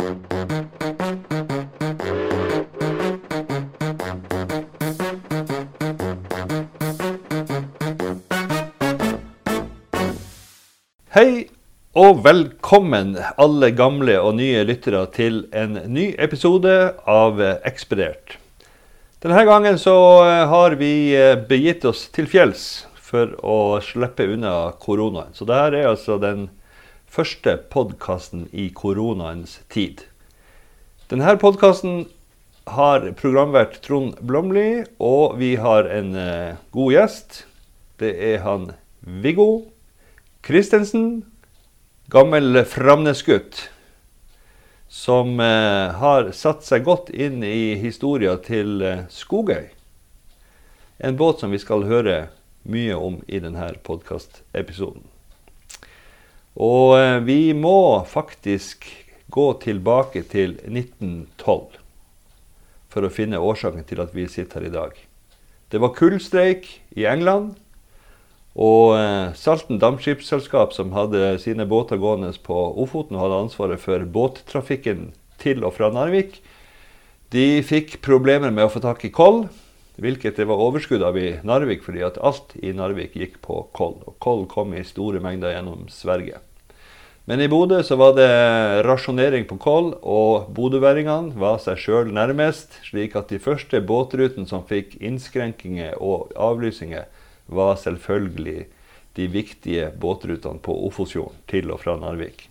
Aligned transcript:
Hei 0.00 0.06
og 11.92 12.22
velkommen 12.24 13.18
alle 13.36 13.68
gamle 13.76 14.16
og 14.24 14.38
nye 14.38 14.64
lyttere 14.64 15.04
til 15.12 15.42
en 15.52 15.76
ny 15.92 16.14
episode 16.16 16.94
av 17.04 17.42
Ekspedert. 17.68 18.38
Denne 19.20 19.44
gangen 19.44 19.76
så 19.76 19.98
eh, 20.24 20.46
har 20.48 20.78
vi 20.80 21.12
eh, 21.12 21.36
begitt 21.36 21.84
oss 21.84 22.06
til 22.08 22.24
fjells 22.24 22.86
for 22.96 23.36
å 23.44 23.76
slippe 23.84 24.24
unna 24.32 24.70
koronaen. 24.80 25.36
Så 25.36 25.44
dette 25.44 25.76
er 25.76 25.90
altså 25.90 26.16
den 26.22 26.48
første 27.10 27.56
podkasten 27.72 28.46
i 28.52 28.68
koronaens 28.70 29.58
tid. 29.72 30.04
Denne 31.10 31.34
podkasten 31.42 32.04
har 32.70 33.08
programvert 33.18 33.80
Trond 33.82 34.20
Blomli, 34.22 34.84
og 35.02 35.34
vi 35.40 35.56
har 35.58 35.90
en 35.90 36.14
eh, 36.14 36.60
god 36.70 36.94
gjest. 36.94 37.42
Det 37.98 38.14
er 38.14 38.44
han 38.46 38.70
Viggo 39.00 39.66
Kristensen, 40.46 41.24
gammel 42.12 42.62
Framnesgutt, 42.64 43.66
som 44.86 45.34
eh, 45.42 45.90
har 45.98 46.30
satt 46.36 46.62
seg 46.66 46.86
godt 46.86 47.10
inn 47.10 47.42
i 47.42 47.74
historia 47.82 48.38
til 48.38 48.78
eh, 48.86 49.06
Skogøy. 49.10 49.66
En 51.02 51.18
båt 51.18 51.42
som 51.42 51.50
vi 51.50 51.58
skal 51.58 51.88
høre 51.90 52.28
mye 52.70 52.94
om 52.94 53.18
i 53.26 53.42
denne 53.42 53.72
podkastepisoden. 53.82 55.09
Og 56.60 56.98
eh, 56.98 57.18
vi 57.24 57.54
må 57.56 58.04
faktisk 58.04 58.84
gå 59.32 59.46
tilbake 59.62 60.26
til 60.28 60.58
1912 60.68 61.78
for 62.90 63.06
å 63.06 63.12
finne 63.14 63.40
årsaken 63.40 63.86
til 63.86 64.02
at 64.02 64.12
vi 64.12 64.26
sitter 64.28 64.60
her 64.60 64.68
i 64.68 64.74
dag. 64.74 64.96
Det 65.70 65.80
var 65.80 65.94
kullstreik 65.96 66.66
i 66.98 67.06
England. 67.08 67.54
Og 68.60 68.96
eh, 68.98 69.32
Salten 69.38 69.80
dampskipsselskap, 69.80 70.74
som 70.76 70.92
hadde 70.92 71.38
sine 71.40 71.64
båter 71.70 72.00
gående 72.02 72.34
på 72.44 72.58
Ofoten 72.82 73.16
og 73.16 73.24
hadde 73.24 73.40
ansvaret 73.46 73.80
for 73.80 74.04
båttrafikken 74.04 75.12
til 75.40 75.64
og 75.64 75.78
fra 75.78 75.88
Narvik, 75.94 76.42
de 77.30 77.62
fikk 77.62 78.00
problemer 78.02 78.50
med 78.50 78.66
å 78.66 78.72
få 78.74 78.82
tak 78.82 79.06
i 79.06 79.12
koll, 79.14 79.44
hvilket 80.02 80.36
det 80.40 80.48
var 80.50 80.60
overskudd 80.60 81.04
av 81.06 81.16
i 81.20 81.38
Narvik, 81.46 81.84
fordi 81.86 82.02
at 82.04 82.18
alt 82.18 82.56
i 82.58 82.74
Narvik 82.74 83.14
gikk 83.16 83.38
på 83.46 83.62
koll. 83.76 84.00
Og 84.04 84.18
koll 84.20 84.46
kom 84.50 84.74
i 84.74 84.84
store 84.84 85.22
mengder 85.22 85.54
gjennom 85.54 85.86
Sverige. 85.94 86.42
Men 87.28 87.40
i 87.40 87.48
Bodø 87.48 87.82
så 87.84 87.96
var 88.00 88.14
det 88.16 88.30
rasjonering 88.86 89.44
på 89.46 89.58
koll, 89.60 89.92
og 90.00 90.48
bodøværingene 90.56 91.36
var 91.38 91.60
seg 91.62 91.78
sjøl 91.78 92.12
nærmest, 92.16 92.80
slik 92.88 93.14
at 93.18 93.30
de 93.30 93.38
første 93.42 93.82
båtrutene 93.84 94.48
som 94.48 94.64
fikk 94.66 94.96
innskrenkinger 95.04 95.98
og 96.00 96.32
avlysninger, 96.34 97.04
var 97.50 97.76
selvfølgelig 97.82 98.66
de 99.18 99.26
viktige 99.26 99.90
båtrutene 100.00 100.62
på 100.62 100.74
Ofosfjorden 100.86 101.38
til 101.50 101.70
og 101.74 101.82
fra 101.82 101.96
Narvik. 101.98 102.46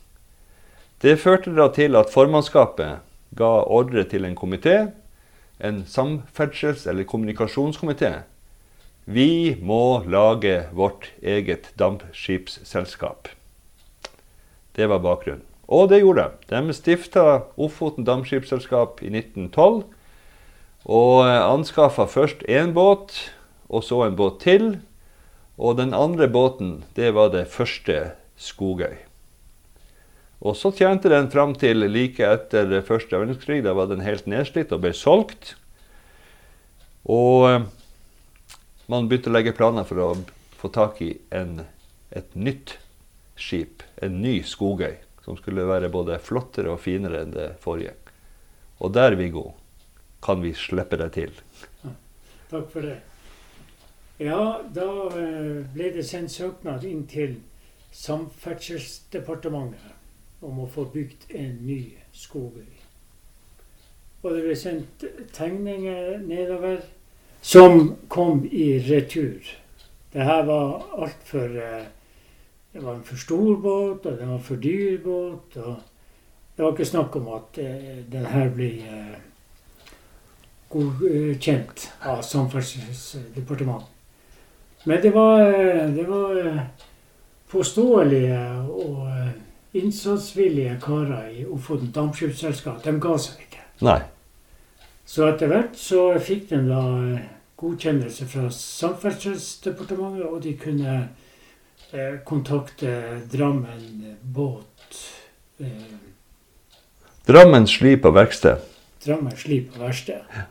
Det 1.00 1.16
førte 1.20 1.54
da 1.56 1.70
til 1.72 1.96
at 1.96 2.12
formannskapet 2.12 3.00
ga 3.40 3.52
ordre 3.64 4.04
til 4.04 4.28
en 4.28 4.36
komité, 4.36 4.92
en 5.60 5.84
samferdsels- 5.88 6.88
eller 6.90 7.08
kommunikasjonskomité. 7.08 8.22
Vi 9.06 9.56
må 9.62 10.04
lage 10.06 10.68
vårt 10.76 11.12
eget 11.24 11.72
dampskipsselskap. 11.80 13.32
Det 14.80 14.88
var 14.88 15.02
bakgrunnen. 15.04 15.44
Og 15.68 15.90
det 15.92 16.00
gjorde 16.00 16.30
de. 16.48 16.56
De 16.56 16.74
stifta 16.74 17.24
Ofoten 17.60 18.06
Dampskipsselskap 18.08 19.04
i 19.04 19.12
1912. 19.12 19.84
Og 20.88 21.28
anskaffa 21.28 22.08
først 22.08 22.46
én 22.48 22.72
båt, 22.74 23.12
og 23.68 23.84
så 23.84 24.06
en 24.06 24.16
båt 24.16 24.40
til. 24.42 24.80
Og 25.60 25.76
den 25.78 25.92
andre 25.94 26.30
båten, 26.32 26.86
det 26.96 27.12
var 27.14 27.34
det 27.36 27.50
første 27.52 28.16
Skogøy. 28.40 28.96
Og 30.40 30.56
så 30.56 30.72
tjente 30.72 31.12
den 31.12 31.28
fram 31.28 31.52
til 31.60 31.84
like 31.92 32.24
etter 32.24 32.80
første 32.88 33.20
verdenskrig. 33.20 33.60
Da 33.68 33.76
var 33.76 33.92
den 33.92 34.06
helt 34.06 34.32
nedslitt 34.32 34.72
og 34.72 34.86
ble 34.86 34.94
solgt. 34.96 35.58
Og 37.04 37.68
man 38.88 39.12
begynte 39.12 39.28
å 39.28 39.36
legge 39.36 39.58
planer 39.58 39.84
for 39.84 40.00
å 40.00 40.10
få 40.56 40.72
tak 40.72 41.04
i 41.04 41.12
en, 41.36 41.66
et 42.16 42.32
nytt 42.40 42.78
skip. 43.36 43.79
En 44.02 44.22
ny 44.22 44.44
Skogøy. 44.44 44.96
Som 45.26 45.38
skulle 45.38 45.68
være 45.68 45.90
både 45.94 46.20
flottere 46.24 46.72
og 46.74 46.80
finere 46.82 47.22
enn 47.24 47.34
det 47.36 47.50
forrige. 47.62 47.94
Og 48.80 48.94
der, 48.96 49.16
Viggo, 49.20 49.52
kan 50.24 50.42
vi 50.44 50.54
slippe 50.56 50.98
deg 51.00 51.12
til. 51.14 51.32
Takk 52.50 52.72
for 52.72 52.82
det. 52.82 53.00
Ja, 54.20 54.62
da 54.76 55.10
ble 55.74 55.94
det 55.96 56.06
sendt 56.08 56.32
søknad 56.34 56.84
inn 56.88 57.08
til 57.08 57.36
Samferdselsdepartementet 57.96 60.44
om 60.46 60.60
å 60.64 60.68
få 60.72 60.86
bygd 60.92 61.32
en 61.36 61.68
ny 61.68 61.94
skogøy. 62.16 62.68
Og 64.24 64.36
det 64.36 64.42
ble 64.44 64.56
sendt 64.60 65.04
tegninger 65.36 66.18
nedover 66.24 66.78
som 67.42 67.96
kom 68.12 68.44
i 68.52 68.80
retur. 68.90 69.40
Det 70.12 70.24
her 70.26 70.44
var 70.48 70.84
altfor 71.00 71.50
Det 72.74 72.84
var 72.84 72.96
en 72.96 73.04
for 73.04 73.18
stor 73.18 73.56
båt, 73.58 74.06
og 74.06 74.18
det 74.18 74.28
var 74.28 74.36
en 74.36 74.44
for 74.44 74.56
dyr 74.56 75.00
båt. 75.04 75.58
og 75.58 75.76
Det 76.56 76.66
var 76.66 76.72
ikke 76.72 76.86
snakk 76.86 77.16
om 77.16 77.28
at 77.34 77.60
den 78.12 78.26
her 78.26 78.50
blir 78.54 78.84
godkjent 80.70 81.88
av 82.06 82.22
Samferdselsdepartementet. 82.22 83.88
Men 84.86 85.02
det 85.02 85.12
var, 85.14 85.42
det 85.96 86.06
var 86.08 86.38
forståelige 87.50 88.40
og 88.70 89.10
innsatsvillige 89.74 90.78
karer 90.82 91.28
i 91.30 91.46
Ofoten 91.46 91.92
Dampskipsselskap. 91.92 92.84
De 92.86 92.94
ga 93.02 93.18
seg 93.22 93.44
ikke. 93.46 93.66
Nei. 93.86 94.00
Så 95.10 95.26
etter 95.30 95.50
hvert 95.50 95.78
så 95.78 96.04
fikk 96.22 96.50
de 96.52 96.62
da 96.70 96.84
godkjennelse 97.60 98.28
fra 98.30 98.48
Samferdselsdepartementet, 98.54 100.26
og 100.26 100.44
de 100.44 100.54
kunne 100.58 100.94
eh, 100.96 101.29
kontakte 102.26 103.22
Drammen 103.32 104.16
båt. 104.22 104.96
Eh, 105.60 105.68
Drammen 107.28 107.68
slip 107.68 108.06
og 108.06 108.16
verksted. 108.16 108.62
Drammen 109.06 109.36
slip 109.38 109.74
og 109.76 109.84
verksted. 109.88 110.22
Ja. 110.36 110.46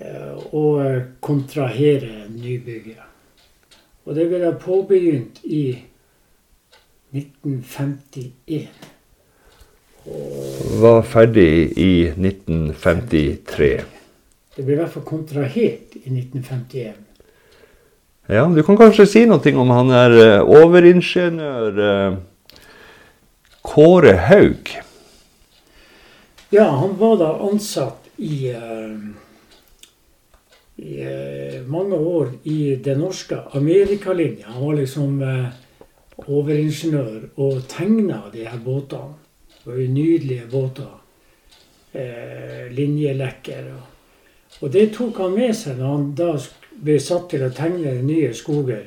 Eh, 0.00 0.54
og 0.54 1.02
kontrahere 1.20 2.26
nybygget. 2.30 3.02
Og 4.04 4.14
det 4.16 4.28
ble 4.30 4.52
påbegynt 4.60 5.42
i 5.44 5.64
1951. 7.12 8.68
Og 10.06 10.80
var 10.80 11.02
ferdig 11.04 11.78
i 11.78 11.92
1953. 12.08 13.70
Det 14.56 14.64
ble 14.64 14.74
i 14.74 14.80
hvert 14.80 14.94
fall 14.94 15.06
kontrahert 15.06 15.94
i 16.00 16.08
1951. 16.08 17.09
Ja, 18.30 18.46
Du 18.46 18.62
kan 18.62 18.76
kanskje 18.78 19.06
si 19.10 19.24
noe 19.26 19.52
om 19.58 19.70
han 19.74 19.90
er 19.90 20.12
overingeniør 20.46 21.80
Kåre 23.66 24.12
Haug? 24.28 24.70
Ja, 26.54 26.68
han 26.78 26.94
var 26.98 27.16
da 27.18 27.30
ansatt 27.48 28.06
i, 28.16 28.52
i 30.78 31.08
mange 31.66 31.98
år 31.98 32.30
i 32.44 32.76
den 32.84 33.02
norske 33.02 33.40
amerikalinja. 33.58 34.46
Han 34.54 34.62
var 34.62 34.78
liksom 34.78 35.18
overingeniør 36.26 37.28
og 37.34 37.66
tegna 37.68 38.22
de 38.32 38.46
her 38.46 38.62
båtene. 38.62 39.18
Det 39.60 39.66
var 39.66 39.82
jo 39.82 39.90
nydelige 39.92 40.46
båter. 40.50 40.96
Eh, 41.92 42.70
linjelekker. 42.70 43.72
Og, 44.60 44.72
det 44.72 44.92
tok 44.94 45.18
han 45.18 45.34
med 45.34 45.56
seg 45.58 45.80
når 45.80 45.88
han 45.90 46.04
da 46.14 46.28
ble 46.84 46.96
satt 47.02 47.28
til 47.32 47.44
å 47.46 47.52
tegne 47.54 47.98
nye 48.02 48.32
skoger. 48.36 48.86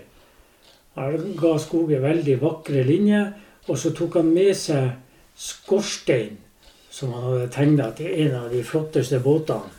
Han 0.98 1.34
ga 1.40 1.56
skoger 1.62 2.04
veldig 2.04 2.40
vakre 2.42 2.84
linjer, 2.86 3.32
og 3.68 3.80
så 3.80 3.94
tok 3.96 4.20
han 4.20 4.34
med 4.34 4.54
seg 4.58 4.92
skorstein 5.40 6.38
som 6.94 7.14
han 7.16 7.24
hadde 7.26 7.48
tegna 7.54 7.88
til 7.98 8.12
en 8.26 8.36
av 8.44 8.52
de 8.54 8.60
flotteste 8.66 9.18
båtene 9.24 9.72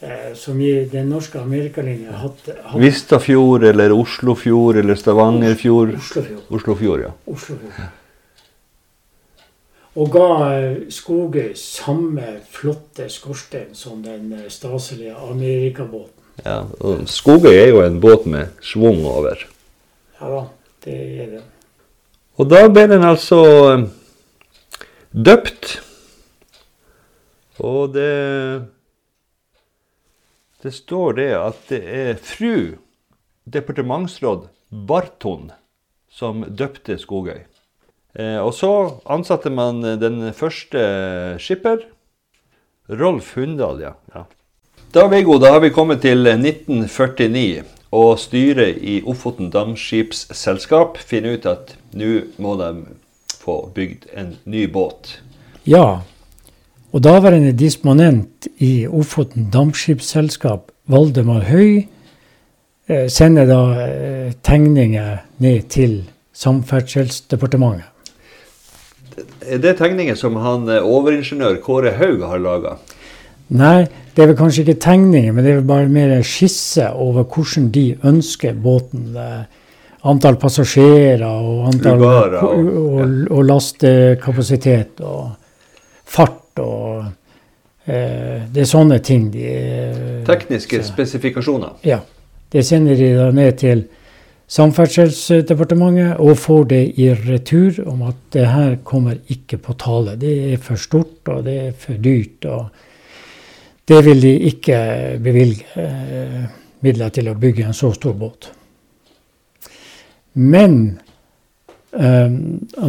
eh, 0.00 0.32
som 0.34 0.58
i 0.58 0.72
den 0.90 1.12
norske 1.12 1.38
amerikalinja 1.38 2.16
hadde. 2.24 2.56
Vistafjord 2.82 3.68
eller 3.68 3.94
Oslofjord 3.94 4.80
eller 4.82 4.98
Stavangerfjord? 4.98 5.94
Oslofjord. 6.00 6.42
Oslofjord, 6.58 7.06
ja. 7.06 7.14
Oslofjord. 7.30 7.86
Og 9.96 10.10
ga 10.12 10.26
Skogøy 10.92 11.54
samme 11.56 12.34
flotte 12.52 13.06
skorstein 13.08 13.72
som 13.72 14.02
den 14.04 14.34
staselige 14.52 15.14
amerikabåten. 15.16 16.25
Ja, 16.44 16.62
og 16.84 17.06
Skogøy 17.08 17.54
er 17.54 17.70
jo 17.70 17.82
en 17.84 18.00
båt 18.00 18.26
med 18.28 18.52
schwung 18.64 19.04
over. 19.08 19.40
Ja 20.20 20.30
da, 20.32 20.42
det 20.84 20.96
er 20.96 21.30
det. 21.36 21.42
Og 22.36 22.50
da 22.50 22.66
ble 22.68 22.84
den 22.90 23.04
altså 23.04 23.40
døpt 25.16 25.78
Og 27.64 27.94
det 27.94 28.66
Det 30.62 30.72
står 30.74 31.16
det 31.16 31.30
at 31.38 31.60
det 31.70 31.82
er 31.84 32.18
fru 32.20 32.76
departementsråd 33.46 34.48
Barton 34.88 35.52
som 36.10 36.42
døpte 36.48 36.96
Skogøy. 36.98 37.44
Eh, 38.16 38.40
og 38.40 38.50
så 38.56 38.70
ansatte 39.06 39.52
man 39.52 39.84
den 40.00 40.32
første 40.34 40.80
skipper. 41.38 41.84
Rolf 42.88 43.34
Hundal, 43.36 43.82
ja. 43.84 43.92
ja. 44.14 44.24
Da, 44.94 45.06
Viggo, 45.08 45.38
da 45.38 45.52
har 45.52 45.60
vi 45.60 45.70
kommet 45.70 46.00
til 46.02 46.26
1949. 46.26 47.64
Og 47.96 48.18
styret 48.18 48.78
i 48.82 48.98
Ofoten 49.06 49.50
Damskipsselskap 49.50 50.98
finner 50.98 51.36
ut 51.36 51.46
at 51.46 51.76
nå 51.96 52.26
må 52.42 52.56
de 52.60 52.70
få 53.40 53.60
bygd 53.74 54.08
en 54.16 54.34
ny 54.44 54.66
båt. 54.72 55.20
Ja, 55.66 56.00
og 56.92 57.02
daværende 57.04 57.52
disponent 57.52 58.46
i 58.62 58.86
Ofoten 58.86 59.50
Dampskipsselskap, 59.52 60.70
Valdemar 60.88 61.44
Høy, 61.44 61.86
eh, 62.88 63.08
sender 63.10 63.46
da 63.50 63.60
eh, 63.82 64.32
tegninger 64.42 65.18
ned 65.44 65.68
til 65.68 65.98
Samferdselsdepartementet. 66.32 67.92
Er 69.46 69.60
det 69.62 69.76
tegninger 69.78 70.16
som 70.16 70.36
han 70.40 70.68
eh, 70.68 70.84
overingeniør 70.84 71.60
Kåre 71.64 71.92
Haug 71.98 72.24
har 72.30 72.40
laga? 72.40 72.76
Nei, 73.54 73.86
det 74.14 74.22
er 74.22 74.32
vel 74.32 74.38
kanskje 74.38 74.64
ikke 74.64 74.80
tegninger, 74.82 75.34
men 75.34 75.44
det 75.44 75.52
er 75.52 75.60
vel 75.60 75.68
bare 75.68 75.90
mer 75.92 76.14
skisse 76.26 76.88
over 76.90 77.26
hvordan 77.30 77.68
de 77.74 77.86
ønsker 78.08 78.56
båten. 78.58 79.12
Antall 80.06 80.38
passasjerer 80.38 81.22
og 81.26 81.68
antall 81.70 81.98
Lugarer, 81.98 82.42
og, 82.46 82.66
og, 82.80 83.14
og, 83.30 83.44
lastekapasitet 83.46 85.00
og 85.02 85.30
fart 86.06 86.60
og 86.62 87.06
eh, 87.86 88.44
Det 88.52 88.62
er 88.62 88.68
sånne 88.70 89.00
ting 89.02 89.26
de 89.34 89.48
Tekniske 90.26 90.82
spesifikasjoner? 90.86 91.80
Ja. 91.86 92.00
Det 92.52 92.62
sender 92.64 92.94
de 92.94 93.10
da 93.16 93.30
ned 93.34 93.58
til 93.58 93.86
Samferdselsdepartementet 94.46 96.20
og 96.22 96.38
får 96.38 96.68
det 96.70 96.82
i 97.02 97.08
retur 97.10 97.80
om 97.90 98.04
at 98.06 98.18
det 98.32 98.46
her 98.46 98.76
kommer 98.86 99.16
ikke 99.26 99.58
på 99.58 99.74
tale. 99.74 100.14
Det 100.20 100.52
er 100.52 100.60
for 100.62 100.78
stort, 100.78 101.26
og 101.26 101.42
det 101.48 101.56
er 101.64 101.72
for 101.74 101.98
dyrt. 101.98 102.46
og 102.46 102.68
Det 103.86 104.02
vil 104.02 104.18
de 104.18 104.32
ikke 104.48 104.78
bevilge 105.22 105.66
eh, 105.78 106.46
midler 106.82 107.12
til 107.14 107.28
å 107.30 107.36
bygge 107.38 107.68
en 107.68 107.76
så 107.76 107.92
stor 107.94 108.16
båt. 108.18 108.48
Men 110.34 110.98
eh, 111.94 112.34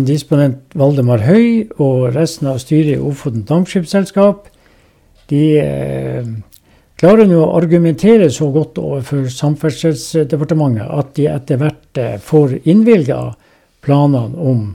disponent 0.07 0.73
Valdemar 0.77 1.21
Høy 1.27 1.69
og 1.77 2.15
resten 2.17 2.49
av 2.49 2.57
styret 2.65 2.95
i 2.95 3.03
Ofoten 3.11 3.45
Dampskipsselskap 3.45 4.49
de 5.29 5.43
eh, 5.61 6.33
klarer 6.97 7.29
nå 7.29 7.43
å 7.45 7.53
argumentere 7.59 8.31
så 8.33 8.49
godt 8.49 8.81
overfor 8.81 9.29
Samferdselsdepartementet 9.37 10.89
at 10.89 11.13
de 11.19 11.29
etter 11.29 11.61
hvert 11.61 12.03
får 12.25 12.57
innvilga 12.65 13.21
planene 13.85 14.49
om 14.49 14.67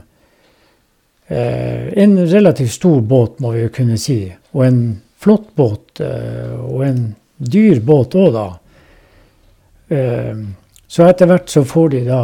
en 1.33 2.13
relativt 2.29 2.73
stor 2.75 2.99
båt, 3.07 3.39
må 3.41 3.53
vi 3.55 3.63
jo 3.63 3.69
kunne 3.73 3.95
si, 3.97 4.17
og 4.53 4.65
en 4.67 4.79
flott 5.23 5.53
båt, 5.55 6.01
eh, 6.03 6.53
og 6.59 6.83
en 6.85 7.03
dyr 7.37 7.79
båt 7.83 8.17
òg, 8.19 8.35
da. 8.35 8.47
Eh, 9.95 10.43
så 10.87 11.07
etter 11.07 11.31
hvert 11.31 11.49
så 11.49 11.63
får 11.67 11.95
de 11.95 12.03
da 12.11 12.23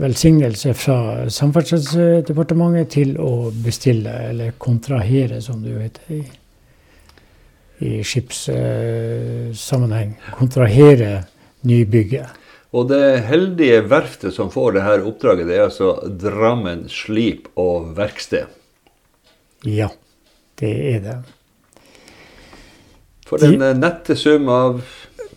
velsignelse 0.00 0.72
fra 0.76 0.98
Samferdselsdepartementet 1.32 2.90
til 2.98 3.14
å 3.20 3.50
bestille, 3.64 4.12
eller 4.30 4.56
kontrahere, 4.60 5.40
som 5.44 5.62
det 5.64 5.72
jo 5.72 5.84
heter. 5.84 6.18
i 6.20 6.24
i 7.78 8.02
skipssammenheng. 8.04 10.16
kontrahere 10.38 11.24
nybygget. 11.66 12.26
Og 12.76 12.88
det 12.90 13.24
heldige 13.28 13.80
verftet 13.88 14.34
som 14.34 14.50
får 14.52 14.76
det 14.76 14.84
her 14.84 15.06
oppdraget, 15.06 15.48
det 15.48 15.56
er 15.56 15.68
altså 15.68 15.94
Drammen 16.06 16.86
Slip 16.92 17.48
og 17.56 17.92
Verksted? 17.96 18.50
Ja, 19.64 19.88
det 20.60 20.74
er 20.94 21.00
det. 21.04 21.16
For 23.26 23.38
den 23.42 23.58
De, 23.60 23.74
nette 23.74 24.16
sum 24.18 24.48
av 24.52 24.82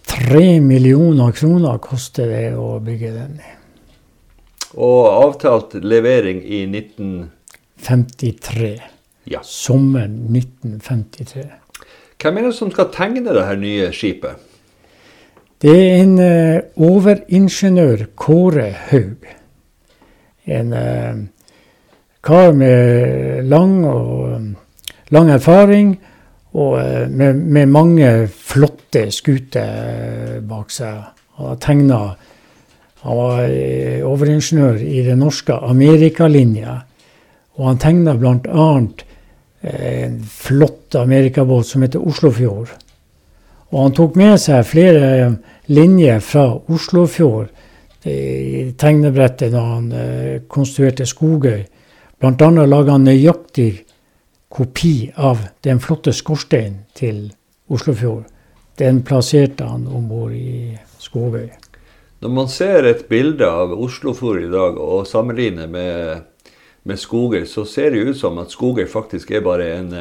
Tre 0.10 0.60
millioner 0.62 1.32
kroner 1.38 1.78
koster 1.82 2.28
det 2.30 2.56
å 2.58 2.80
bygge 2.82 3.12
den. 3.14 3.40
Og 4.74 5.08
avtalt 5.10 5.74
levering 5.86 6.42
i 6.42 6.66
1953. 6.66 8.82
Ja. 9.30 9.40
Sommeren 9.46 10.34
1953. 10.34 11.44
Hvem 12.20 12.38
er 12.38 12.42
det 12.50 12.56
som 12.58 12.72
skal 12.74 12.90
tegne 12.94 13.22
det 13.26 13.46
her 13.46 13.58
nye 13.62 13.92
skipet? 13.96 14.36
Det 15.62 15.76
er 15.76 16.02
en 16.02 16.16
uh, 16.18 16.60
overingeniør, 16.90 18.00
Kåre 18.18 18.76
Haug. 18.90 19.18
En 20.50 20.74
uh, 20.74 21.16
kar 22.24 22.52
med 22.58 23.44
lang, 23.52 23.86
og, 23.86 24.42
lang 25.14 25.30
erfaring 25.36 26.00
og 26.58 26.80
uh, 26.80 27.06
med, 27.10 27.36
med, 27.36 27.70
mange 27.70 28.10
flotte 28.28 29.10
skuter 29.14 30.40
bak 30.48 30.74
seg. 30.74 31.04
Han 31.40 31.62
tegna 31.62 32.02
Han 33.00 33.16
var 33.16 33.46
overingeniør 34.04 34.82
i 34.84 35.06
den 35.06 35.22
norske 35.24 35.56
amerikalinja. 35.56 36.74
Og 37.56 37.70
han 37.70 37.78
tegna 37.80 38.12
bl.a 38.20 38.66
en 39.62 40.24
flott 40.24 40.96
amerikabåt 40.96 41.68
som 41.68 41.82
heter 41.82 42.04
Oslofjord. 42.04 42.74
Og 43.70 43.82
han 43.84 43.96
tok 43.96 44.16
med 44.18 44.38
seg 44.42 44.66
flere 44.66 45.32
linjer 45.70 46.22
fra 46.26 46.46
Oslofjord 46.74 47.50
i 48.10 48.72
tegnebrettet 48.80 49.52
da 49.54 49.66
han 49.76 49.92
eh, 49.92 50.42
konstruerte 50.48 51.06
Skogøy. 51.06 51.66
Annet 52.24 52.68
laga 52.68 52.96
han 52.96 53.06
nøyaktig 53.08 53.72
kopi 54.50 55.12
av 55.16 55.46
den 55.66 55.80
flotte 55.80 56.14
skorsteinen 56.14 56.84
til 56.98 57.30
Oslofjord. 57.70 58.26
Den 58.80 59.04
plasserte 59.06 59.68
han 59.68 59.88
om 59.88 60.08
bord 60.10 60.34
i 60.34 60.78
Skogøy. 61.00 61.50
Når 62.20 62.32
man 62.36 62.50
ser 62.52 62.88
et 62.88 63.06
bilde 63.08 63.48
av 63.48 63.72
Oslofjord 63.76 64.42
i 64.44 64.52
dag 64.52 64.80
og 64.80 65.08
sammenligner 65.08 65.68
med 65.68 66.26
med 66.84 67.00
Skogøy, 67.00 67.46
så 67.46 67.66
ser 67.66 67.94
det 67.94 68.04
ut 68.10 68.18
som 68.18 68.38
at 68.42 68.54
Skogøy 68.54 68.88
faktisk 68.90 69.32
er 69.32 69.44
bare 69.46 69.68
en, 69.78 69.94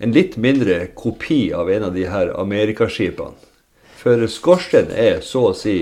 en 0.00 0.14
litt 0.14 0.36
mindre 0.36 0.86
kopi 0.98 1.52
av 1.54 1.70
en 1.70 1.88
av 1.88 1.96
de 1.96 2.06
her 2.10 2.32
amerikaskipene. 2.40 3.38
For 4.02 4.26
skorsteinen 4.26 4.96
er 4.98 5.20
så 5.22 5.52
å 5.52 5.54
si 5.54 5.76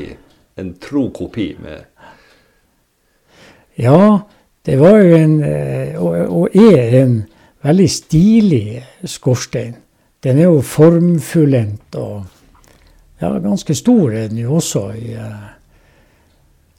en 0.61 0.75
tro 0.83 1.09
kopi 1.17 1.55
med 1.61 1.87
Ja, 3.81 4.27
det 4.69 4.77
var 4.77 4.99
jo 5.01 5.15
en 5.17 5.39
eh, 5.41 5.95
og, 5.97 6.17
og 6.29 6.57
er 6.59 6.99
en 6.99 7.15
veldig 7.65 7.89
stilig 7.91 8.83
skorstein. 9.05 9.75
Den 10.21 10.39
er 10.39 10.51
jo 10.51 10.61
formfullendt 10.65 11.97
og 12.01 12.23
ja, 13.21 13.35
ganske 13.39 13.75
stor 13.77 14.13
er 14.17 14.29
den 14.29 14.41
jo 14.41 14.57
også. 14.61 14.85
i 14.97 15.15
uh, 15.17 15.49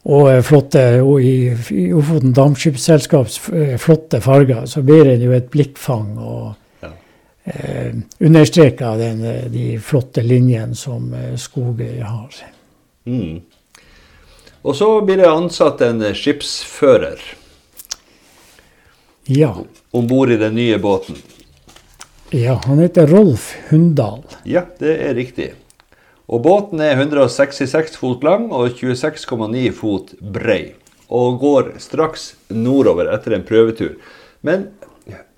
og 0.02 0.32
eh, 0.32 0.40
flotte, 0.42 0.82
og 1.02 1.22
i, 1.22 1.52
i 1.70 1.84
Ofoten 1.94 2.34
Dampskipsselskaps 2.34 3.38
eh, 3.54 3.76
flotte 3.78 4.18
farger, 4.22 4.64
så 4.66 4.82
blir 4.82 5.06
det 5.06 5.20
jo 5.22 5.34
et 5.36 5.50
blikkfang. 5.50 6.16
og 6.18 6.88
eh, 7.44 7.94
understreker 8.20 9.04
eh, 9.06 9.44
de 9.52 9.66
flotte 9.78 10.24
linjene 10.26 10.74
som 10.78 11.12
Skogøy 11.36 12.02
har. 12.02 12.42
Mm. 13.06 13.42
Og 14.62 14.76
så 14.78 14.88
blir 15.06 15.22
det 15.22 15.30
ansatt 15.30 15.82
en 15.82 16.02
skipsfører 16.14 17.22
ja. 19.24 19.56
om 19.90 20.06
bord 20.06 20.30
i 20.30 20.36
den 20.36 20.54
nye 20.54 20.78
båten. 20.78 21.16
Ja, 22.30 22.60
han 22.64 22.78
heter 22.78 23.06
Rolf 23.06 23.52
Hundal. 23.68 24.22
Ja, 24.48 24.64
det 24.78 24.94
er 25.04 25.14
riktig. 25.14 25.52
Og 26.32 26.40
båten 26.46 26.80
er 26.80 26.96
166 26.96 27.98
fot 28.00 28.24
lang 28.24 28.48
og 28.54 28.78
26,9 28.78 29.66
fot 29.76 30.14
brei. 30.20 30.74
Og 31.12 31.42
går 31.42 31.74
straks 31.82 32.32
nordover 32.48 33.10
etter 33.12 33.36
en 33.36 33.44
prøvetur. 33.44 33.98
Men 34.40 34.70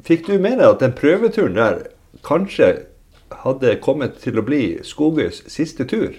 fikk 0.07 0.29
du 0.29 0.37
med 0.39 0.61
deg 0.61 0.69
at 0.69 0.85
den 0.85 0.95
prøveturen 0.95 1.59
der 1.59 1.81
kanskje 2.25 2.71
hadde 3.43 3.75
kommet 3.83 4.21
til 4.23 4.39
å 4.39 4.47
bli 4.47 4.63
Skogøys 4.87 5.43
siste 5.51 5.89
tur? 5.91 6.15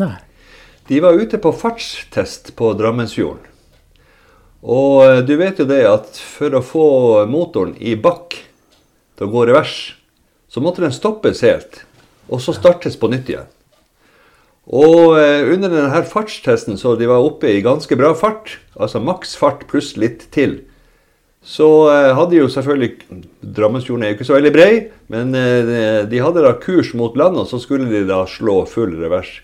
Nei. 0.00 0.16
De 0.88 0.98
var 1.04 1.20
ute 1.20 1.38
på 1.38 1.52
fartstest 1.54 2.54
på 2.56 2.72
Drammensfjorden. 2.78 3.51
Og 4.62 5.02
eh, 5.04 5.20
du 5.26 5.34
vet 5.40 5.58
jo 5.58 5.66
det 5.66 5.82
at 5.88 6.18
for 6.22 6.54
å 6.54 6.62
få 6.62 6.86
motoren 7.30 7.74
i 7.82 7.96
bakk 7.98 8.38
til 9.18 9.26
å 9.26 9.32
gå 9.32 9.46
revers, 9.50 9.96
så 10.46 10.62
måtte 10.62 10.84
den 10.84 10.94
stoppes 10.94 11.42
helt 11.46 11.82
og 12.32 12.38
så 12.40 12.54
startes 12.54 12.94
på 12.96 13.10
nytt 13.10 13.32
igjen. 13.32 13.48
Og 14.72 15.16
eh, 15.18 15.48
under 15.50 15.72
denne 15.72 16.04
fartstesten 16.06 16.78
så 16.78 16.94
de 16.96 17.10
var 17.10 17.24
oppe 17.24 17.50
i 17.50 17.64
ganske 17.64 17.96
bra 17.98 18.12
fart, 18.14 18.60
altså 18.78 19.02
maks 19.02 19.34
fart 19.36 19.66
pluss 19.70 19.96
litt 19.98 20.28
til, 20.34 20.62
Så 21.42 21.66
eh, 21.90 22.14
hadde 22.14 22.36
jo 22.36 22.46
selvfølgelig 22.46 23.18
Drammensfjorden 23.42 24.04
er 24.04 24.12
jo 24.12 24.14
ikke 24.14 24.28
så 24.28 24.36
veldig 24.36 24.52
brei, 24.54 24.72
men 25.10 25.34
de 25.34 26.20
hadde 26.22 26.44
da 26.44 26.52
kurs 26.54 26.92
mot 26.94 27.16
land, 27.18 27.34
og 27.36 27.48
så 27.50 27.58
skulle 27.58 27.90
de 27.90 28.04
da 28.06 28.22
slå 28.30 28.62
full 28.70 28.94
revers. 28.94 29.40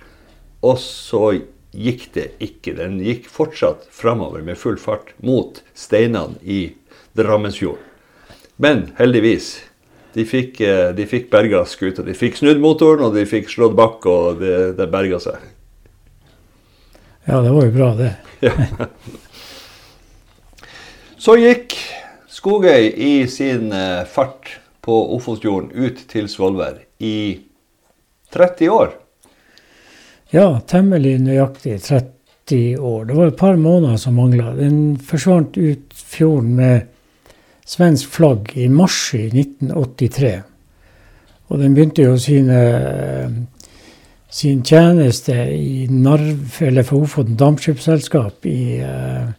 Og 0.63 0.79
så 0.79 1.41
gikk 1.78 2.08
det 2.14 2.26
ikke. 2.42 2.75
Den 2.78 2.99
gikk 3.04 3.28
fortsatt 3.30 3.87
framover 3.94 4.42
med 4.47 4.58
full 4.58 4.78
fart 4.80 5.14
mot 5.25 5.62
steinene 5.78 6.40
i 6.42 6.75
Drammensfjorden. 7.18 7.85
Men 8.58 8.88
heldigvis, 8.99 9.52
de 10.16 10.25
fikk, 10.26 10.61
eh, 10.61 10.90
de 10.94 11.06
fikk 11.06 11.28
berga 11.30 11.62
skuta. 11.68 12.02
De 12.02 12.14
fikk 12.18 12.40
snudd 12.40 12.58
motoren, 12.62 13.04
og 13.06 13.14
de 13.14 13.23
fikk 13.28 13.50
slått 13.52 13.76
bakk, 13.78 14.06
og 14.11 14.42
det, 14.42 14.56
det 14.78 14.88
berga 14.90 15.20
seg. 15.23 15.44
Ja, 17.28 17.38
det 17.44 17.52
var 17.54 17.68
jo 17.68 17.75
bra, 17.75 17.92
det. 17.99 18.12
Ja. 18.42 18.54
Så 21.18 21.35
gikk 21.38 21.75
Skogøy 22.30 22.92
i 22.94 23.26
sin 23.26 23.73
eh, 23.75 24.04
fart 24.06 24.61
på 24.87 24.94
Ofotfjorden 25.16 25.73
ut 25.75 26.04
til 26.11 26.28
Svolvær 26.30 26.78
i 27.02 27.40
30 28.35 28.70
år. 28.70 28.94
Ja, 30.30 30.61
temmelig 30.68 31.14
nøyaktig 31.25 31.78
30 31.87 32.76
år. 32.85 33.04
Det 33.08 33.16
var 33.16 33.30
et 33.30 33.38
par 33.40 33.56
måneder 33.56 33.97
som 34.00 34.18
mangla. 34.20 34.52
Den 34.56 34.97
forsvant 35.00 35.56
ut 35.56 35.94
fjorden 35.97 36.54
med 36.58 36.88
svensk 37.68 38.11
flagg 38.12 38.52
i 38.56 38.68
mars 38.68 38.99
i 39.16 39.26
1983. 39.32 40.35
Og 41.49 41.62
den 41.62 41.75
begynte 41.76 42.04
jo 42.04 42.18
sine 42.20 42.58
sin 44.28 44.61
tjeneste 44.62 45.32
i 45.56 45.87
Narv, 45.88 46.58
eller 46.61 46.85
for 46.85 47.06
Ofoten 47.06 47.37
Dampskipsselskap 47.40 48.44
i, 48.47 48.82
uh, 48.85 49.30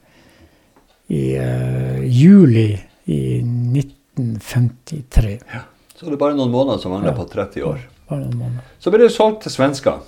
i 1.13 1.38
uh, 1.38 2.00
juli 2.10 2.72
i 3.05 3.19
1953. 3.46 5.36
Ja. 5.53 5.62
Så 5.93 6.08
det 6.08 6.15
er 6.15 6.22
bare 6.24 6.38
noen 6.38 6.50
måneder 6.53 6.81
som 6.81 6.96
mangler 6.96 7.12
Ja. 7.12 7.17
på 7.19 7.27
30 7.29 7.63
år. 7.69 7.79
Bare 8.10 8.24
noen 8.24 8.38
måneder. 8.39 8.65
Så 8.81 8.89
ble 8.89 9.03
det 9.03 9.12
solgt 9.13 9.43
til 9.46 9.53
svensker. 9.53 10.01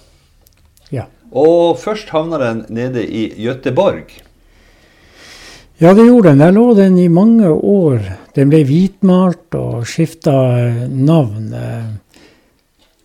Ja. 0.91 1.07
Og 1.31 1.79
først 1.79 2.09
havna 2.11 2.37
den 2.41 2.65
nede 2.69 3.05
i 3.07 3.29
Göteborg. 3.45 4.11
ja, 5.79 5.93
det 5.93 6.05
gjorde 6.05 6.29
den. 6.29 6.39
Der 6.39 6.51
lå 6.51 6.73
den 6.75 6.97
i 6.99 7.07
mange 7.07 7.49
år. 7.49 7.99
Den 8.35 8.49
ble 8.49 8.63
hvitmalt 8.63 9.55
og 9.55 9.87
skifta 9.87 10.31
navn. 10.89 11.53
eh, 11.53 12.01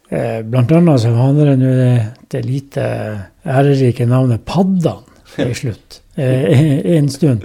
Eh, 0.08 0.42
blant 0.46 0.70
annet 0.70 1.02
så 1.02 1.10
handler 1.18 1.48
den 1.50 1.64
nå 1.64 1.70
det, 1.74 1.94
det 2.30 2.42
lite 2.46 2.82
ærerike 3.42 4.06
navnet 4.06 4.44
Paddan 4.46 5.02
i 5.42 5.50
slutt. 5.54 6.00
Eh, 6.14 6.86
en 6.96 7.08
stund. 7.10 7.42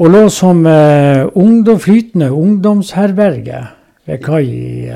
Og 0.00 0.10
lå 0.10 0.24
som 0.32 0.64
ungdom, 0.66 1.78
flytende 1.78 2.32
ungdomsherberge 2.32 3.60
ved 4.08 4.22
kai 4.24 4.42
i, 4.48 4.88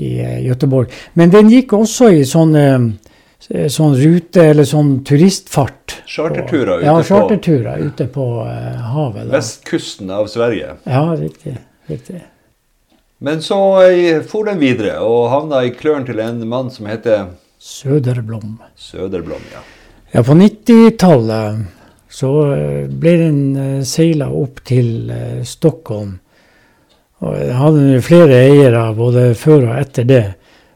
i 0.00 0.10
Gøteborg. 0.16 0.48
Göteborg. 0.50 0.98
Men 1.18 1.30
den 1.34 1.50
gikk 1.52 1.74
også 1.76 2.10
i 2.16 2.24
sånn, 2.28 2.54
eh, 2.56 3.68
sånn 3.68 3.96
rute, 3.98 4.44
eller 4.52 4.68
sånn 4.68 5.04
turistfart. 5.04 6.00
Charterturer 6.10 6.80
ute 6.80 6.86
ja, 6.88 6.96
charterturer 7.06 7.84
ute 7.86 8.06
på 8.12 8.26
eh, 8.46 8.80
havet. 8.94 9.26
Da. 9.26 9.38
Vestkysten 9.38 10.10
av 10.10 10.28
Sverige. 10.32 10.76
Ja, 10.84 11.04
riktig. 11.18 11.56
riktig. 11.90 12.22
Men 13.20 13.42
så 13.44 13.60
eh, 13.84 14.22
for 14.24 14.48
den 14.48 14.62
videre 14.62 15.00
og 15.04 15.28
havna 15.32 15.64
i 15.66 15.74
klørne 15.76 16.08
til 16.08 16.22
en 16.24 16.40
mann 16.48 16.70
som 16.72 16.88
heter 16.88 17.34
Søderblom. 17.60 18.56
Søderblom, 18.76 19.44
Ja. 19.52 19.60
Ja, 20.12 20.24
på 20.26 20.34
90-tallet 20.34 21.60
så 22.10 22.30
eh, 22.56 22.88
ble 22.90 23.12
den 23.20 23.42
eh, 23.54 23.82
seila 23.86 24.26
opp 24.34 24.58
til 24.66 25.10
eh, 25.14 25.44
Stockholm. 25.46 26.16
Og 27.20 27.36
jeg 27.36 27.56
hadde 27.56 28.00
flere 28.04 28.38
eiere 28.46 28.84
både 28.96 29.34
før 29.36 29.66
og 29.70 29.80
etter 29.80 30.06
det. 30.08 30.24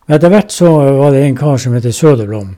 Men 0.04 0.18
etter 0.18 0.32
hvert 0.32 0.52
så 0.52 0.70
var 0.98 1.14
det 1.14 1.22
en 1.24 1.38
kar 1.38 1.56
som 1.60 1.76
heter 1.76 1.94
Søderblom, 1.96 2.50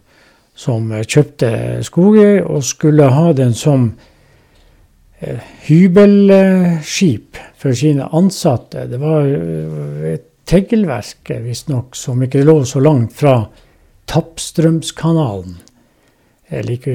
som 0.58 0.88
kjøpte 0.90 1.50
skoger 1.86 2.40
og 2.42 2.64
skulle 2.66 3.06
ha 3.14 3.28
den 3.36 3.54
som 3.54 3.92
eh, 5.20 5.38
hybelskip 5.68 7.38
for 7.62 7.78
sine 7.78 8.08
ansatte. 8.10 8.88
Det 8.90 8.98
var 8.98 9.30
eh, 9.30 10.08
et 10.16 10.26
teglverk 10.46 11.30
visstnok 11.44 11.94
som 11.98 12.26
ikke 12.26 12.42
lå 12.46 12.58
så 12.66 12.82
langt 12.82 13.14
fra 13.14 13.38
Tappstrømskanalen. 14.10 15.56
Eh, 16.50 16.62
Like 16.66 16.90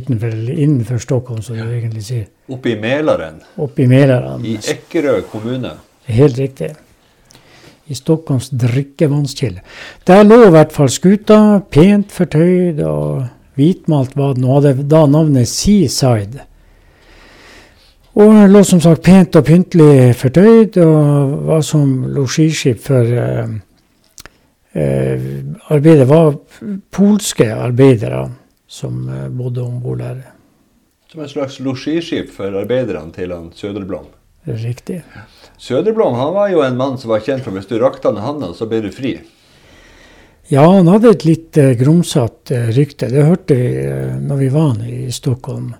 utenfor, 0.00 0.32
innenfor 0.50 0.98
Stockholm, 0.98 1.44
som 1.44 1.60
du 1.60 1.68
egentlig 1.68 2.08
sier. 2.08 2.26
Oppe 2.48 2.72
i 2.72 2.80
Mälaren. 2.80 3.42
Oppe 3.56 3.84
i 3.84 3.86
Mälaren. 3.92 4.44
I 4.44 4.56
Ekkerø 4.56 5.20
kommune. 5.28 5.76
Helt 6.12 6.38
riktig. 6.38 6.72
I 7.86 7.94
Stockholms 7.94 8.50
drikkevannskilde. 8.50 9.60
Der 10.06 10.22
lå 10.24 10.38
i 10.46 10.52
hvert 10.54 10.72
fall 10.72 10.90
skuta, 10.92 11.60
pent 11.70 12.12
fortøyd 12.12 12.80
og 12.86 13.24
hvitmalt 13.58 14.16
var 14.16 14.36
den, 14.36 14.46
og 14.46 14.60
hadde 14.60 14.86
da 14.88 15.04
navnet 15.10 15.50
Seaside. 15.50 16.46
Og 18.12 18.36
lå 18.52 18.60
som 18.68 18.80
sagt 18.84 19.04
pent 19.06 19.36
og 19.40 19.46
pyntelig 19.48 20.12
fortøyd, 20.20 20.76
og 20.84 21.36
var 21.48 21.62
som 21.64 21.94
losjiskip 22.12 22.82
for 22.84 23.08
eh, 23.24 23.54
eh, 24.76 25.28
arbeidet. 25.72 26.08
var 26.08 26.36
polske 26.92 27.48
arbeidere 27.54 28.26
som 28.68 29.08
eh, 29.08 29.28
bodde 29.32 29.64
om 29.64 29.80
bord 29.80 30.04
der. 30.04 30.20
Som 31.08 31.24
en 31.24 31.28
slags 31.28 31.58
losjiskip 31.60 32.30
for 32.32 32.52
arbeiderne 32.60 33.12
til 33.12 33.32
han 33.32 33.50
Søderblom? 33.56 34.06
Riktig. 34.46 35.02
Söderblom 35.62 36.16
han 36.18 36.34
var 36.34 36.48
jo 36.50 36.64
en 36.66 36.76
mann 36.76 36.98
som 36.98 37.12
var 37.12 37.22
kjent 37.22 37.44
for 37.44 37.54
hvis 37.54 37.68
du 37.70 37.76
rakte 37.78 38.10
han 38.10 38.18
handa, 38.18 38.50
så 38.50 38.66
ble 38.66 38.80
du 38.82 38.90
fri. 38.90 39.14
Ja, 40.50 40.64
han 40.66 40.90
hadde 40.90 41.12
et 41.14 41.22
litt 41.24 41.56
eh, 41.56 41.76
grumsete 41.78 42.56
eh, 42.56 42.72
rykte. 42.74 43.06
Det 43.12 43.22
hørte 43.28 43.54
vi 43.54 43.68
eh, 43.86 44.16
når 44.18 44.40
vi 44.40 44.48
var 44.50 44.72
han 44.72 44.82
i 44.90 45.06
Stockholm. 45.14 45.70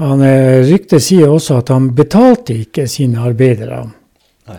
Han, 0.00 0.24
eh, 0.24 0.62
ryktet 0.64 1.04
sier 1.04 1.28
også 1.28 1.58
at 1.60 1.68
han 1.74 1.90
betalte 1.94 2.56
ikke 2.56 2.86
sine 2.88 3.20
arbeidere. 3.20 3.82
Nei. 4.48 4.56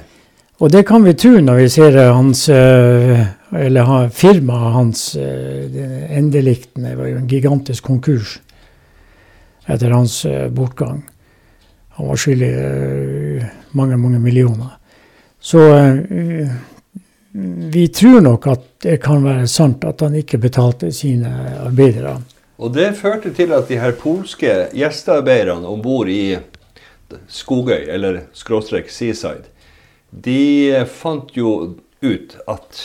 Og 0.61 0.69
det 0.69 0.83
kan 0.85 1.01
vi 1.01 1.15
tro 1.17 1.33
når 1.41 1.63
vi 1.63 1.69
ser 1.73 1.97
eh, 1.97 2.13
hans 2.13 2.45
eh, 2.53 3.23
eller 3.57 3.89
ha, 3.89 4.01
firmaet 4.13 4.75
hans 4.77 5.05
eh, 5.17 5.65
det. 5.65 6.45
Det 6.77 6.93
var 6.93 7.09
jo 7.09 7.17
en 7.17 7.31
gigantisk 7.31 7.89
konkurs 7.89 8.37
etter 9.65 9.97
hans 9.97 10.21
bortgang. 10.53 11.01
Han 11.97 12.07
var 12.07 12.21
skyldig 12.21 12.53
mange, 13.77 13.97
mange 13.97 14.19
millioner. 14.19 14.77
Så 15.39 15.59
uh, 15.59 16.51
vi 17.71 17.87
tror 17.87 18.21
nok 18.21 18.47
at 18.51 18.65
det 18.83 18.97
kan 19.03 19.23
være 19.23 19.47
sant 19.47 19.85
at 19.87 20.01
han 20.03 20.15
ikke 20.19 20.41
betalte 20.41 20.91
sine 20.91 21.31
arbeidere. 21.63 22.17
Og 22.61 22.73
det 22.75 22.91
førte 22.99 23.31
til 23.33 23.53
at 23.55 23.69
de 23.71 23.79
her 23.81 23.95
polske 23.97 24.51
gjestearbeiderne 24.75 25.67
om 25.67 25.81
bord 25.81 26.09
i 26.11 26.37
Skogøy, 27.27 27.87
eller 27.91 28.21
skråstrek 28.37 28.91
Seaside, 28.91 29.49
de 30.11 30.83
fant 30.87 31.31
jo 31.35 31.77
ut 32.03 32.35
at 32.47 32.83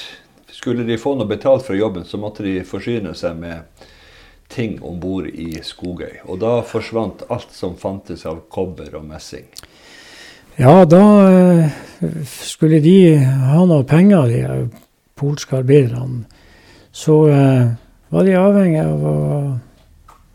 skulle 0.57 0.87
de 0.87 0.97
få 0.99 1.14
noe 1.19 1.28
betalt 1.28 1.66
for 1.66 1.78
jobben, 1.78 2.07
så 2.07 2.19
måtte 2.19 2.47
de 2.47 2.62
forsyne 2.66 3.12
seg 3.14 3.37
med 3.38 3.85
ting 4.49 4.78
om 4.83 4.99
bord 5.02 5.28
i 5.28 5.59
Skogøy. 5.62 6.23
Og 6.25 6.40
da 6.43 6.61
forsvant 6.66 7.26
alt 7.33 7.52
som 7.55 7.76
fantes 7.78 8.25
av 8.26 8.45
kobber 8.52 8.95
og 8.97 9.05
messing. 9.11 9.47
Ja, 10.57 10.85
da 10.85 11.31
eh, 11.31 11.71
skulle 12.41 12.81
de 12.81 13.19
ha 13.21 13.65
noe 13.69 13.85
penger, 13.85 14.31
de 14.31 14.39
her 14.41 14.63
polske 15.17 15.59
arbeiderne. 15.59 16.25
Så 16.97 17.27
eh, 17.29 17.67
var 18.09 18.25
de 18.25 18.39
avhengig 18.41 18.81
av 18.81 19.05
å 19.05 19.17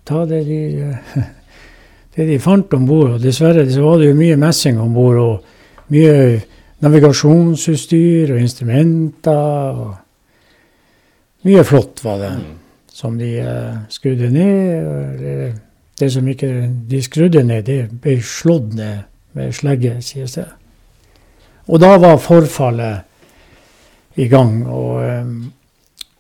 ta 0.06 0.22
det 0.30 0.44
de, 0.46 0.62
eh, 0.86 1.26
det 2.16 2.30
de 2.30 2.38
fant 2.44 2.78
om 2.78 2.86
bord. 2.86 3.16
Og 3.16 3.26
dessverre 3.26 3.66
så 3.66 3.82
var 3.88 3.98
det 3.98 4.12
jo 4.12 4.22
mye 4.22 4.38
messing 4.38 4.78
om 4.82 4.94
bord, 4.94 5.18
og 5.18 5.90
mye 5.96 6.38
navigasjonsutstyr 6.86 8.36
og 8.36 8.46
instrumenter. 8.46 9.84
og 9.88 9.98
Mye 11.50 11.66
flott 11.66 12.06
var 12.06 12.22
det, 12.22 12.34
som 12.94 13.18
de 13.18 13.40
eh, 13.42 13.86
skrudde 13.90 14.30
ned. 14.30 15.58
Det 15.98 16.14
som 16.14 16.28
ikke 16.30 16.52
de 16.90 17.02
skrudde 17.02 17.42
ned, 17.42 17.66
det 17.66 17.88
ble 18.04 18.22
slått 18.22 18.76
ned 18.78 19.08
med 19.38 19.56
slegge, 19.56 19.98
sies 20.04 20.36
det. 20.38 20.48
Og 21.72 21.80
da 21.80 21.96
var 22.02 22.20
forfallet 22.22 23.12
i 24.20 24.28
gang. 24.28 24.62
Og 24.68 25.02
eh, 25.06 25.32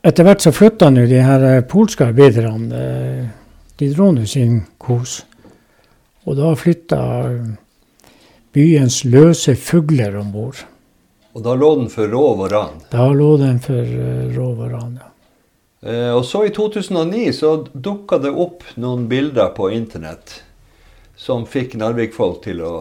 etter 0.08 0.27
hvert 0.27 0.46
så 0.46 0.53
flytta 0.56 0.91
nå 0.94 1.06
de 1.10 1.22
her 1.24 1.46
eh, 1.50 1.63
polske 1.68 2.08
arbeiderne 2.08 2.82
eh, 2.86 3.30
De 3.82 3.88
dro 3.89 4.12
nå 4.13 4.27
sin 4.30 4.60
kos. 4.77 5.24
Og 6.30 6.36
da 6.38 6.51
flytta 6.53 7.00
byens 8.53 9.00
løse 9.10 9.56
fugler 9.58 10.20
om 10.20 10.27
bord. 10.36 10.60
Og 11.34 11.41
da 11.41 11.56
lå 11.58 11.72
den 11.80 11.89
for 11.89 12.12
rov 12.12 12.44
og 12.46 12.51
ran. 12.51 12.75
Da 12.91 13.08
lå 13.10 13.32
den 13.41 13.58
for 13.63 13.96
rov 14.36 14.62
og 14.68 14.70
ran. 14.70 15.00
Ja. 15.01 15.08
Og 16.13 16.22
så 16.30 16.44
i 16.46 16.51
2009 16.53 17.24
så 17.34 17.56
dukka 17.74 18.20
det 18.22 18.36
opp 18.38 18.62
noen 18.77 19.08
bilder 19.10 19.50
på 19.58 19.72
internett 19.74 20.44
som 21.18 21.48
fikk 21.50 21.74
Narvik-folk 21.82 22.44
til 22.46 22.62
å 22.62 22.75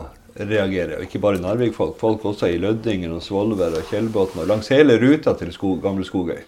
reagere. 0.48 0.98
Og 0.98 1.06
ikke 1.06 1.20
bare 1.22 1.40
Narvik-folk, 1.42 1.98
folk 2.00 2.24
også 2.32 2.48
i 2.50 2.58
Lødingen 2.60 3.12
og 3.16 3.22
Svolvær 3.24 3.76
og 3.78 3.90
Kjellbotn 3.90 4.42
og 4.42 4.48
langs 4.48 4.70
hele 4.72 4.96
ruta 5.02 5.34
til 5.38 5.52
skog, 5.52 5.80
Gamle 5.82 6.06
Skogøy. 6.06 6.40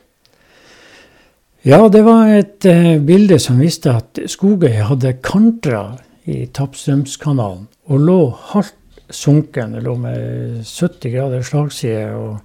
Ja, 1.63 1.79
det 1.93 2.03
var 2.03 2.31
et 2.35 2.67
uh, 2.67 2.97
bilde 3.07 3.39
som 3.39 3.61
viste 3.63 3.93
at 3.95 4.19
Skogøy 4.27 4.81
hadde 4.89 5.15
kantra 5.23 5.93
i 6.27 6.47
Tappstrømskanalen 6.55 7.69
og 7.93 8.07
lå 8.07 8.19
halvt 8.53 8.79
sunken. 9.13 9.77
Det 9.77 9.85
lå 9.85 9.95
med 10.01 10.65
70 10.67 11.13
grader 11.13 11.45
slagside 11.47 12.09
og 12.19 12.41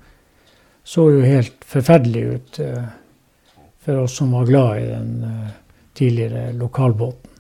så 0.88 1.10
jo 1.12 1.24
helt 1.26 1.66
forferdelig 1.68 2.24
ut 2.36 2.60
uh, 2.64 2.84
for 3.84 4.04
oss 4.04 4.20
som 4.20 4.36
var 4.38 4.46
glad 4.48 4.84
i 4.84 4.88
den 4.92 5.16
uh, 5.26 5.50
tidligere 5.98 6.52
lokalbåten. 6.54 7.34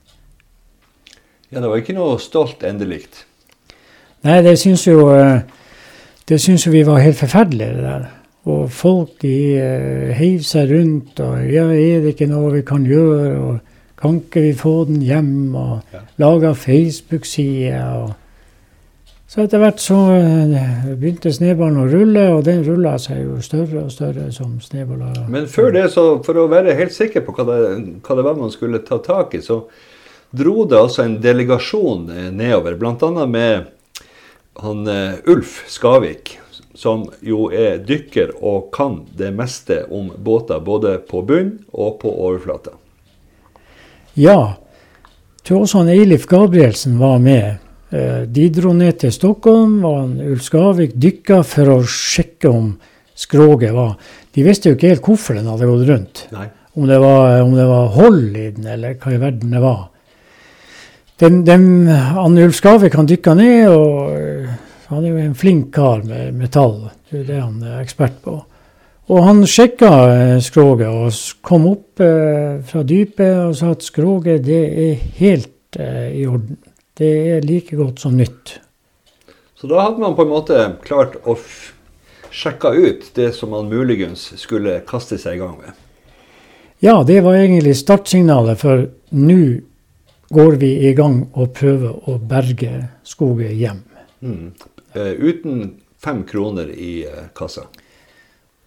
Ja, 1.49 1.61
det 1.61 1.69
var 1.69 1.79
ikke 1.79 1.95
noe 1.95 2.17
stolt 2.19 2.65
endelikt. 2.67 3.21
Nei, 4.27 4.41
det 4.43 4.57
syns 4.59 4.83
jo 4.87 5.07
det 6.27 6.41
syns 6.43 6.65
jo 6.67 6.73
vi 6.73 6.83
var 6.83 6.99
helt 6.99 7.15
forferdelig, 7.15 7.67
det 7.77 7.83
der. 7.85 8.07
Og 8.47 8.71
folk 8.71 9.15
de 9.21 9.37
uh, 9.59 10.13
heiv 10.15 10.43
seg 10.47 10.71
rundt 10.71 11.19
og 11.23 11.39
ja, 11.51 11.65
er 11.71 12.03
det 12.03 12.15
ikke 12.15 12.29
noe 12.31 12.53
vi 12.55 12.63
kan 12.67 12.85
gjøre? 12.87 13.33
og 13.39 13.97
Kan 13.99 14.21
ikke 14.21 14.43
vi 14.45 14.53
få 14.55 14.85
den 14.87 15.01
hjem? 15.03 15.55
Og 15.55 15.93
ja. 15.93 16.03
laga 16.19 16.53
Facebook-side. 16.53 17.83
Så 19.27 19.43
etter 19.43 19.59
hvert 19.59 19.83
så 19.83 19.97
uh, 20.15 20.91
begynte 20.99 21.31
snøballen 21.35 21.81
å 21.83 21.87
rulle, 21.91 22.25
og 22.35 22.45
den 22.47 22.63
rulla 22.67 22.95
seg 23.03 23.23
jo 23.25 23.41
større 23.43 23.83
og 23.85 23.91
større 23.91 24.29
som 24.35 24.55
snøballer. 24.63 25.25
Men 25.31 25.47
før 25.51 25.71
det, 25.75 25.89
så 25.95 26.05
for 26.23 26.39
å 26.39 26.47
være 26.51 26.75
helt 26.79 26.95
sikker 26.95 27.23
på 27.27 27.35
hva 27.35 27.47
det, 27.51 27.61
hva 28.03 28.19
det 28.19 28.27
var 28.27 28.39
man 28.39 28.51
skulle 28.51 28.83
ta 28.87 28.99
tak 29.03 29.35
i, 29.35 29.43
så 29.43 29.63
dro 30.35 30.63
det 30.67 30.79
altså 30.79 31.03
en 31.03 31.19
delegasjon 31.23 32.07
eh, 32.11 32.29
nedover, 32.35 32.75
bl.a. 32.79 33.27
med 33.27 33.67
han 34.63 34.87
uh, 34.87 35.19
Ulf 35.29 35.63
Skavik, 35.71 36.37
som 36.77 37.07
jo 37.25 37.47
er 37.53 37.79
dykker 37.81 38.35
og 38.37 38.69
kan 38.75 39.01
det 39.17 39.31
meste 39.33 39.83
om 39.93 40.11
båter, 40.17 40.61
både 40.61 40.97
på 41.09 41.23
bunn 41.25 41.55
og 41.73 41.99
på 42.03 42.11
overflata. 42.11 42.75
Ja. 44.17 44.57
Tror 45.45 45.63
også 45.63 45.81
han 45.81 45.93
Eilif 45.93 46.27
Gabrielsen 46.29 46.97
var 46.99 47.21
med. 47.23 47.63
Eh, 47.89 48.23
de 48.27 48.49
dro 48.51 48.73
ned 48.75 48.97
til 48.99 49.13
Stockholm, 49.15 49.79
og 49.87 50.17
Ulf 50.19 50.43
Skavik 50.43 50.95
dykka 50.99 51.39
for 51.47 51.77
å 51.77 51.77
sjekke 51.87 52.51
om 52.51 52.73
skroget 53.17 53.71
var 53.73 53.95
De 54.35 54.43
visste 54.45 54.69
jo 54.69 54.75
ikke 54.75 54.91
helt 54.91 55.05
hvorfor 55.05 55.37
den 55.37 55.47
hadde 55.49 55.69
gått 55.69 55.87
rundt. 55.87 56.25
Om 56.77 56.85
det, 56.85 56.97
var, 57.01 57.39
om 57.41 57.55
det 57.57 57.63
var 57.65 57.87
hold 57.95 58.35
i 58.37 58.49
den, 58.53 58.67
eller 58.69 58.99
hva 59.01 59.13
i 59.15 59.21
verden 59.21 59.55
det 59.55 59.61
var. 59.63 59.87
Den, 61.17 61.41
den, 61.45 61.89
Ulf 62.37 62.59
Skavik 62.59 62.93
han 62.93 63.07
dykka 63.09 63.33
ned 63.33 63.71
og 63.73 64.51
han 64.87 65.03
er 65.03 65.09
jo 65.09 65.23
en 65.23 65.35
flink 65.35 65.71
kar 65.75 66.03
med 66.07 66.35
metall. 66.37 66.91
Det 67.09 67.23
er 67.23 67.25
det 67.27 67.39
han 67.41 67.57
er 67.65 67.81
ekspert 67.81 68.21
på. 68.23 68.37
Og 69.07 69.23
han 69.23 69.41
sjekka 69.47 69.89
eh, 70.11 70.37
skroget 70.43 70.87
og 70.91 71.41
kom 71.43 71.65
opp 71.69 72.03
eh, 72.03 72.59
fra 72.67 72.83
dypet 72.87 73.39
og 73.45 73.55
sa 73.55 73.71
at 73.71 73.85
skroget 73.85 74.43
det 74.43 74.61
er 74.83 75.05
helt 75.19 75.79
eh, 75.79 76.09
i 76.21 76.25
orden. 76.27 76.59
Det 76.97 77.11
er 77.33 77.45
like 77.47 77.75
godt 77.79 78.03
som 78.03 78.17
nytt. 78.19 78.57
Så 79.57 79.69
da 79.71 79.79
hadde 79.85 80.03
man 80.03 80.15
på 80.15 80.25
en 80.25 80.31
måte 80.33 80.59
klart 80.83 81.15
å 81.23 81.37
sjekke 82.31 82.73
ut 82.75 83.09
det 83.15 83.31
som 83.35 83.55
man 83.55 83.71
muligens 83.71 84.29
skulle 84.39 84.81
kaste 84.87 85.19
seg 85.21 85.37
i 85.37 85.41
gang 85.41 85.55
med? 85.61 85.71
Ja, 86.83 86.99
det 87.07 87.23
var 87.25 87.39
egentlig 87.39 87.77
startsignalet, 87.79 88.59
for 88.61 88.85
nå 89.17 89.39
går 90.29 90.55
vi 90.61 90.71
i 90.87 90.93
gang 90.93 91.21
og 91.33 91.53
prøver 91.55 92.09
å 92.09 92.17
berge 92.19 92.71
skoget 93.07 93.55
hjem. 93.55 93.81
Mm. 94.21 94.53
Uh, 94.95 95.13
uten 95.23 95.59
fem 96.03 96.23
kroner 96.27 96.71
i 96.73 97.05
uh, 97.07 97.27
kassa? 97.35 97.67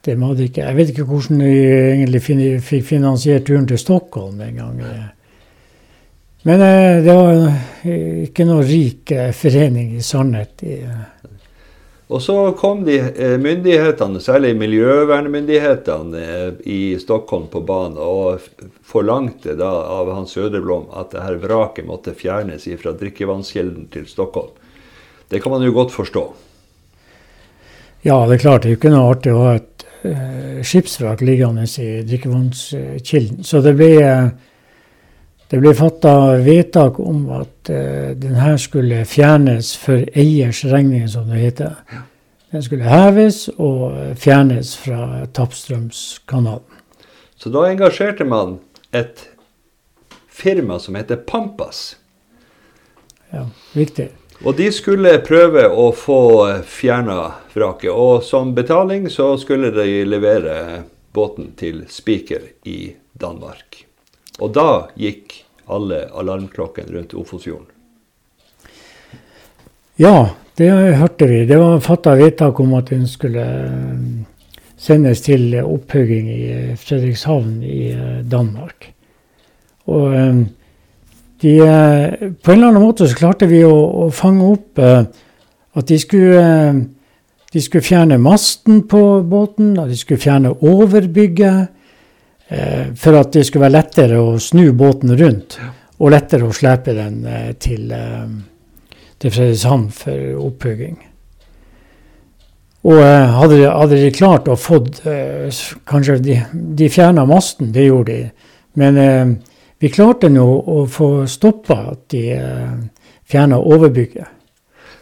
Det 0.00 0.16
må 0.16 0.32
det 0.34 0.50
ikke. 0.50 0.64
Jeg 0.64 0.78
vet 0.78 0.92
ikke 0.92 1.08
hvordan 1.08 1.42
vi 1.44 1.56
egentlig 1.92 2.22
fikk 2.64 2.86
finansiert 2.88 3.44
turen 3.48 3.66
til 3.68 3.80
Stockholm 3.80 4.40
en 4.40 4.60
gang. 4.62 4.78
Men 6.48 6.64
uh, 6.64 7.02
det 7.04 7.18
var 7.18 7.44
ikke 8.24 8.48
noe 8.48 8.64
rik 8.64 9.12
forening 9.36 9.92
i 9.98 10.04
sannhet. 10.04 10.64
Og 12.10 12.22
så 12.22 12.34
kom 12.58 12.82
de 12.86 12.98
myndighetene, 13.38 14.18
særlig 14.22 14.56
miljøvernmyndighetene 14.58 16.24
i 16.66 16.98
Stockholm 16.98 17.46
på 17.52 17.62
banen 17.62 18.00
og 18.02 18.42
forlangte 18.82 19.54
da 19.58 19.70
av 19.94 20.10
Hans 20.16 20.34
Søderblom 20.34 20.88
at 20.98 21.14
det 21.14 21.22
her 21.22 21.38
vraket 21.42 21.86
måtte 21.86 22.16
fjernes 22.18 22.66
fra 22.82 22.96
drikkevannskilden 22.98 23.86
til 23.94 24.08
Stockholm. 24.10 24.50
Det 25.30 25.38
kan 25.42 25.54
man 25.54 25.62
jo 25.62 25.72
godt 25.76 25.94
forstå. 25.94 26.24
Ja, 28.02 28.26
det 28.26 28.40
er 28.40 28.42
klart. 28.42 28.62
Det 28.62 28.70
er 28.70 28.74
jo 28.74 28.80
ikke 28.80 28.94
noe 28.94 29.10
artig 29.12 29.32
å 29.36 29.42
ha 29.44 29.56
et 29.60 29.84
uh, 30.02 30.60
skipsvrak 30.66 31.22
liggende 31.22 31.66
i 31.78 31.90
drikkevannskilden. 32.08 33.44
Så 33.46 33.60
det 33.62 33.76
ble, 33.78 33.92
det 35.50 35.58
ble 35.58 35.72
fatta 35.74 36.14
vedtak 36.44 37.00
om 37.02 37.24
at 37.40 37.70
uh, 37.72 38.12
den 38.14 38.36
her 38.38 38.56
skulle 38.60 39.02
fjernes 39.08 39.74
for 39.80 40.04
eiers 40.14 40.62
regning, 40.70 41.08
som 41.10 41.28
det 41.30 41.42
heter. 41.42 41.74
Den 42.50 42.62
skulle 42.62 42.86
heves 42.86 43.48
og 43.56 44.14
fjernes 44.18 44.76
fra 44.78 45.26
Tappstrømskanalen. 45.34 46.78
Så 47.40 47.50
da 47.50 47.64
engasjerte 47.70 48.26
man 48.28 48.58
et 48.92 49.22
firma 50.28 50.78
som 50.78 50.98
heter 50.98 51.16
Pampas. 51.16 51.96
Ja, 53.30 53.46
riktig. 53.72 54.10
Og 54.44 54.56
de 54.56 54.70
skulle 54.72 55.18
prøve 55.24 55.66
å 55.68 55.90
få 55.92 56.22
fjerna 56.66 57.18
vraket. 57.52 57.92
Og 57.92 58.24
som 58.24 58.54
betaling 58.56 59.10
så 59.12 59.34
skulle 59.40 59.72
de 59.74 60.02
levere 60.08 60.56
båten 61.14 61.52
til 61.60 61.84
Spiker 61.92 62.48
i 62.64 62.94
Danmark. 63.12 63.84
Og 64.40 64.54
da 64.56 64.88
gikk 64.98 65.36
alle 65.70 66.06
alarmklokkene 66.16 66.96
rundt 66.96 67.14
Ofosfjorden. 67.14 67.68
Ja, 70.00 70.30
det 70.56 70.70
hørte 70.96 71.28
vi. 71.28 71.44
Det 71.46 71.58
var 71.60 71.82
fatta 71.84 72.16
vedtak 72.16 72.60
om 72.60 72.72
at 72.78 72.88
den 72.90 73.06
skulle 73.08 73.44
eh, 73.44 74.04
sendes 74.80 75.20
til 75.24 75.52
opphugging 75.60 76.30
i 76.32 76.44
Fredrikshavn 76.80 77.60
i 77.62 77.90
eh, 77.92 78.20
Danmark. 78.30 78.88
Og 79.92 80.14
eh, 80.16 80.38
de, 81.42 81.56
eh, 81.64 82.30
på 82.32 82.52
en 82.52 82.56
eller 82.56 82.70
annen 82.70 82.84
måte 82.84 83.08
så 83.08 83.18
klarte 83.18 83.48
vi 83.50 83.60
å, 83.66 83.74
å 84.06 84.08
fange 84.14 84.48
opp 84.48 84.80
at 84.80 85.86
de 85.86 85.98
skulle, 86.00 86.40
de 87.52 87.62
skulle, 87.62 87.84
fjerne 87.84 88.18
masten 88.20 88.82
på 88.90 89.02
båten, 89.22 89.76
og 89.78 89.92
de 89.92 89.98
skulle 89.98 90.20
fjerne 90.20 90.56
overbygget. 90.56 91.76
Uh, 92.50 92.90
for 92.98 93.18
at 93.20 93.32
det 93.34 93.44
skulle 93.46 93.68
være 93.68 93.78
lettere 93.78 94.18
å 94.18 94.38
snu 94.42 94.72
båten 94.76 95.14
rundt, 95.18 95.60
og 96.00 96.14
lettere 96.14 96.48
å 96.48 96.56
slepe 96.56 96.94
den 96.96 97.20
til, 97.60 97.90
til 99.20 99.32
Fredrikshavn 99.34 99.82
for 99.92 100.38
opphugging. 100.46 100.96
Og 102.88 103.02
hadde, 103.04 103.58
hadde, 103.68 103.98
de 104.00 104.08
klart 104.16 104.48
å 104.48 104.56
få 104.56 104.78
Kanskje 105.84 106.16
de, 106.24 106.38
de 106.80 106.88
fjerna 106.88 107.26
masten, 107.28 107.68
det 107.74 107.84
gjorde 107.84 108.16
de. 108.16 108.48
Men 108.80 108.96
vi 109.80 109.88
klarte 109.88 110.28
nå 110.28 110.44
å 110.44 110.82
få 110.92 111.06
stoppa 111.24 111.78
at 111.94 112.02
de 112.12 112.20
eh, 112.36 112.72
fjerna 113.24 113.56
overbygget. 113.64 114.28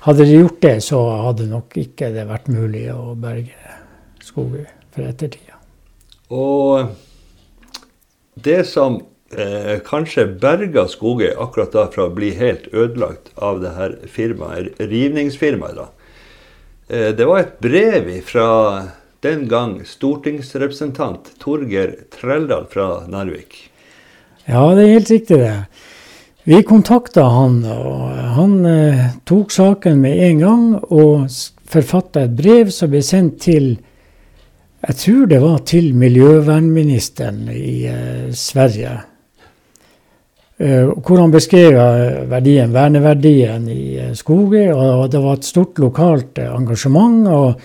Hadde 0.04 0.26
de 0.28 0.36
gjort 0.36 0.60
det, 0.62 0.76
så 0.86 1.00
hadde 1.24 1.48
nok 1.50 1.74
ikke 1.82 2.12
det 2.14 2.28
vært 2.28 2.46
mulig 2.54 2.84
å 2.94 3.16
berge 3.18 3.74
skogen 4.22 4.68
for 4.94 5.08
ettertida. 5.08 5.58
Og 6.30 6.92
det 8.44 8.64
som 8.68 9.00
eh, 9.32 9.78
kanskje 9.86 10.26
berga 10.40 10.86
Skogøy 10.88 11.32
akkurat 11.34 11.74
da 11.74 11.86
fra 11.92 12.08
å 12.08 12.14
bli 12.14 12.32
helt 12.38 12.68
ødelagt 12.72 13.32
av 13.36 13.62
det 13.62 13.74
her 13.76 13.96
firmaet, 14.10 14.78
rivningsfirmaet, 14.78 15.78
da, 15.78 15.88
eh, 16.88 17.10
det 17.16 17.28
var 17.28 17.44
et 17.44 17.58
brev 17.64 18.10
fra 18.26 18.48
den 19.24 19.48
gang 19.50 19.80
stortingsrepresentant 19.86 21.32
Torgeir 21.42 21.96
Treldal 22.14 22.68
fra 22.70 23.04
Narvik. 23.10 23.64
Ja, 24.46 24.62
det 24.74 24.84
er 24.84 24.94
helt 24.94 25.10
riktig, 25.10 25.38
det. 25.42 25.56
Vi 26.48 26.62
kontakta 26.64 27.26
han, 27.28 27.58
og 27.68 28.14
han 28.38 28.54
eh, 28.64 29.08
tok 29.28 29.52
saken 29.52 29.98
med 30.00 30.22
en 30.30 30.38
gang 30.40 30.62
og 30.88 31.26
forfatta 31.68 32.24
et 32.24 32.36
brev 32.38 32.70
som 32.72 32.88
ble 32.94 33.02
sendt 33.04 33.42
til 33.44 33.74
Jeg 34.78 34.96
tror 34.96 35.26
det 35.26 35.38
var 35.42 35.58
til 35.66 35.94
miljøvernministeren 35.98 37.48
i 37.50 37.86
eh, 37.90 38.28
Sverige. 38.32 38.92
Eh, 40.58 40.86
hvor 40.86 41.20
han 41.20 41.34
beskrev 41.34 41.74
verdien, 42.30 42.72
verneverdien 42.74 43.66
i 43.68 43.96
eh, 43.98 44.14
skogen. 44.14 44.72
og 44.72 45.10
det 45.10 45.20
var 45.22 45.38
et 45.38 45.44
stort 45.44 45.78
lokalt 45.78 46.38
eh, 46.38 46.54
engasjement. 46.54 47.28
og 47.28 47.60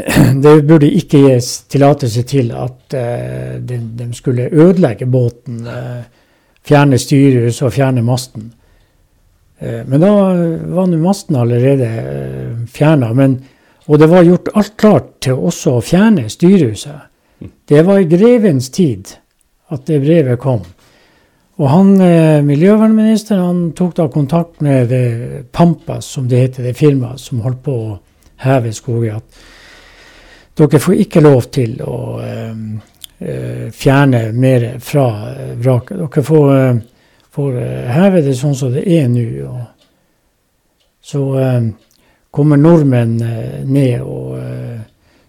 det 0.44 0.66
burde 0.68 0.90
ikke 0.90 1.24
gis 1.28 1.64
tillatelse 1.68 2.22
til 2.22 2.52
at 2.52 2.94
uh, 2.94 3.58
de, 3.58 3.80
de, 3.98 4.06
skulle 4.14 4.48
ødelegge 4.52 5.06
båten, 5.06 5.66
fjerne 6.64 6.98
styrehus 6.98 7.58
og 7.62 7.72
fjerne 7.72 8.02
masten. 8.02 8.52
Eh, 9.60 9.82
men 9.86 10.00
da 10.00 10.10
var 10.72 10.88
nå 10.88 10.98
masten 11.00 11.36
allerede 11.36 11.88
uh, 11.88 12.68
fjerna. 12.72 13.12
Og 13.90 13.98
det 13.98 14.06
var 14.06 14.22
gjort 14.22 14.52
alt 14.54 14.76
klart 14.78 15.08
til 15.24 15.40
også 15.50 15.72
å 15.76 15.82
fjerne 15.82 16.28
styrehuset. 16.30 17.08
Det 17.66 17.80
var 17.86 17.98
i 17.98 18.06
grevens 18.06 18.68
tid 18.70 19.16
at 19.74 19.82
det 19.88 19.98
brevet 20.04 20.38
kom. 20.38 20.62
Og 21.60 21.68
han, 21.68 22.00
eh, 22.00 22.42
miljøvernministeren 22.42 23.42
han 23.42 23.72
tok 23.76 23.96
da 23.96 24.06
kontakt 24.08 24.60
med 24.60 24.92
Pampas, 25.52 26.06
som 26.06 26.28
det 26.28 26.38
heter, 26.38 26.62
det 26.62 26.76
firmaet 26.78 27.20
som 27.20 27.40
holdt 27.40 27.62
på 27.62 27.72
å 27.72 27.98
heve 28.36 28.72
skogen. 28.72 29.16
At 29.16 29.24
dere 30.56 30.80
får 30.80 31.02
ikke 31.04 31.20
lov 31.20 31.50
til 31.50 31.82
å 31.82 32.20
eh, 32.22 32.54
eh 33.20 33.70
fjerne 33.70 34.32
mer 34.32 34.78
fra 34.78 35.34
vraket. 35.56 35.98
Dere 35.98 36.22
får, 36.22 36.80
får 37.30 37.60
heve 37.90 38.22
det 38.22 38.36
sånn 38.38 38.54
som 38.54 38.72
det 38.72 38.86
er 38.86 39.08
nå. 39.08 39.66
Så 41.02 41.36
kommer 42.30 42.56
nordmenn 42.56 43.16
ned 43.66 44.00
og 44.00 44.38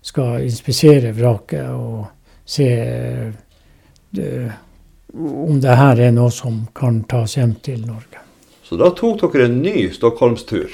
skal 0.01 0.43
inspisere 0.45 1.13
vraket 1.17 1.69
og 1.69 2.05
se 2.45 2.67
om 5.17 5.59
det 5.61 5.75
her 5.77 5.99
er 6.07 6.13
noe 6.15 6.31
som 6.33 6.67
kan 6.75 7.01
tas 7.09 7.37
hjem 7.37 7.55
til 7.63 7.81
Norge. 7.85 8.21
Så 8.63 8.77
da 8.79 8.91
tok 8.95 9.33
dere 9.33 9.49
en 9.49 9.61
ny 9.63 9.89
Stockholmstur? 9.91 10.69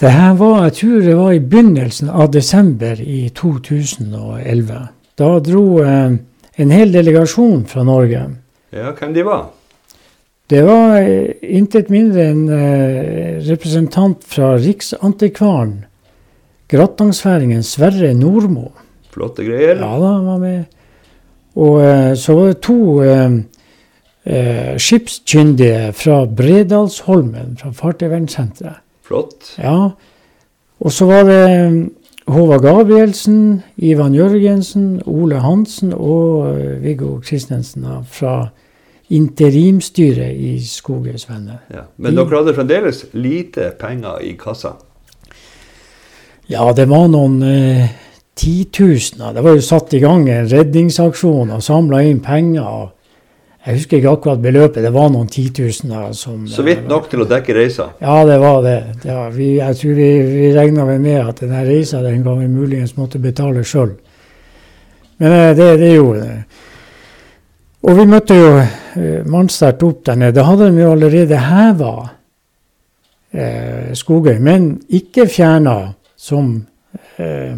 Det 0.00 0.10
her 0.10 0.34
var, 0.34 0.64
Jeg 0.64 0.72
tror 0.72 1.00
det 1.00 1.16
var 1.16 1.32
i 1.32 1.38
begynnelsen 1.40 2.08
av 2.10 2.30
desember 2.32 3.00
i 3.00 3.28
2011. 3.28 4.78
Da 5.18 5.28
dro 5.38 5.82
eh, 5.84 6.16
en 6.56 6.70
hel 6.70 6.92
delegasjon 6.92 7.64
fra 7.66 7.84
Norge. 7.86 8.24
Ja, 8.72 8.90
Hvem 8.98 9.14
de 9.14 9.22
var? 9.24 9.44
Det 10.50 10.60
var 10.60 10.98
eh, 11.00 11.30
intet 11.56 11.88
mindre 11.88 12.26
enn 12.28 12.44
eh, 12.52 13.40
representant 13.46 14.24
fra 14.28 14.54
Riksantikvaren. 14.60 15.84
grattangsfæringen 16.68 17.62
Sverre 17.62 18.12
Nordmo. 18.14 18.72
Flotte 19.12 19.44
greier. 19.46 19.78
Ja 19.80 19.94
da, 20.00 20.10
han 20.18 20.26
var 20.26 20.38
med. 20.42 20.64
Og 21.56 21.80
eh, 21.84 22.12
så 22.16 22.34
var 22.36 22.50
det 22.50 22.60
to 22.60 23.02
eh, 23.02 24.76
skipskyndige 24.76 25.92
fra 25.96 26.24
Bredalsholmen, 26.26 27.56
fra 27.60 27.70
Fartøyvernsenteret. 27.72 28.82
Flott. 29.04 29.54
Ja. 29.58 29.94
Og 30.80 30.92
så 30.92 31.06
var 31.08 31.24
det 31.24 31.88
Håvard 32.28 32.62
Gabrielsen, 32.64 33.62
Ivan 33.76 34.14
Jørgensen, 34.14 35.00
Ole 35.06 35.40
Hansen 35.40 35.92
og 35.92 36.56
Viggo 36.80 37.18
Kristensen 37.24 37.84
fra 38.08 38.50
interimstyret 39.08 40.32
i 40.32 40.56
Skogens 40.64 41.28
Venner. 41.30 41.60
Ja. 41.72 41.84
Men 41.96 42.16
dere 42.16 42.40
hadde 42.40 42.54
fremdeles 42.56 43.04
lite 43.12 43.70
penger 43.80 44.22
i 44.24 44.32
kassa? 44.40 44.74
Ja, 46.48 46.72
det 46.76 46.86
var 46.90 47.06
noen 47.08 47.38
eh, 47.44 47.86
titusener. 48.36 49.32
Det 49.36 49.44
var 49.44 49.56
jo 49.56 49.64
satt 49.64 49.94
i 49.96 50.00
gang 50.02 50.26
en 50.28 50.48
redningsaksjon 50.48 51.52
og 51.54 51.64
samla 51.64 52.02
inn 52.04 52.20
penger. 52.24 52.90
Jeg 53.64 53.78
husker 53.78 53.96
ikke 53.96 54.12
akkurat 54.12 54.42
beløpet, 54.44 54.82
det 54.84 54.92
var 54.92 55.08
noen 55.12 55.28
titusener. 55.32 56.10
Så 56.12 56.64
vidt 56.66 56.84
nok 56.88 57.08
til 57.08 57.24
å 57.24 57.28
dekke 57.28 57.56
reisa? 57.56 57.90
Ja, 58.00 58.18
det 58.28 58.36
var 58.42 58.60
det. 58.64 58.78
det 59.04 59.14
var, 59.16 59.30
vi, 59.32 59.54
jeg 59.56 59.80
tror 59.80 59.94
vi, 59.96 60.08
vi 60.28 60.50
regna 60.52 60.84
med 60.90 61.20
at 61.22 61.40
denne 61.40 61.64
reisa 61.64 62.02
den 62.04 62.20
gang 62.26 62.42
vi 62.42 62.50
muligens 62.52 62.96
måtte 62.98 63.20
betale 63.22 63.64
sjøl. 63.64 63.94
Men 65.22 65.32
eh, 65.32 65.52
det, 65.56 65.70
det 65.80 65.92
gjorde 65.94 66.24
det. 66.24 66.38
Og 67.84 67.98
vi 68.00 68.08
møtte 68.08 68.36
jo 68.36 68.52
uh, 68.96 69.22
mannsterkt 69.26 69.82
opp 69.86 70.04
der 70.06 70.20
nede. 70.20 70.38
Da 70.38 70.46
hadde 70.48 70.70
de 70.72 70.84
jo 70.84 70.92
allerede 70.94 71.40
heva 71.48 71.94
eh, 73.34 73.92
Skogøy, 73.96 74.38
men 74.42 74.74
ikke 74.94 75.26
fjerna 75.30 75.94
som 76.16 76.54
eh, 77.18 77.56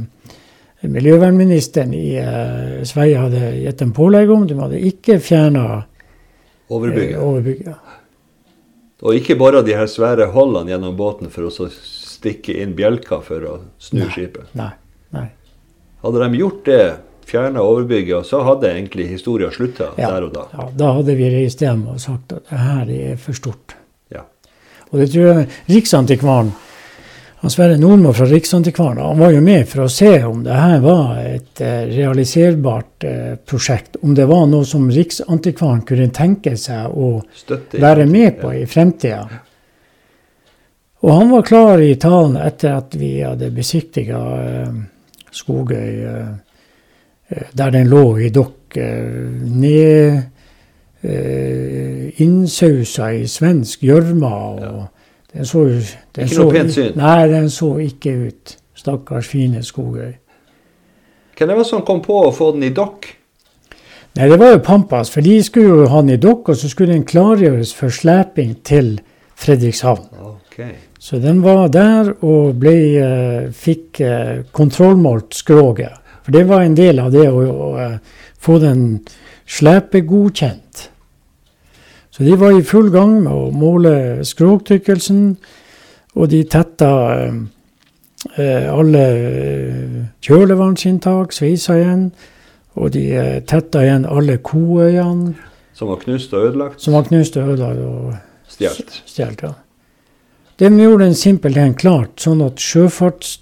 miljøvernministeren 0.86 1.94
i 1.96 2.06
eh, 2.20 2.84
Sverige 2.88 3.24
hadde 3.26 3.52
gitt 3.60 3.82
dem 3.82 3.92
pålegg 3.96 4.32
om. 4.32 4.46
De 4.48 4.58
hadde 4.58 4.82
ikke 4.90 5.18
fjerna 5.22 5.66
overbygget. 6.72 7.18
Uh, 7.18 7.28
overbygget. 7.28 7.92
Og 9.04 9.18
ikke 9.18 9.36
bare 9.38 9.64
de 9.64 9.76
her 9.76 9.88
svære 9.90 10.30
holdene 10.32 10.72
gjennom 10.72 10.96
båten 10.98 11.30
for 11.32 11.48
å 11.50 11.68
stikke 11.70 12.56
inn 12.62 12.72
bjelker 12.78 13.20
for 13.24 13.44
å 13.44 13.58
snu 13.82 14.06
nei, 14.06 14.12
skipet. 14.14 14.48
Nei, 14.56 14.72
nei. 15.14 15.28
Hadde 16.02 16.22
de 16.22 16.40
gjort 16.40 16.62
det, 16.68 16.80
fjerna 17.26 17.62
overbygget, 17.62 18.26
så 18.26 18.42
hadde 18.46 18.70
egentlig 18.72 19.08
historien 19.10 19.50
slutta 19.54 19.90
ja, 19.98 20.12
der 20.14 20.28
og 20.28 20.34
da. 20.34 20.46
Ja, 20.52 20.68
da 20.82 20.92
hadde 21.00 21.16
vi 21.18 21.32
reist 21.32 21.64
hjem 21.64 21.86
og 21.94 21.98
sagt 22.02 22.36
at 22.36 22.46
det 22.50 22.62
her 22.62 22.92
er 22.94 23.18
for 23.20 23.38
stort. 23.38 23.74
Ja. 24.14 24.22
Og 24.92 25.02
det 25.02 25.10
tror 25.12 25.32
jeg 25.32 25.50
Riksantikvaren 25.74 26.54
han 27.46 27.50
Sverre 27.50 27.76
Nordmo 27.76 28.12
fra 28.16 28.24
Riksantikvaren 28.26 28.98
han 28.98 29.18
var 29.18 29.30
jo 29.30 29.40
med 29.44 29.68
for 29.68 29.84
å 29.84 29.90
se 29.92 30.24
om 30.24 30.40
det 30.42 30.54
her 30.56 30.80
var 30.80 31.18
et 31.20 31.60
eh, 31.60 31.84
realiserbart 31.92 33.04
eh, 33.04 33.34
prosjekt. 33.44 33.98
Om 34.00 34.14
det 34.16 34.24
var 34.26 34.46
noe 34.48 34.64
som 34.66 34.88
Riksantikvaren 34.90 35.84
kunne 35.86 36.08
tenke 36.16 36.56
seg 36.58 36.88
å 36.90 37.20
være 37.76 38.06
med 38.08 38.40
på 38.40 38.54
i 38.56 38.64
fremtida. 38.66 39.20
Og 41.04 41.12
han 41.12 41.30
var 41.30 41.44
klar 41.46 41.84
i 41.84 41.92
talen 42.00 42.34
etter 42.40 42.80
at 42.80 42.96
vi 42.96 43.12
hadde 43.20 43.52
besiktiga 43.54 44.22
eh, 44.40 44.82
Skogøy, 45.36 45.92
der 47.28 47.70
den 47.70 47.88
lå 47.90 48.16
i 48.22 48.30
dokk, 48.30 48.76
eh, 48.76 49.30
ned 49.42 50.22
innsausa 52.18 53.12
i 53.14 53.26
svensk 53.30 53.84
gjørme. 53.86 54.30
ja 54.60 54.86
den 55.36 55.46
så, 55.46 55.64
den 56.16 56.24
ikke 56.24 56.38
noe 56.40 56.54
pent 56.54 56.72
syn? 56.72 56.94
Nei, 56.96 57.26
den 57.28 57.50
så 57.52 57.74
ikke 57.84 58.14
ut. 58.28 58.56
Stakkars 58.76 59.28
fine 59.28 59.62
Skogøy. 59.64 60.14
Hvem 61.36 61.50
var 61.52 61.60
det 61.60 61.68
som 61.68 61.84
kom 61.84 62.00
på 62.04 62.22
å 62.24 62.32
få 62.32 62.54
den 62.56 62.64
i 62.64 62.72
dokk? 62.72 63.10
Nei, 64.16 64.28
Det 64.30 64.38
var 64.40 64.54
jo 64.54 64.62
Pampas, 64.64 65.10
for 65.12 65.20
de 65.20 65.36
skulle 65.44 65.82
jo 65.82 65.88
ha 65.92 66.00
den 66.00 66.14
i 66.14 66.20
dokk, 66.20 66.48
og 66.48 66.56
så 66.56 66.70
skulle 66.72 66.94
den 66.94 67.04
klargjøres 67.04 67.74
for 67.76 67.92
sleping 67.92 68.56
til 68.64 68.94
Fredrikshavn. 69.36 70.08
Okay. 70.30 70.72
Så 70.98 71.20
den 71.20 71.42
var 71.44 71.68
der 71.68 72.14
og 72.24 72.56
ble, 72.60 73.52
fikk 73.52 74.00
kontrollmålt 74.56 75.36
skroget. 75.36 76.00
For 76.26 76.34
det 76.34 76.48
var 76.48 76.64
en 76.66 76.74
del 76.74 76.98
av 76.98 77.12
det 77.14 77.28
å, 77.30 77.38
å 77.38 77.66
å 77.78 77.90
få 78.42 78.58
den 78.58 78.80
slepegodkjent. 79.46 80.88
Så 82.10 82.24
de 82.26 82.34
var 82.40 82.56
i 82.56 82.64
full 82.66 82.88
gang 82.90 83.20
med 83.22 83.30
å 83.30 83.50
måle 83.54 84.24
skrogtykkelsen, 84.26 85.36
og 86.16 86.30
de 86.32 86.40
tetta 86.50 86.90
eh, 88.34 88.64
alle 88.72 89.04
eh, 89.04 89.98
kjølevannsinntak, 90.24 91.36
sveisa 91.36 91.76
igjen. 91.78 92.08
Og 92.76 92.90
de 92.96 93.04
eh, 93.14 93.36
tetta 93.46 93.84
igjen 93.84 94.08
alle 94.08 94.40
koøyene. 94.42 95.36
Som 95.76 95.92
var 95.92 96.00
knust 96.02 96.32
og 96.32 96.48
ødelagt? 96.48 96.80
Som 96.82 96.96
var 96.96 97.06
knust 97.06 97.36
og 97.36 97.52
ødelagt. 97.52 97.84
og 97.84 98.16
Stjålet. 98.50 99.46
Ja. 99.46 99.54
De 100.56 100.70
gjorde 100.80 101.04
den 101.04 101.14
simpelthen 101.14 101.74
klart, 101.76 102.14
sånn 102.20 102.40
at 102.46 102.62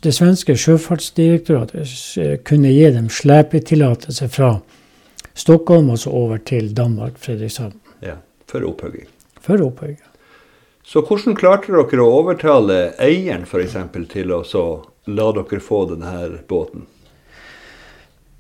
det 0.02 0.12
svenske 0.16 0.56
sjøfartsdirektoratet 0.58 1.96
eh, 2.18 2.36
kunne 2.42 2.74
gi 2.74 2.90
dem 2.90 3.06
slepetillatelse 3.08 4.28
fra 4.34 4.56
Stockholm 5.34 5.94
og 5.94 5.98
så 6.02 6.10
over 6.10 6.42
til 6.42 6.72
Danmark, 6.74 7.18
Fredrikshavn. 7.22 7.78
Ja 8.02 8.18
for 8.54 8.64
opphugging. 8.64 9.06
For 9.40 9.62
opphugging. 9.62 9.98
Så 10.84 11.00
hvordan 11.02 11.34
klarte 11.34 11.72
dere 11.72 12.04
å 12.04 12.18
overtale 12.20 12.76
eieren 13.02 13.46
f.eks. 13.48 13.74
til 14.12 14.30
å 14.30 14.42
la 15.10 15.30
dere 15.34 15.60
få 15.64 15.80
denne 15.90 16.42
båten? 16.48 16.84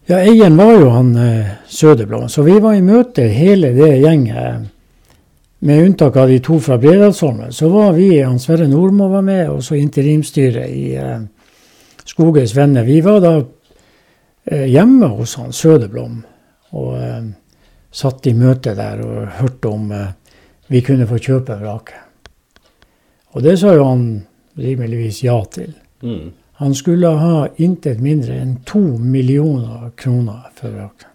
Ja, 0.06 0.18
Eieren 0.20 0.58
var 0.60 0.74
jo 0.76 0.90
han 0.92 1.14
eh, 1.16 1.54
så 1.64 2.42
vi 2.44 2.58
var 2.60 2.76
i 2.76 2.84
møte 2.84 3.24
hele 3.32 3.72
det 3.72 3.88
gjenget. 4.04 4.68
Med 5.64 5.84
unntak 5.86 6.16
av 6.20 6.28
de 6.28 6.38
to 6.44 6.58
fra 6.60 6.76
Bredalsholmen, 6.78 7.52
så 7.52 7.70
var 7.72 7.94
vi, 7.96 8.18
han 8.20 8.36
Sverre 8.38 8.66
Nordmo 8.68 9.06
var 9.08 9.22
med, 9.24 9.46
og 9.48 9.62
så 9.64 9.78
interimstyret 9.80 10.68
i 10.68 10.90
eh, 11.00 11.22
Skogøys 12.04 12.52
Venner. 12.52 12.84
Vi 12.84 12.98
var 13.00 13.22
da 13.24 13.32
eh, 13.40 14.66
hjemme 14.68 15.08
hos 15.16 15.38
han 15.40 15.56
Sødeblom. 15.56 16.20
Og 16.76 16.92
eh, 17.00 17.32
satt 17.96 18.28
i 18.28 18.34
møte 18.36 18.76
der 18.76 19.00
og 19.06 19.32
hørte 19.38 19.72
om 19.72 19.88
eh, 19.96 20.12
vi 20.68 20.84
kunne 20.84 21.08
få 21.08 21.16
kjøpe 21.16 21.56
vraket. 21.56 22.00
Og 23.32 23.48
det 23.48 23.56
sa 23.64 23.72
jo 23.72 23.88
han 23.88 24.06
rimeligvis 24.60 25.24
ja 25.24 25.40
til. 25.48 25.72
Mm. 26.04 26.34
Han 26.60 26.76
skulle 26.76 27.16
ha 27.24 27.46
intet 27.56 28.04
mindre 28.04 28.36
enn 28.36 28.58
to 28.68 28.84
millioner 29.00 29.94
kroner 29.96 30.50
for 30.60 30.76
vraket. 30.76 31.08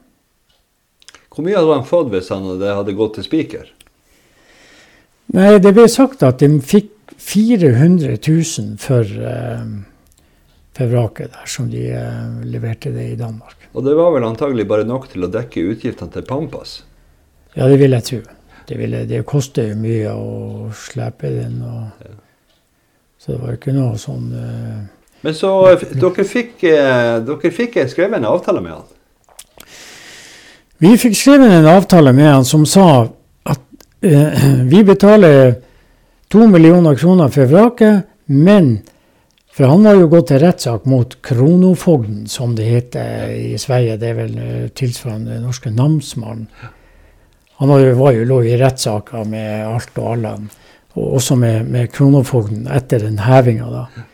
Hvor 1.30 1.46
mye 1.46 1.62
hadde 1.62 1.84
han 1.84 1.88
fått 1.88 2.10
hvis 2.18 2.34
han 2.34 2.50
hadde, 2.56 2.80
hadde 2.82 2.98
gått 2.98 3.20
til 3.20 3.30
spiker? 3.30 3.76
Nei, 5.36 5.60
det 5.62 5.74
ble 5.78 5.86
sagt 5.92 6.24
at 6.26 6.42
de 6.42 6.50
fikk 6.62 7.14
400 7.20 8.16
000 8.18 8.78
for, 8.82 9.06
uh, 9.06 9.66
for 10.78 10.94
vraket 10.94 11.36
der, 11.36 11.50
som 11.52 11.68
de 11.70 11.84
uh, 11.94 12.40
leverte 12.50 12.94
det 12.96 13.12
i 13.12 13.20
Danmark. 13.20 13.58
Og 13.74 13.86
det 13.86 13.94
var 14.00 14.16
vel 14.16 14.26
antagelig 14.26 14.66
bare 14.70 14.88
nok 14.90 15.12
til 15.12 15.28
å 15.28 15.32
dekke 15.32 15.68
utgiftene 15.76 16.14
til 16.16 16.26
Pampas? 16.26 16.80
Ja, 17.54 17.68
det 17.70 17.78
vil 17.82 17.94
jeg 17.94 18.08
tro. 18.08 18.24
Det, 18.70 18.78
ville, 18.78 19.04
det 19.10 19.22
koster 19.30 19.70
jo 19.70 19.78
mye 19.82 20.16
å 20.16 20.72
slepe 20.88 21.36
den. 21.36 21.62
Og, 21.66 22.10
Ja. 22.10 22.18
Så 23.20 23.34
det 23.34 23.42
var 23.42 23.58
ikke 23.58 23.76
noe 23.76 23.98
sånn 24.00 24.30
uh, 24.32 24.84
Men 25.26 25.36
så 25.36 25.52
dere 25.76 26.24
fikk, 26.24 26.64
uh, 26.64 27.20
dere 27.28 27.52
fikk 27.52 27.76
skrevet 27.92 28.22
en 28.22 28.30
avtale 28.30 28.64
med 28.64 28.78
han? 28.78 28.86
Vi 30.80 30.94
fikk 30.96 31.18
skrevet 31.20 31.52
en 31.58 31.68
avtale 31.68 32.14
med 32.16 32.30
han 32.32 32.48
som 32.48 32.64
sa 32.64 32.86
eh, 33.04 33.10
vi 34.74 34.84
betaler 34.84 35.56
to 36.32 36.48
millioner 36.48 36.96
kroner 36.96 37.30
for 37.34 37.52
vraket, 37.52 38.08
men 38.26 38.80
For 39.60 39.68
han 39.68 39.84
har 39.84 39.98
jo 39.98 40.06
gått 40.08 40.30
til 40.32 40.40
rettssak 40.40 40.86
mot 40.88 41.18
kronofogden, 41.26 42.28
som 42.32 42.54
det 42.56 42.64
heter 42.70 43.32
i 43.34 43.58
Sverige. 43.60 43.98
Det 44.00 44.08
er 44.08 44.14
vel 44.16 44.38
eh, 44.40 44.68
tilsvarende 44.72 45.34
den 45.34 45.42
norske 45.44 45.72
namsmannen. 45.76 46.46
Han 47.60 47.68
var 47.74 47.82
jo, 47.84 47.90
var 48.00 48.20
lå 48.30 48.38
i 48.48 48.54
rettssaker 48.56 49.26
med 49.28 49.66
alt 49.68 50.00
og 50.00 50.14
alle, 50.14 50.32
og 50.96 51.18
også 51.20 51.36
med, 51.36 51.68
med 51.68 51.92
kronofogden 51.92 52.70
etter 52.72 53.04
den 53.04 53.20
hevinga. 53.20 53.68
da. 53.74 54.06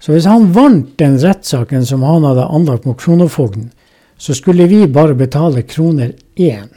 Så 0.00 0.14
hvis 0.14 0.30
han 0.30 0.48
vant 0.56 0.94
den 0.96 1.18
rettssaken 1.20 1.84
som 1.84 2.06
han 2.06 2.24
hadde 2.24 2.48
anlagt 2.48 2.88
mot 2.88 2.96
kronofogden, 2.96 3.68
så 4.16 4.32
skulle 4.38 4.64
vi 4.70 4.86
bare 4.88 5.18
betale 5.18 5.66
kroner 5.68 6.14
én. 6.40 6.72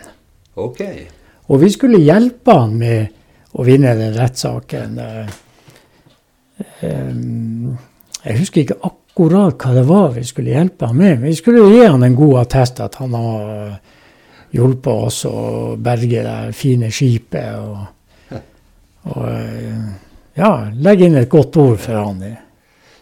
Ok. 0.60 0.84
Og 1.50 1.62
vi 1.64 1.70
skulle 1.74 2.02
hjelpe 2.02 2.54
han 2.54 2.76
med 2.78 3.58
å 3.58 3.66
vinne 3.66 3.96
den 3.98 4.14
rettssaken. 4.18 5.00
Eh, 5.00 5.38
Jeg 8.20 8.36
husker 8.36 8.62
ikke 8.62 8.82
akkurat 8.84 9.56
hva 9.64 9.72
det 9.78 9.86
var 9.88 10.12
vi 10.14 10.24
skulle 10.28 10.52
hjelpe 10.54 10.90
han 10.90 10.98
med. 11.00 11.22
Vi 11.24 11.34
skulle 11.36 11.70
gi 11.72 11.86
han 11.86 12.04
en 12.04 12.16
god 12.18 12.42
attest 12.44 12.82
at 12.84 13.00
han 13.00 13.16
har 13.16 13.80
hjulpet 14.52 15.08
oss 15.08 15.24
å 15.30 15.76
berge 15.80 16.24
det 16.26 16.54
fine 16.58 16.92
skipet. 16.92 17.56
Og, 17.58 18.38
og 19.16 19.26
eh, 19.32 19.90
ja, 20.40 20.54
legge 20.76 21.08
inn 21.08 21.18
et 21.20 21.32
godt 21.32 21.58
ord 21.58 21.80
for 21.82 21.98
han. 21.98 22.24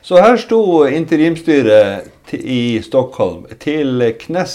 Så 0.02 0.22
her 0.24 0.38
sto 0.40 0.86
interimstyret 0.88 2.32
i 2.38 2.80
Stockholm 2.84 3.46
til 3.60 4.04
knes 4.22 4.54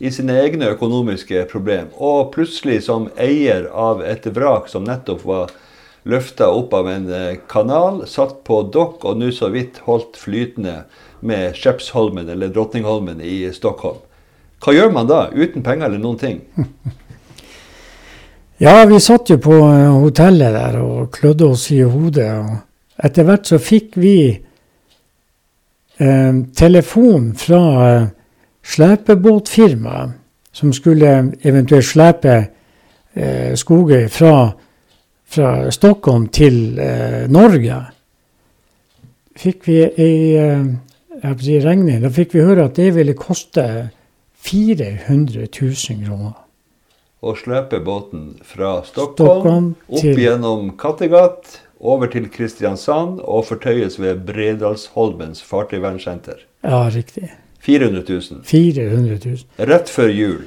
i 0.00 0.10
sine 0.12 0.38
egne 0.40 0.72
økonomiske 0.74 1.44
problem, 1.50 1.90
og 2.00 2.32
plutselig 2.34 2.80
som 2.88 3.10
eier 3.20 3.68
av 3.68 4.00
et 4.02 4.24
vrak 4.32 4.70
som 4.72 4.86
nettopp 4.88 5.26
var 5.28 5.52
løfta 6.08 6.48
opp 6.56 6.72
av 6.74 6.88
en 6.88 7.08
eh, 7.12 7.36
kanal, 7.50 8.06
satt 8.08 8.40
på 8.48 8.62
dokk 8.72 9.04
og 9.04 9.20
nå 9.20 9.28
så 9.36 9.50
vidt 9.52 9.82
holdt 9.84 10.16
flytende 10.16 10.86
med 11.20 11.52
Skjepsholmen 11.58 12.32
eller 12.32 12.48
Drottningholmen 12.48 13.20
i 13.20 13.42
Stockholm. 13.52 14.00
Hva 14.60 14.72
gjør 14.76 14.90
man 14.92 15.08
da, 15.08 15.26
uten 15.32 15.64
penger 15.64 15.90
eller 15.90 16.00
noen 16.00 16.20
ting? 16.20 16.42
Ja, 18.60 18.84
vi 18.84 18.98
satt 19.00 19.30
jo 19.32 19.38
på 19.40 19.54
eh, 19.56 19.86
hotellet 20.02 20.52
der 20.52 20.74
og 20.84 21.06
klødde 21.16 21.46
oss 21.48 21.62
i 21.72 21.78
hodet. 21.80 22.28
og 22.28 22.58
Etter 23.00 23.24
hvert 23.24 23.48
så 23.48 23.56
fikk 23.56 23.96
vi 23.96 24.16
eh, 25.96 26.34
telefon 26.60 27.30
fra 27.40 27.60
eh, 27.86 28.04
slepebåtfirmaet 28.66 30.10
som 30.52 30.72
skulle 30.72 31.32
eventuelt 31.46 31.86
slepe 31.86 32.34
eh, 33.14 33.54
skoger 33.54 34.08
fra, 34.08 34.52
fra 35.26 35.70
Stockholm 35.70 36.26
til 36.34 36.78
eh, 36.78 37.24
Norge. 37.30 37.78
Fikk 39.40 39.68
vi 39.68 39.78
ei 39.86 40.36
eh, 40.36 40.66
regning, 41.64 42.02
da 42.02 42.10
fikk 42.10 42.34
vi 42.34 42.44
høre 42.44 42.66
at 42.66 42.76
det 42.76 42.90
ville 42.96 43.14
koste 43.14 43.90
400 44.40 45.46
000 45.46 46.04
kroner. 46.06 46.36
Å 47.20 47.34
slepe 47.36 47.82
båten 47.84 48.30
fra 48.42 48.78
Stockholm, 48.88 49.74
Stockholm 49.74 49.74
opp 49.88 50.00
til- 50.00 50.18
gjennom 50.22 50.70
Kattegat, 50.80 51.60
over 51.80 52.10
til 52.12 52.26
Kristiansand 52.28 53.20
og 53.24 53.46
fortøyes 53.48 53.96
ved 54.00 54.26
Bredalsholmens 54.28 55.40
fartøyvernsenter. 55.42 56.42
Ja, 56.64 56.88
riktig. 56.92 57.30
400 57.60 58.02
000. 58.08 58.40
400 58.44 59.18
000. 59.24 59.36
Rett 59.56 59.88
før 59.88 60.08
jul. 60.08 60.40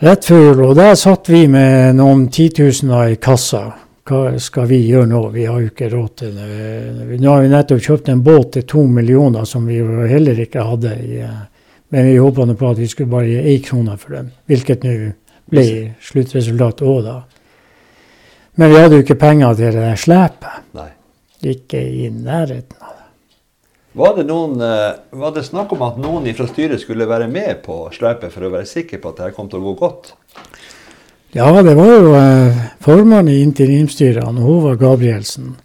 Rett 0.00 0.24
før 0.24 0.40
jul, 0.40 0.64
og 0.64 0.74
der 0.78 0.94
satt 0.96 1.28
vi 1.28 1.44
med 1.50 1.98
noen 1.98 2.28
titusener 2.32 3.12
i 3.12 3.18
kassa. 3.20 3.66
Hva 4.10 4.32
skal 4.42 4.66
vi 4.66 4.80
gjøre 4.88 5.06
nå? 5.10 5.20
Vi 5.34 5.44
har 5.46 5.60
jo 5.60 5.70
ikke 5.70 5.90
råd 5.92 6.14
til 6.18 6.32
det. 6.34 7.18
Nå 7.20 7.34
har 7.34 7.44
vi 7.44 7.50
nettopp 7.52 7.82
kjøpt 7.84 8.08
en 8.10 8.22
båt 8.26 8.54
til 8.56 8.64
to 8.66 8.86
millioner 8.88 9.44
som 9.46 9.68
vi 9.68 9.76
heller 10.10 10.40
ikke 10.40 10.64
hadde. 10.66 10.94
I, 11.04 11.20
eh, 11.26 11.42
men 11.92 12.08
vi 12.08 12.16
håpa 12.16 12.46
på 12.48 12.70
at 12.70 12.80
vi 12.80 12.88
skulle 12.88 13.10
bare 13.12 13.28
gi 13.28 13.54
én 13.54 13.62
krone 13.66 13.96
for 13.98 14.16
den, 14.16 14.32
hvilket 14.46 14.86
nå 14.86 14.96
ble 15.50 15.66
sluttresultatet 16.06 16.86
òg, 16.86 17.04
da. 17.04 17.18
Men 18.58 18.72
vi 18.72 18.80
hadde 18.80 18.98
jo 18.98 19.04
ikke 19.04 19.18
penger 19.20 19.54
til 19.58 19.76
det 19.76 19.92
slepet. 19.98 20.64
Ikke 21.40 21.80
i 21.80 22.08
nærheten. 22.12 22.79
Var 23.92 24.12
det, 24.16 24.26
noen, 24.28 24.60
eh, 24.62 25.00
var 25.18 25.32
det 25.34 25.42
snakk 25.48 25.72
om 25.74 25.82
at 25.82 25.96
noen 25.98 26.28
fra 26.38 26.46
styret 26.46 26.82
skulle 26.82 27.08
være 27.10 27.26
med 27.30 27.64
på 27.64 27.82
slepet 27.94 28.30
for 28.30 28.46
å 28.46 28.52
være 28.52 28.68
sikker 28.70 29.02
på 29.02 29.10
at 29.10 29.18
dette 29.22 29.34
kom 29.38 29.48
til 29.50 29.62
å 29.62 29.72
gå 29.72 29.74
godt? 29.80 30.12
Ja, 31.34 31.50
det 31.62 31.74
var 31.78 31.90
jo 31.90 32.14
eh, 32.18 32.62
formannen 32.82 33.32
i 33.34 33.42
interimstyret, 33.42 34.22
han 34.22 34.38
Håvard 34.42 34.78
Gabrielsen. 34.82 35.56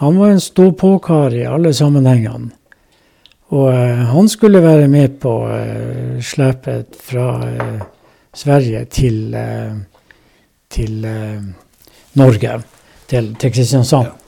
Han 0.00 0.18
var 0.18 0.32
en 0.32 0.40
stå-på-kar 0.40 1.36
i 1.36 1.44
alle 1.46 1.74
sammenhengene. 1.76 2.50
Og 3.52 3.68
eh, 3.68 4.00
han 4.08 4.28
skulle 4.32 4.62
være 4.64 4.88
med 4.88 5.18
på 5.20 5.34
eh, 5.52 6.16
slepet 6.24 6.96
fra 6.96 7.26
eh, 7.50 7.82
Sverige 8.32 8.86
til, 8.88 9.34
til 10.72 10.94
Norge, 12.16 12.54
til, 13.10 13.26
til 13.36 13.52
Kristiansand. 13.52 14.08
Ja. 14.08 14.21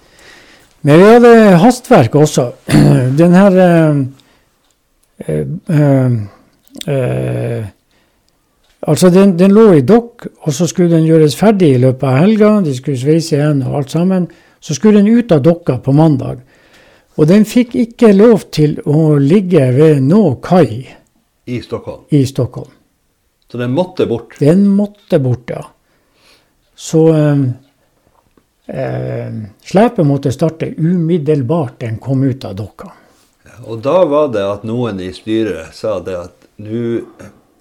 Men 0.85 1.01
vi 1.01 1.07
hadde 1.09 1.35
hastverk 1.63 2.15
også. 2.21 2.51
Den 3.21 3.37
her 3.37 3.57
eh, 3.65 4.03
eh, 5.29 5.47
eh, 5.69 6.19
eh, 6.87 7.65
Altså, 8.85 9.09
den, 9.09 9.31
den 9.39 9.55
lå 9.57 9.63
i 9.79 9.81
dokk, 9.81 10.27
og 10.45 10.53
så 10.53 10.67
skulle 10.69 10.93
den 10.93 11.07
gjøres 11.09 11.33
ferdig 11.41 11.71
i 11.73 11.79
løpet 11.81 12.05
av 12.05 12.19
helga. 12.21 12.51
De 12.61 12.75
skulle 12.77 13.01
sveise 13.01 13.39
igjen 13.39 13.63
og 13.65 13.79
alt 13.79 13.95
sammen. 13.95 14.27
Så 14.61 14.77
skulle 14.77 15.01
den 15.01 15.09
ut 15.09 15.33
av 15.33 15.41
dokka 15.41 15.79
på 15.81 15.95
mandag. 15.97 16.43
Og 17.17 17.29
den 17.31 17.47
fikk 17.49 17.73
ikke 17.81 18.11
lov 18.13 18.45
til 18.53 18.77
å 18.85 19.15
ligge 19.17 19.71
ved 19.73 20.03
nå 20.05 20.35
kai 20.45 20.85
I 21.47 21.61
Stockholm. 21.65 22.03
i 22.11 22.27
Stockholm. 22.29 22.69
Så 23.49 23.61
den 23.63 23.73
måtte 23.73 24.05
bort. 24.11 24.37
Den 24.41 24.67
måtte 24.69 25.21
bort, 25.23 25.49
ja. 25.49 25.63
Så 26.77 27.07
eh, 28.67 29.41
slepet 29.65 30.07
måtte 30.07 30.33
starte 30.33 30.73
umiddelbart 30.77 31.81
den 31.81 31.99
kom 31.99 32.23
ut 32.23 32.45
av 32.45 32.57
dokka. 32.59 32.93
Og 33.65 33.83
da 33.85 34.01
var 34.09 34.33
det 34.35 34.45
at 34.45 34.65
noen 34.67 35.01
i 35.01 35.13
styret 35.15 35.75
sa 35.77 35.99
det 36.05 36.17
at 36.19 36.49
nå 36.63 37.05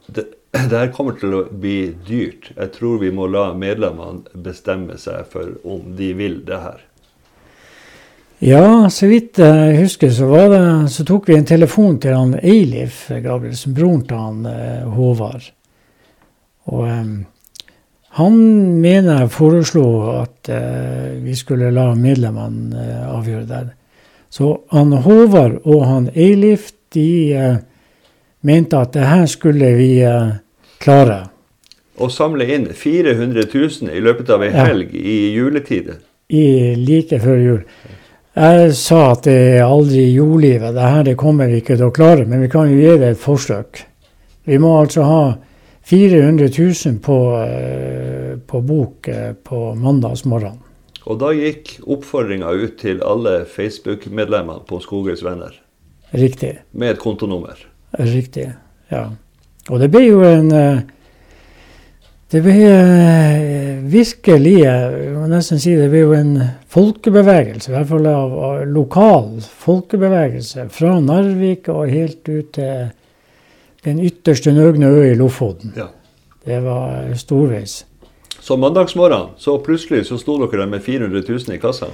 det, 0.07 0.25
det 0.53 0.77
her 0.77 0.91
kommer 0.93 1.17
til 1.17 1.33
å 1.33 1.43
bli 1.49 1.93
dyrt. 2.05 2.51
Jeg 2.55 2.73
tror 2.75 2.99
vi 3.01 3.11
må 3.13 3.27
la 3.31 3.51
medlemmene 3.57 4.41
bestemme 4.45 4.99
seg 5.01 5.25
for 5.31 5.55
om 5.65 5.95
de 5.97 6.11
vil 6.17 6.41
det 6.45 6.59
her. 6.61 6.81
Ja, 8.43 8.89
så 8.91 9.07
vidt 9.07 9.39
jeg 9.39 9.77
husker, 9.79 10.11
så, 10.11 10.27
var 10.27 10.49
det, 10.51 10.63
så 10.91 11.05
tok 11.07 11.29
vi 11.29 11.37
en 11.37 11.47
telefon 11.47 11.95
til 12.03 12.17
han 12.17 12.33
Eilif 12.41 13.05
Gabrielsen, 13.07 13.71
broren 13.77 14.01
til 14.03 14.19
han 14.19 14.41
eh, 14.49 14.89
Håvard. 14.91 15.45
Og 16.73 16.81
eh, 16.89 17.13
han 18.17 18.35
mener 18.81 19.23
jeg 19.23 19.31
foreslo 19.33 19.83
at 20.21 20.49
eh, 20.53 21.13
vi 21.23 21.33
skulle 21.35 21.71
la 21.73 21.93
medlemmene 21.97 22.77
eh, 22.77 23.05
avgjøre 23.17 23.45
det. 23.49 23.61
Så 24.33 24.51
han 24.73 24.91
Håvard 25.05 25.59
og 25.65 25.85
han 25.89 26.09
Eilif, 26.15 26.71
de 26.93 27.07
eh, 27.33 27.55
mente 28.45 28.77
at 28.77 28.93
det 28.93 29.05
her 29.09 29.25
skulle 29.29 29.71
vi 29.77 29.91
eh, 30.05 30.35
klare. 30.83 31.23
Å 31.97 32.07
samle 32.09 32.45
inn 32.49 32.67
400 32.73 33.47
000 33.53 33.93
i 33.93 34.01
løpet 34.01 34.29
av 34.33 34.41
ei 34.45 34.51
Ja. 34.53 34.65
helg 34.69 34.93
i 34.97 35.33
juletide. 35.35 35.99
i 36.29 36.73
like 36.75 37.19
før 37.21 37.37
jul. 37.37 37.63
Jeg 38.35 38.73
sa 38.73 39.11
at 39.11 39.23
det 39.27 39.35
er 39.59 39.63
aldri 39.63 39.99
i 40.07 40.13
jordlivet. 40.15 40.73
Det 40.73 40.81
her 40.89 41.03
det 41.03 41.17
kommer 41.17 41.47
vi 41.51 41.59
ikke 41.61 41.75
til 41.77 41.85
å 41.85 41.93
klare, 41.93 42.25
men 42.25 42.41
vi 42.41 42.47
kan 42.49 42.69
jo 42.69 42.77
gi 42.79 42.97
det 42.97 43.09
et 43.13 43.17
forsøk. 43.21 43.83
Vi 44.45 44.57
må 44.57 44.71
altså 44.81 45.03
ha 45.05 45.19
400 45.83 46.47
000 46.85 46.99
på, 46.99 47.17
eh, 47.43 48.37
på 48.47 48.61
bok 48.61 49.07
eh, 49.07 49.33
på 49.33 49.73
mandagsmorgen. 49.75 50.61
Og 51.03 51.19
da 51.19 51.33
gikk 51.35 51.75
oppfordringa 51.83 52.53
ut 52.55 52.77
til 52.79 53.03
alle 53.03 53.41
Facebook-medlemmene 53.51 54.63
på 54.67 54.79
Skogøys 54.79 55.23
venner 55.25 55.57
Riktig. 56.15 56.55
med 56.71 56.93
et 56.93 56.99
kontonummer. 56.99 57.59
Riktig. 57.99 58.53
Ja. 58.91 59.09
Og 59.69 59.79
det 59.79 59.91
ble 59.91 60.05
jo 60.07 60.23
en 60.27 60.51
eh, 60.51 60.83
Det 62.33 62.39
ble 62.41 63.83
virkelig 63.93 64.53
Jeg 64.63 65.11
må 65.13 65.27
nesten 65.29 65.59
si 65.61 65.75
det 65.77 65.91
ble 65.91 65.99
jo 65.99 66.15
en 66.17 66.31
folkebevegelse, 66.73 67.69
i 67.69 67.75
hvert 67.75 67.91
fall 67.91 68.07
av, 68.09 68.33
av 68.33 68.63
lokal 68.65 69.27
folkebevegelse, 69.43 70.65
fra 70.73 70.95
Narvik 71.03 71.69
og 71.69 71.91
helt 71.91 72.25
ut 72.25 72.55
til 72.57 72.87
den 73.85 73.99
ytterste 73.99 74.51
nøgne 74.51 74.87
ø 74.87 75.11
i 75.11 75.15
Lofoten. 75.15 75.73
Ja. 75.77 75.89
Det 76.45 76.63
var 76.63 77.13
storveis. 77.15 77.85
Så 78.39 78.55
mandagsmorgen 78.55 79.29
så 79.37 79.57
plutselig 79.57 80.05
så 80.05 80.17
sto 80.17 80.37
dere 80.41 80.61
der 80.61 80.65
med 80.67 80.81
400 80.81 81.23
000 81.29 81.55
i 81.55 81.57
kassa. 81.57 81.85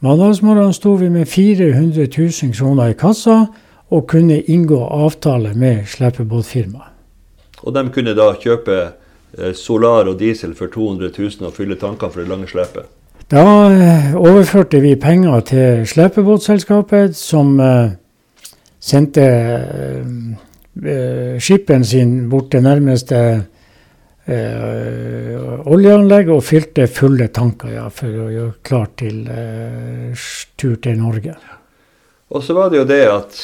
Mandagsmorgen 0.00 0.72
sto 0.72 0.92
vi 0.94 1.08
med 1.08 1.26
400 1.28 2.06
000 2.18 2.54
kroner 2.54 2.88
i 2.88 2.92
kassa 2.98 3.46
og 3.90 4.06
kunne 4.06 4.40
inngå 4.40 4.78
avtale 4.84 5.54
med 5.54 5.86
slepebåtfirmaet. 5.86 6.94
Og 7.62 7.74
de 7.74 7.88
kunne 7.94 8.14
da 8.14 8.32
kjøpe 8.38 8.76
eh, 9.38 9.54
solar 9.54 10.06
og 10.06 10.18
diesel 10.18 10.54
for 10.54 10.66
200 10.66 11.10
000 11.18 11.46
og 11.46 11.54
fylle 11.54 11.78
tankene 11.78 12.12
for 12.12 12.20
det 12.20 12.28
lange 12.28 12.46
slepet. 12.50 12.86
Da 13.30 13.44
eh, 13.70 14.14
overførte 14.16 14.80
vi 14.80 14.94
penger 14.94 15.40
til 15.40 15.86
slepebåtselskapet, 15.86 17.16
som 17.16 17.60
eh, 17.60 17.90
sendte 18.80 19.26
eh, 20.84 21.36
eh, 21.38 21.82
sin 21.82 22.28
bort 22.28 22.50
til 22.52 22.62
nærmeste 22.62 23.20
eh, 24.26 25.36
oljeanlegg 25.68 26.30
og 26.32 26.42
fylte 26.44 26.86
fulle 26.86 27.28
tanker 27.28 27.74
ja, 27.76 27.86
for 27.90 28.08
å 28.08 28.28
gjøre 28.32 28.58
klart 28.62 28.98
til 29.02 29.24
eh, 29.32 30.26
tur 30.56 30.76
til 30.82 31.00
Norge. 31.00 31.36
Og 32.28 32.44
så 32.44 32.54
var 32.54 32.70
det 32.70 32.82
jo 32.82 32.88
det 32.88 33.02
at 33.08 33.40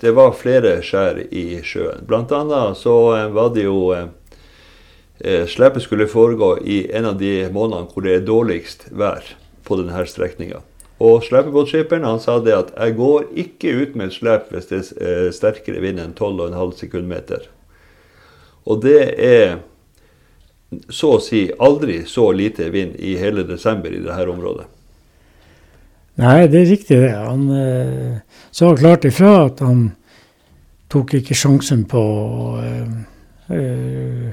det 0.00 0.14
var 0.16 0.32
flere 0.32 0.78
skjær 0.84 1.18
i 1.28 1.60
sjøen. 1.66 2.06
Blant 2.08 2.32
annet 2.32 2.78
så 2.80 2.96
eh, 3.16 3.28
var 3.34 3.52
det 3.56 3.66
jo 3.66 3.90
eh, 3.96 4.08
eh, 5.18 5.44
Slepet 5.50 5.84
skulle 5.84 6.08
foregå 6.08 6.54
i 6.64 6.82
en 6.96 7.10
av 7.12 7.18
de 7.20 7.50
månedene 7.52 7.90
hvor 7.90 8.06
det 8.06 8.16
er 8.16 8.26
dårligst 8.28 8.88
vær 8.96 9.26
på 9.66 9.80
denne 9.80 10.06
strekninga. 10.08 10.62
Og 11.00 11.22
slepebåtskipperen 11.24 12.04
han 12.04 12.20
sa 12.20 12.38
det 12.44 12.52
at 12.52 12.72
'jeg 12.76 12.96
går 12.96 13.24
ikke 13.36 13.72
ut 13.82 13.96
med 13.96 14.06
et 14.06 14.12
slep 14.12 14.50
hvis 14.50 14.66
det 14.66 14.78
er 15.00 15.26
eh, 15.26 15.32
sterkere 15.32 15.80
vind 15.80 16.00
enn 16.00 16.12
12,5 16.12 16.76
sekundmeter'. 16.76 17.48
Og 18.66 18.82
det 18.82 19.14
er 19.18 19.58
så 20.90 21.16
å 21.16 21.22
si 21.22 21.50
aldri 21.58 22.04
så 22.06 22.30
lite 22.32 22.70
vind 22.70 22.94
i 22.98 23.16
hele 23.16 23.42
desember 23.42 23.90
i 23.90 24.02
dette 24.02 24.28
området. 24.28 24.66
Nei, 26.20 26.46
det 26.46 26.60
er 26.60 26.68
riktig 26.68 27.00
det. 27.00 27.14
Han 27.16 27.48
eh, 27.50 28.20
sa 28.52 28.74
klart 28.76 29.06
ifra 29.08 29.46
at 29.46 29.62
han 29.64 29.90
tok 30.90 31.14
ikke 31.20 31.36
sjansen 31.38 31.86
på, 31.88 32.02
eh, 32.60 33.56
eh, 33.56 34.30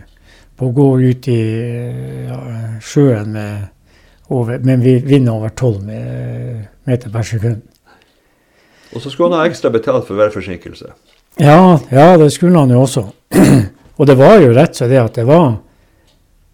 på 0.57 0.67
å 0.67 0.75
gå 0.75 0.87
ut 1.05 1.29
i 1.31 1.39
eh, 1.39 2.27
ja, 2.27 2.39
sjøen 2.83 3.33
med, 3.35 3.67
over, 4.29 4.59
men 4.59 4.81
vi- 4.81 4.99
vinner 5.05 5.33
over 5.33 5.49
12 5.49 5.81
meter 6.83 7.09
per 7.09 7.23
sekund. 7.23 7.61
Og 8.95 9.01
så 9.01 9.09
skulle 9.09 9.31
han 9.31 9.39
ha 9.39 9.47
ekstra 9.49 9.69
betalt 9.69 10.07
for 10.07 10.15
værforsinkelse. 10.15 10.91
Ja, 11.39 11.79
ja, 11.91 12.17
det 12.17 12.31
skulle 12.33 12.59
han 12.59 12.69
jo 12.69 12.81
også. 12.81 13.05
og 13.97 14.07
det 14.07 14.15
var 14.17 14.39
jo 14.41 14.53
rett 14.55 14.75
så 14.75 14.87
det 14.87 14.97
at 15.01 15.15
det 15.19 15.25
var 15.27 15.57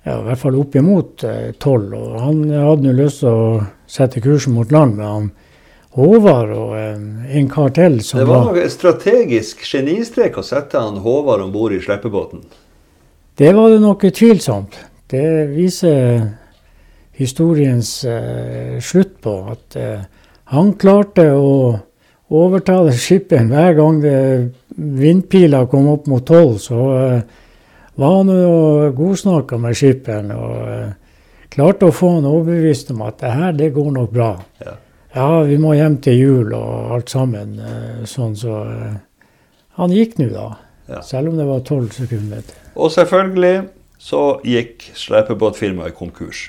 ja, 0.03 0.17
i 0.19 0.23
hvert 0.25 0.41
fall 0.41 0.57
oppimot 0.59 1.23
eh, 1.23 1.53
12. 1.59 1.93
Og 1.93 2.19
han 2.21 2.43
hadde 2.51 2.89
jo 2.89 2.97
lyst 2.97 3.21
til 3.23 3.29
å 3.31 3.63
sette 3.87 4.21
kursen 4.23 4.57
mot 4.57 4.71
land, 4.71 4.97
men 4.99 5.07
han 5.07 5.31
Håvard 5.93 6.49
og 6.57 6.71
eh, 6.73 7.37
en 7.37 7.49
kar 7.53 7.69
til 7.75 7.99
som 8.01 8.19
Det 8.19 8.27
var 8.27 8.47
noe 8.49 8.69
strategisk 8.73 9.61
genistrek 9.67 10.39
å 10.41 10.43
sette 10.45 10.81
han 10.81 10.97
Håvard 11.05 11.45
om 11.45 11.51
bord 11.53 11.75
i 11.75 11.81
sleppebåten? 11.83 12.41
Det 13.37 13.53
var 13.55 13.69
det 13.71 13.79
noe 13.81 14.11
tvilsomt. 14.13 14.75
Det 15.09 15.23
viser 15.53 16.25
historiens 17.17 17.89
eh, 18.09 18.79
slutt 18.81 19.19
på 19.21 19.33
at 19.53 19.75
eh, 19.79 20.03
han 20.53 20.73
klarte 20.81 21.27
å 21.37 21.51
overtale 22.33 22.93
skipperen 22.97 23.51
hver 23.53 23.75
gang 23.77 23.99
det 24.01 24.17
vindpila 24.77 25.65
kom 25.69 25.87
opp 25.93 26.07
mot 26.09 26.25
tolv. 26.25 26.57
Så 26.61 26.79
eh, 26.97 27.19
var 28.01 28.15
han 28.17 28.31
jo 28.33 28.91
godsnakka 28.97 29.59
med 29.61 29.77
skipperen 29.77 30.31
og 30.33 30.55
eh, 30.73 30.89
klarte 31.53 31.89
å 31.89 31.93
få 31.93 32.15
han 32.15 32.25
overbevist 32.29 32.89
om 32.95 33.03
at 33.05 33.19
det 33.21 33.33
her, 33.37 33.53
det 33.53 33.73
går 33.75 33.91
nok 33.99 34.11
bra. 34.13 34.31
Ja. 34.65 34.79
Ja, 35.13 35.27
vi 35.45 35.59
må 35.61 35.75
hjem 35.77 35.99
til 36.01 36.15
jul 36.17 36.53
og 36.57 36.95
alt 36.95 37.11
sammen. 37.13 37.59
eh, 37.61 38.01
Sånn 38.09 38.33
så 38.39 38.63
eh, 38.65 38.95
Han 39.77 39.93
gikk 39.93 40.17
nå, 40.17 40.31
da. 40.33 40.47
Ja. 40.89 41.01
Selv 41.05 41.29
om 41.29 41.37
det 41.37 41.45
var 41.45 41.61
tolv 41.65 41.93
sekunder. 41.93 42.41
Og 42.73 42.89
selvfølgelig 42.93 43.67
så 44.01 44.23
gikk 44.45 44.89
slepebåtfirmaet 44.97 45.93
konkurs. 45.97 46.47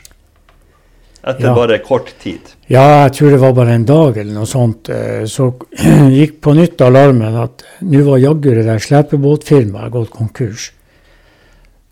Etter 1.24 1.46
Ja. 1.48 1.54
bare 1.56 1.78
kort 1.80 2.10
tid. 2.20 2.50
Ja, 2.68 3.04
jeg 3.04 3.12
tror 3.16 3.30
det 3.32 3.40
var 3.40 3.52
bare 3.56 3.72
en 3.78 3.84
dag 3.88 4.16
eller 4.20 4.32
noe 4.34 4.46
sånt. 4.46 4.88
eh, 4.92 5.24
Så 5.24 5.54
gikk 6.18 6.40
på 6.44 6.52
nytt 6.54 6.80
alarmen 6.84 7.34
at 7.40 7.64
nå 7.80 8.02
var 8.04 8.18
jaggu 8.20 8.50
det 8.54 8.64
der 8.66 8.78
slepebåtfirmaet 8.78 9.92
gått 9.92 10.10
konkurs. 10.12 10.72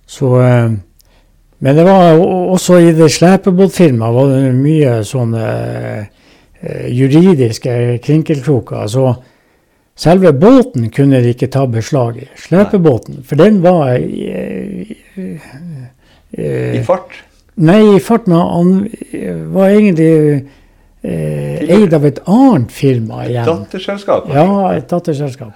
Så 0.07 0.35
eh, 0.42 0.71
Men 1.62 1.77
det 1.79 1.85
var 1.87 2.18
også 2.18 2.81
i 2.83 2.92
det 2.92 3.09
slepebåtfirmaet 3.14 4.14
var 4.14 4.33
det 4.35 4.53
mye 4.59 4.95
sånne 5.07 5.42
eh, 6.61 6.88
juridiske 6.90 7.99
krinkelkroker. 8.03 8.87
Så 8.90 9.14
selve 9.97 10.33
båten 10.35 10.90
kunne 10.90 11.21
de 11.23 11.31
ikke 11.33 11.49
ta 11.55 11.64
beslag 11.71 12.18
i. 12.18 12.29
Slepebåten. 12.37 13.23
For 13.25 13.37
den 13.38 13.62
var 13.62 13.95
i, 13.95 14.27
i, 15.16 15.29
i, 16.37 16.49
I 16.79 16.83
fart. 16.85 17.23
Nei, 17.57 17.99
farten 18.01 18.33
han 18.33 18.71
var 19.53 19.69
egentlig 19.69 20.12
eh, 21.03 21.59
eid 21.77 21.93
av 21.95 22.07
et 22.09 22.23
annet 22.25 22.73
firma 22.73 23.27
igjen. 23.27 23.45
Datterselskap. 23.49 24.31
Ja, 24.33 24.47
et 24.73 24.88
datterselskap. 24.91 25.53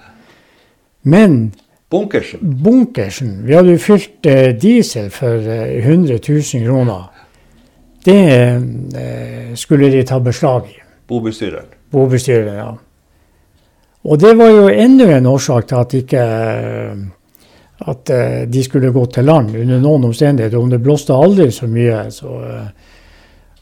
Men 1.07 1.39
Bunkersen. 1.89 2.39
bunkersen 2.63 3.45
Vi 3.47 3.55
hadde 3.55 3.71
jo 3.77 3.79
fylt 3.79 4.27
eh, 4.27 4.51
diesel 4.59 5.07
for 5.13 5.39
eh, 5.39 5.77
100 5.79 6.19
000 6.27 6.65
kroner. 6.65 7.05
Det 8.03 8.17
eh, 8.27 9.53
skulle 9.55 9.89
de 9.91 10.03
ta 10.03 10.19
beslag 10.19 10.67
i. 10.67 10.75
Bobestyreren. 11.07 11.71
Bobestyreren, 11.91 12.57
ja. 12.59 12.73
Og 14.03 14.19
det 14.19 14.33
var 14.37 14.51
jo 14.51 14.67
enda 14.67 15.07
en 15.17 15.25
årsak 15.31 15.67
til 15.67 15.79
at 15.79 15.95
ikke 16.01 16.25
eh, 16.27 16.99
at 17.77 18.09
eh, 18.09 18.41
de 18.47 18.63
skulle 18.63 18.89
gå 18.89 19.05
til 19.05 19.25
land 19.25 19.55
under 19.55 19.81
noen 19.81 20.07
omstendigheter. 20.09 20.57
Om 20.57 20.69
det 20.69 20.81
blåste 20.81 21.13
aldri 21.13 21.49
så 21.53 21.69
mye, 21.69 21.99
så 22.11 22.37
eh, 22.49 22.93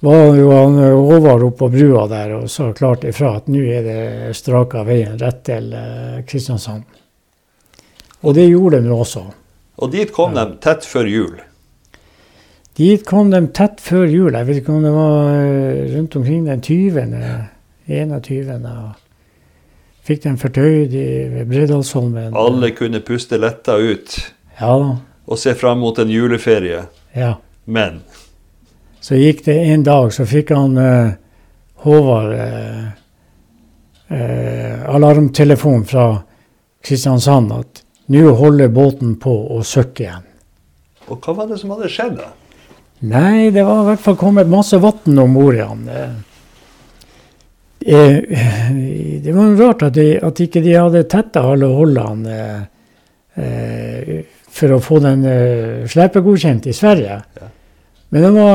var 0.05 0.37
jo 0.39 0.51
han 0.53 0.77
eh, 0.79 0.95
Håvard 0.95 1.47
oppe 1.49 1.65
på 1.65 1.71
brua 1.75 2.05
der 2.11 2.35
og 2.37 2.51
sa 2.51 2.71
klart 2.75 3.03
ifra 3.07 3.35
at 3.41 3.49
nå 3.51 3.63
er 3.65 3.87
det 3.87 4.35
straka 4.37 4.85
veien 4.87 5.17
rett 5.19 5.43
til 5.47 5.73
Kristiansand. 6.27 6.85
Og 8.25 8.37
det 8.37 8.47
gjorde 8.47 8.81
de 8.81 8.93
også. 8.93 9.25
Og 9.75 9.91
dit 9.91 10.11
kom 10.15 10.33
de 10.33 10.47
tett 10.63 10.87
før 10.87 11.09
jul. 11.11 11.35
Dit 12.75 13.03
kom 13.07 13.29
de 13.31 13.41
tett 13.55 13.81
før 13.83 14.07
jul. 14.07 14.33
Jeg 14.33 14.47
vet 14.47 14.61
ikke 14.61 14.73
om 14.73 14.83
det 14.83 14.93
var 14.95 15.35
rundt 15.95 16.15
omkring 16.15 16.47
den 16.47 16.63
20. 16.63 17.03
21. 17.87 19.04
Fikk 20.05 20.21
den 20.23 20.37
fortøyd 20.37 20.93
i, 20.93 21.05
Bredalsholmen. 21.49 22.35
Alle 22.37 22.69
kunne 22.77 23.01
puste 23.01 23.39
letta 23.41 23.77
ut 23.81 24.19
Ja, 24.59 24.75
og 25.25 25.39
se 25.41 25.55
fram 25.57 25.81
mot 25.81 25.97
en 25.99 26.11
juleferie. 26.13 26.85
ja. 27.13 27.35
Men 27.65 28.01
Så 29.01 29.15
gikk 29.17 29.45
det 29.45 29.55
en 29.73 29.83
dag, 29.83 30.13
så 30.13 30.25
fikk 30.25 30.51
han 30.53 30.77
uh, 30.77 31.11
Håvard 31.81 32.33
uh, 32.33 32.83
uh, 34.13 34.95
alarmtelefon 34.95 35.85
fra 35.85 36.05
Kristiansand 36.85 37.51
at 37.53 37.81
nå 38.13 38.29
holder 38.37 38.69
båten 38.69 39.15
på 39.17 39.33
å 39.57 39.63
søkke 39.65 40.03
igjen. 40.05 40.25
Og 41.09 41.17
hva 41.25 41.33
var 41.39 41.49
det 41.49 41.57
som 41.61 41.73
hadde 41.73 41.89
skjedd, 41.89 42.19
da? 42.21 42.29
Nei, 43.09 43.49
det 43.49 43.65
var 43.65 43.81
i 43.81 43.89
hvert 43.89 44.05
fall 44.05 44.17
kommet 44.17 44.49
masse 44.49 44.77
vann 44.81 45.19
om 45.21 45.33
bord 45.33 45.57
i 45.57 45.65
han. 45.65 45.89
Eh, 47.85 48.17
Det 49.21 49.33
var 49.33 49.49
jo 49.49 49.57
rart 49.59 49.83
at, 49.85 49.93
de, 49.93 50.07
at 50.21 50.39
ikke 50.41 50.61
de 50.65 50.73
hadde 50.77 51.03
tetta 51.09 51.43
alle 51.51 51.67
hullene 51.69 52.37
eh, 53.37 54.23
for 54.55 54.73
å 54.75 54.81
få 54.83 54.99
den 55.03 55.25
eh, 55.29 55.85
slepegodkjent 55.89 56.67
i 56.69 56.73
Sverige. 56.75 57.19
Ja. 57.41 57.49
Men 58.13 58.23
det 58.23 58.31
må 58.35 58.45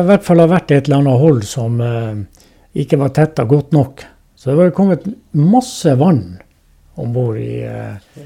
i 0.00 0.04
hvert 0.08 0.24
fall 0.24 0.40
ha 0.42 0.46
vært 0.50 0.70
et 0.72 0.86
eller 0.88 1.02
annet 1.02 1.20
hull 1.22 1.42
som 1.46 1.80
eh, 1.84 2.44
ikke 2.82 2.98
var 3.02 3.12
tetta 3.14 3.44
godt 3.50 3.74
nok. 3.76 4.04
Så 4.38 4.50
det 4.52 4.56
var 4.60 4.70
kommet 4.74 5.04
masse 5.36 5.92
vann 6.00 6.22
om 7.00 7.12
bord 7.14 7.36
i 7.42 7.60
eh, 7.66 8.24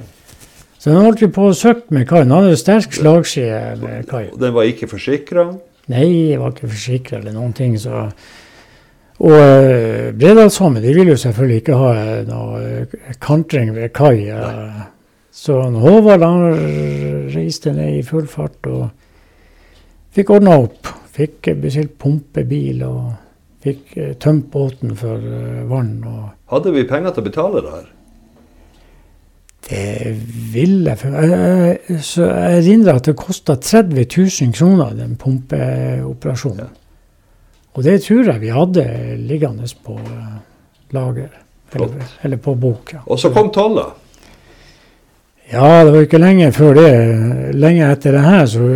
Så 0.78 0.92
den 0.92 1.00
holdt 1.02 1.24
vi 1.24 1.30
på 1.32 1.48
å 1.48 1.56
søke 1.56 1.92
med 1.96 2.06
kaien. 2.08 2.30
Han 2.32 2.44
hadde 2.44 2.60
sterk 2.60 2.92
slagside 2.94 3.76
med 3.82 4.08
kaien. 4.10 4.32
Den 4.40 4.54
var 4.54 4.68
ikke 4.68 4.88
forsikra. 4.90 5.48
Nei, 5.92 6.06
den 6.32 6.40
var 6.44 6.52
ikke 6.54 6.70
forsikra 6.70 7.18
eller 7.20 7.34
noen 7.36 7.52
ting. 7.56 7.76
Så. 7.80 8.06
Og 9.22 9.30
uh, 9.30 10.10
Bredalshamn 10.18 10.80
de 10.82 10.94
vil 10.96 11.12
jo 11.12 11.16
selvfølgelig 11.20 11.60
ikke 11.62 11.76
ha 11.78 11.90
eh, 12.00 12.24
noe 12.26 12.58
eh, 12.64 13.14
kantring 13.22 13.70
ved 13.76 13.92
kai. 13.94 14.26
eh. 14.26 14.82
så 15.34 15.60
Håvard 15.70 16.22
han 16.22 16.58
reiste 17.34 17.72
ned 17.74 17.98
i 17.98 18.02
full 18.06 18.26
fart 18.30 18.66
og 18.70 18.88
fikk 20.14 20.30
ordna 20.30 20.58
opp. 20.62 20.90
Fikk 21.14 21.48
eh, 21.50 21.58
bestilt 21.62 21.94
pumpebil 21.98 22.82
og 22.86 23.12
fikk 23.64 23.96
eh, 23.96 24.12
tømt 24.20 24.50
båten 24.52 24.94
for 24.98 25.18
eh, 25.18 25.62
vann. 25.70 25.96
Hadde 26.50 26.74
vi 26.74 26.86
penger 26.90 27.14
til 27.14 27.22
å 27.24 27.28
betale 27.30 27.62
det 27.64 27.74
her? 27.78 27.90
Det 29.64 30.14
ville 30.52 30.92
jeg, 30.92 32.00
Så 32.04 32.26
jeg 32.26 32.58
erindrer 32.58 32.98
at 32.98 33.06
det 33.08 33.14
kosta 33.16 33.54
30 33.56 34.04
000 34.04 34.52
kroner, 34.52 34.90
den 34.98 35.14
pumpeoperasjonen. 35.16 36.68
Og 37.74 37.82
det 37.82 37.98
tror 38.04 38.28
jeg 38.30 38.42
vi 38.42 38.52
hadde 38.54 38.84
liggende 39.18 39.66
på 39.84 39.98
eh, 39.98 40.36
lager. 40.94 41.30
Eller, 41.74 42.10
eller 42.22 42.38
på 42.38 42.54
bok. 42.54 42.92
Ja. 42.94 43.00
Og 43.10 43.18
så 43.18 43.32
kom 43.34 43.50
tolla. 43.50 43.88
Ja, 45.50 45.84
det 45.84 45.90
var 45.90 46.04
ikke 46.06 46.20
lenge 46.22 46.52
før 46.54 46.78
det. 46.78 46.92
Lenge 47.58 47.90
etter 47.90 48.14
det 48.14 48.22
her 48.24 48.46
så 48.48 48.68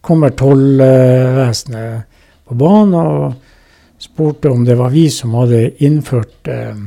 kommer 0.00 0.32
tollvesenet 0.38 2.06
på 2.48 2.56
banen 2.58 2.94
og 2.94 3.34
spurte 4.00 4.48
om 4.50 4.64
det 4.64 4.78
var 4.78 4.94
vi 4.94 5.08
som 5.12 5.34
hadde 5.36 5.66
innført 5.84 6.48
eh, 6.48 6.78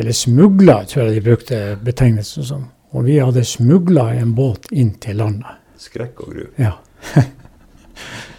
Eller 0.00 0.12
smugla, 0.16 0.84
tror 0.88 1.04
jeg 1.04 1.14
de 1.14 1.24
brukte 1.24 1.56
betegnelsen 1.84 2.44
som. 2.46 2.62
Og 2.96 3.04
vi 3.04 3.18
hadde 3.20 3.42
smugla 3.44 4.06
en 4.16 4.30
båt 4.34 4.70
inn 4.72 4.94
til 5.02 5.18
landet. 5.20 5.58
Skrekk 5.76 6.22
og 6.24 6.30
gru. 6.32 6.46
Ja. 6.56 6.78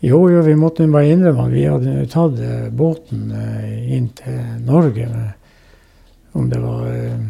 jo, 0.00 0.28
jo, 0.28 0.42
vi 0.42 0.54
måtte 0.58 0.86
bare 0.92 1.08
innrømme 1.08 1.46
at 1.46 1.54
vi 1.54 1.64
hadde 1.64 1.94
tatt 2.12 2.40
eh, 2.42 2.68
båten 2.68 3.30
eh, 3.32 3.94
inn 3.96 4.10
til 4.16 4.36
Norge. 4.66 5.06
Med, 5.08 5.30
om 6.36 6.50
det 6.52 6.60
var 6.60 6.90
eh, 6.90 7.22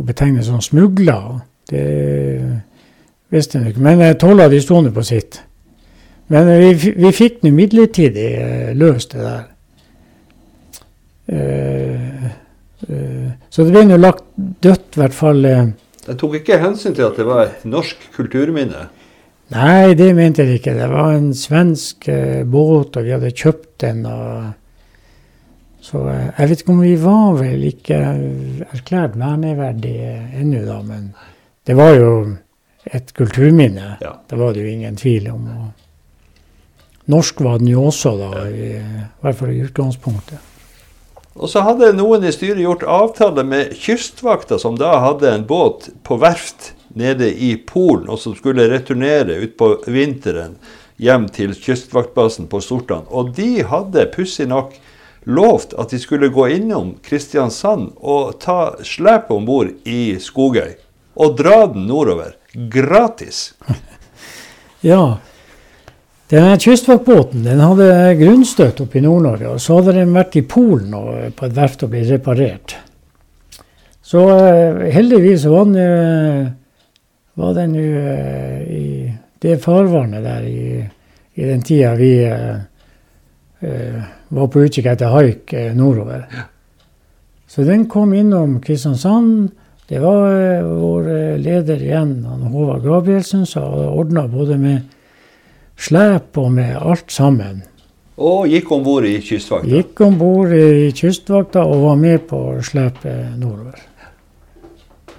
å 0.00 0.06
betegne 0.08 0.44
som 0.46 0.62
smugla. 0.64 1.18
Det 1.68 1.84
visste 3.28 3.60
jeg 3.60 3.74
ikke. 3.74 3.84
Men 3.84 4.00
eh, 4.06 4.16
tolla 4.16 4.48
de 4.48 4.62
sto 4.64 4.80
nå 4.80 4.94
på 4.96 5.04
sitt. 5.04 5.42
Men 6.32 6.48
vi, 6.60 6.92
vi 6.96 7.12
fikk 7.12 7.42
nå 7.44 7.52
midlertidig 7.56 8.30
løst 8.76 9.14
det 9.16 9.22
der. 9.24 9.46
Så 13.48 13.64
det 13.64 13.72
ble 13.72 13.82
nå 13.88 13.96
lagt 13.96 14.26
dødt, 14.36 14.96
i 14.96 15.00
hvert 15.00 15.16
fall. 15.16 15.40
De 16.04 16.16
tok 16.20 16.36
ikke 16.36 16.60
hensyn 16.60 16.92
til 16.96 17.06
at 17.08 17.16
det 17.16 17.24
var 17.28 17.46
et 17.46 17.64
norsk 17.68 18.04
kulturminne. 18.16 18.90
Nei, 19.48 19.94
det 19.96 20.10
mente 20.16 20.44
jeg 20.44 20.60
ikke. 20.60 20.74
Det 20.76 20.88
var 20.92 21.14
en 21.16 21.30
svensk 21.36 22.08
eh, 22.12 22.42
båt, 22.44 22.98
og 22.98 23.06
vi 23.06 23.14
hadde 23.14 23.32
kjøpt 23.32 23.70
den. 23.80 24.02
Og, 24.04 24.50
så 25.84 26.02
eh, 26.12 26.26
jeg 26.36 26.50
vet 26.50 26.62
ikke 26.64 26.74
om 26.74 26.82
vi 26.84 26.92
var 27.00 27.38
vel 27.38 27.64
ikke 27.70 28.02
erklært 28.68 29.16
verneverdige 29.16 30.12
ennå, 30.36 30.66
da. 30.68 30.82
Men 30.84 31.08
det 31.64 31.78
var 31.78 31.94
jo 31.96 32.12
et 32.92 33.14
kulturminne. 33.16 33.94
Ja. 34.04 34.18
Det 34.28 34.40
var 34.40 34.52
det 34.52 34.66
jo 34.66 34.74
ingen 34.74 35.00
tvil 35.00 35.30
om. 35.32 35.48
Og 35.48 37.08
norsk 37.16 37.40
var 37.44 37.62
den 37.62 37.72
jo 37.72 37.88
også, 37.88 38.18
da. 38.20 38.44
I, 38.52 38.70
I 38.76 39.24
hvert 39.24 39.40
fall 39.40 39.56
i 39.56 39.64
utgangspunktet. 39.64 40.44
Og 41.38 41.48
så 41.48 41.62
hadde 41.62 41.94
noen 41.94 42.26
i 42.26 42.34
styret 42.34 42.60
gjort 42.60 42.82
avtale 42.82 43.44
med 43.46 43.72
Kystvakta, 43.78 44.58
som 44.60 44.76
da 44.76 44.96
hadde 45.04 45.30
en 45.30 45.46
båt 45.48 45.88
på 46.04 46.18
verft 46.20 46.72
nede 46.94 47.30
i 47.34 47.56
Polen, 47.56 48.08
og 48.08 48.20
som 48.22 48.36
skulle 48.36 48.68
returnere 48.70 49.40
utpå 49.44 49.74
vinteren 49.86 50.56
hjem 50.98 51.28
til 51.34 51.54
kystvaktbasen 51.54 52.48
på 52.50 52.60
Sortland. 52.64 53.06
Og 53.10 53.34
de 53.36 53.62
hadde 53.66 54.08
pussig 54.14 54.48
nok 54.50 54.74
lovt 55.28 55.74
at 55.78 55.92
de 55.92 56.00
skulle 56.00 56.32
gå 56.32 56.48
innom 56.56 56.94
Kristiansand 57.04 57.92
og 58.00 58.38
ta 58.42 58.74
slepet 58.86 59.34
om 59.36 59.46
bord 59.48 59.72
i 59.88 60.18
Skogøy. 60.22 60.76
Og 61.18 61.36
dra 61.38 61.64
den 61.72 61.88
nordover. 61.90 62.36
Gratis. 62.54 63.52
Ja. 64.80 65.18
Denne 66.30 66.58
kystvaktbåten 66.60 67.42
den 67.42 67.58
hadde 67.58 68.14
grunnstøt 68.20 68.78
oppe 68.84 69.00
i 69.00 69.02
Nord-Norge, 69.02 69.56
og 69.56 69.62
så 69.64 69.80
hadde 69.80 69.96
den 69.96 70.12
vært 70.14 70.36
i 70.38 70.44
Polen 70.46 70.92
og 70.94 71.32
på 71.34 71.48
et 71.48 71.56
verft 71.56 71.82
og 71.82 71.90
blitt 71.90 72.12
reparert. 72.12 72.76
Så 74.04 74.22
eh, 74.36 74.84
heldigvis 74.92 75.48
var 75.50 75.66
den, 75.66 75.80
eh, 75.82 76.50
var 77.38 77.54
det 77.54 77.68
nå 77.70 77.82
eh, 77.82 78.62
i 78.66 78.86
det 79.38 79.58
farvannet 79.62 80.24
der 80.26 80.46
i, 80.48 80.82
i 81.38 81.46
den 81.46 81.62
tida 81.62 81.94
vi 81.98 82.12
eh, 82.26 82.58
eh, 83.62 84.00
var 84.34 84.50
på 84.50 84.64
utkikk 84.66 84.90
etter 84.90 85.14
haik 85.14 85.54
nordover. 85.78 86.26
Så 87.48 87.64
den 87.64 87.86
kom 87.88 88.12
innom 88.12 88.58
Kristiansand. 88.60 89.52
Det 89.88 90.02
var 90.02 90.66
vår 90.66 91.06
leder 91.40 91.80
igjen, 91.80 92.18
han 92.28 92.42
Håvard 92.52 92.82
Gabrielsen, 92.84 93.46
som 93.48 93.72
ordna 93.88 94.26
både 94.28 94.58
med 94.60 94.82
slep 95.80 96.36
og 96.36 96.50
med 96.58 96.74
alt 96.76 97.08
sammen. 97.14 97.62
Og 98.20 98.50
gikk 98.52 98.68
om 98.74 98.84
bord 98.84 99.06
i 99.08 99.14
Kystvakta. 99.24 99.70
Gikk 99.70 100.02
om 100.04 100.18
bord 100.20 100.52
i 100.52 100.90
Kystvakta 100.92 101.64
og 101.64 101.86
var 101.86 101.96
med 102.02 102.26
på 102.28 102.42
slepet 102.66 103.38
nordover. 103.38 103.80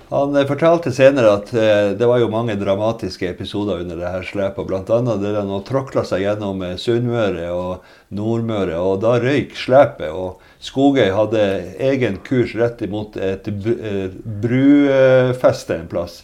Han 0.09 0.35
eh, 0.35 0.45
fortalte 0.49 0.91
senere 0.93 1.35
at 1.37 1.51
eh, 1.53 1.91
det 1.97 2.07
var 2.09 2.17
jo 2.21 2.31
mange 2.33 2.55
dramatiske 2.57 3.29
episoder 3.29 3.83
under 3.83 3.99
det 3.99 4.09
her 4.09 4.25
slepet. 4.25 4.89
Annet 4.89 5.21
det 5.21 5.35
han 5.37 5.51
tråkla 5.67 6.03
seg 6.07 6.23
gjennom 6.25 6.63
eh, 6.65 6.77
Sunnmøre 6.81 7.51
og 7.53 7.85
Nordmøre, 8.17 8.79
og 8.81 9.03
da 9.03 9.19
røyk 9.21 9.53
slepet. 9.57 10.09
Og 10.09 10.41
Skogøy 10.65 11.11
hadde 11.13 11.45
egen 11.91 12.17
kurs 12.25 12.55
rett 12.57 12.81
imot 12.85 13.19
et 13.21 13.45
br- 13.53 14.09
brufeste 14.41 15.77
en 15.77 15.87
plass. 15.91 16.23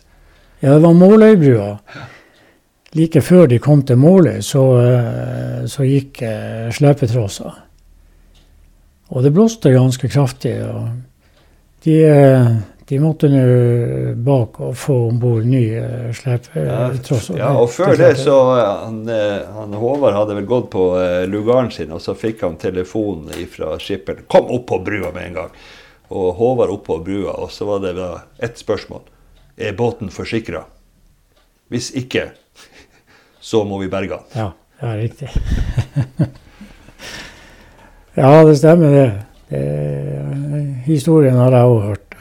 Ja, 0.64 0.74
det 0.74 0.82
var 0.88 0.98
Måløybrua. 0.98 1.72
Like 2.96 3.22
før 3.22 3.46
de 3.52 3.60
kom 3.60 3.84
til 3.86 4.00
Måløy, 4.00 4.40
så, 4.42 4.64
så 5.70 5.86
gikk 5.86 6.22
slepetrossa. 6.74 7.52
Og 9.12 9.22
det 9.22 9.34
blåste 9.36 9.74
ganske 9.76 10.10
kraftig. 10.10 10.56
og 10.64 10.88
De, 11.86 12.00
de 12.86 13.00
måtte 13.02 13.26
nå 13.34 13.42
bak 14.22 14.60
og 14.62 14.76
få 14.78 14.96
om 15.08 15.16
bord 15.20 15.46
ny 15.50 15.64
eh, 15.74 16.06
Ja, 16.06 16.14
slepetrås. 16.14 17.30
ja, 17.34 17.48
og 17.58 17.70
før 17.74 17.96
det 17.98 18.12
så 18.22 18.36
eh, 18.60 18.68
han, 18.84 19.00
eh, 19.10 19.42
han 19.56 19.74
Håvard 19.74 20.14
hadde 20.14 20.36
vel 20.38 20.46
gått 20.50 20.70
på 20.76 20.84
eh, 21.02 21.24
lugaren 21.30 21.72
sin, 21.74 21.92
og 21.96 22.02
så 22.04 22.14
fikk 22.18 22.42
han 22.46 22.58
telefonen 22.62 23.34
fra 23.50 23.80
skipperen. 23.82 24.26
'Kom 24.30 24.52
opp 24.54 24.68
på 24.70 24.78
brua 24.86 25.10
med 25.16 25.24
en 25.32 25.38
gang!' 25.40 25.56
Og 26.14 26.36
Håvard 26.38 26.70
opp 26.70 26.84
på 26.86 27.00
brua, 27.02 27.34
og 27.42 27.50
så 27.52 27.66
var 27.66 27.80
det 27.82 27.96
da 27.98 28.20
ett 28.38 28.58
spørsmål. 28.62 29.02
Er 29.58 29.74
båten 29.74 30.10
forsikra? 30.14 30.62
Hvis 31.74 31.90
ikke, 31.98 32.30
så 33.42 33.64
må 33.66 33.80
vi 33.82 33.90
berge 33.90 34.14
han. 34.20 34.26
Ja, 34.36 34.52
ja 34.82 34.94
riktig. 35.02 35.30
ja, 38.22 38.44
det 38.46 38.58
stemmer 38.62 38.90
det. 38.94 39.12
det 39.50 39.66
historien 40.86 41.36
har 41.42 41.50
jeg 41.52 41.66
òg 41.74 41.82
hørt. 41.90 42.15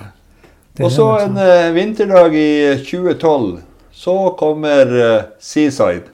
Og 0.82 0.90
så 0.90 1.06
en 1.22 1.38
eh, 1.38 1.70
vinterdag 1.74 2.34
i 2.34 2.50
2012, 2.82 3.60
så 3.94 4.16
kommer 4.38 4.90
uh, 4.90 5.22
Seaside. 5.38 6.10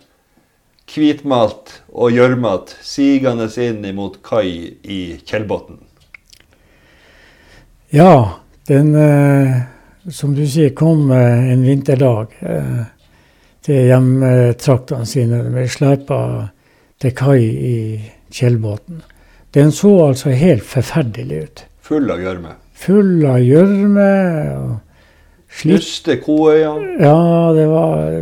Hvitmalt 0.90 1.78
og 1.94 2.12
gjørmete 2.12 2.76
sigende 2.84 3.46
inn 3.62 3.84
imot 3.88 4.18
kai 4.26 4.76
i 4.82 5.00
Kjellbotn. 5.24 5.78
Ja, 7.94 8.42
den 8.68 8.92
uh, 8.98 9.62
som 10.08 10.34
du 10.34 10.46
sier 10.48 10.72
kom 10.76 11.10
eh, 11.12 11.52
en 11.52 11.62
vinterdag 11.64 12.34
eh, 12.40 12.80
til 13.64 13.90
hjemtraktene 13.90 15.06
sine 15.08 15.42
med 15.52 15.68
slepa 15.72 16.20
til 17.00 17.14
kai 17.16 17.42
i 17.44 17.78
Kjellbotn. 18.32 19.02
Den 19.52 19.72
så 19.74 19.92
altså 20.06 20.32
helt 20.36 20.64
forferdelig 20.64 21.42
ut. 21.44 21.64
Full 21.84 22.10
av 22.12 22.22
gjørme. 22.22 22.54
Full 22.80 23.24
av 23.28 23.42
gjørme 23.44 24.10
Knuste 25.60 26.14
koøyene. 26.22 26.94
Ja, 27.02 27.50
det 27.56 27.66
var, 27.68 28.12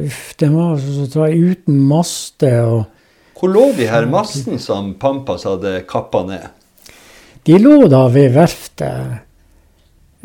det 0.41 0.49
var 0.51 0.79
så, 0.81 1.07
så 1.13 1.27
uten 1.29 1.83
maste. 1.87 2.53
og 2.65 3.39
Hvor 3.39 3.53
lå 3.53 3.67
de 3.77 3.89
her 3.91 4.09
massen 4.11 4.59
som 4.63 4.95
Pampas 4.99 5.45
hadde 5.47 5.83
kappa 5.89 6.25
ned? 6.27 6.47
De 7.47 7.59
lå 7.61 7.87
da 7.89 8.07
ved 8.13 8.33
verftet 8.35 9.19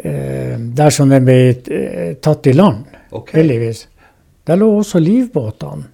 eh, 0.03 0.55
der 0.57 0.95
som 0.95 1.11
den 1.11 1.27
ble 1.27 1.39
eh, 1.51 2.15
tatt 2.23 2.47
i 2.49 2.55
land, 2.55 2.87
okay. 3.11 3.41
heldigvis. 3.41 3.85
Der 4.47 4.59
lå 4.59 4.71
også 4.79 4.99
livbåtene. 5.03 5.85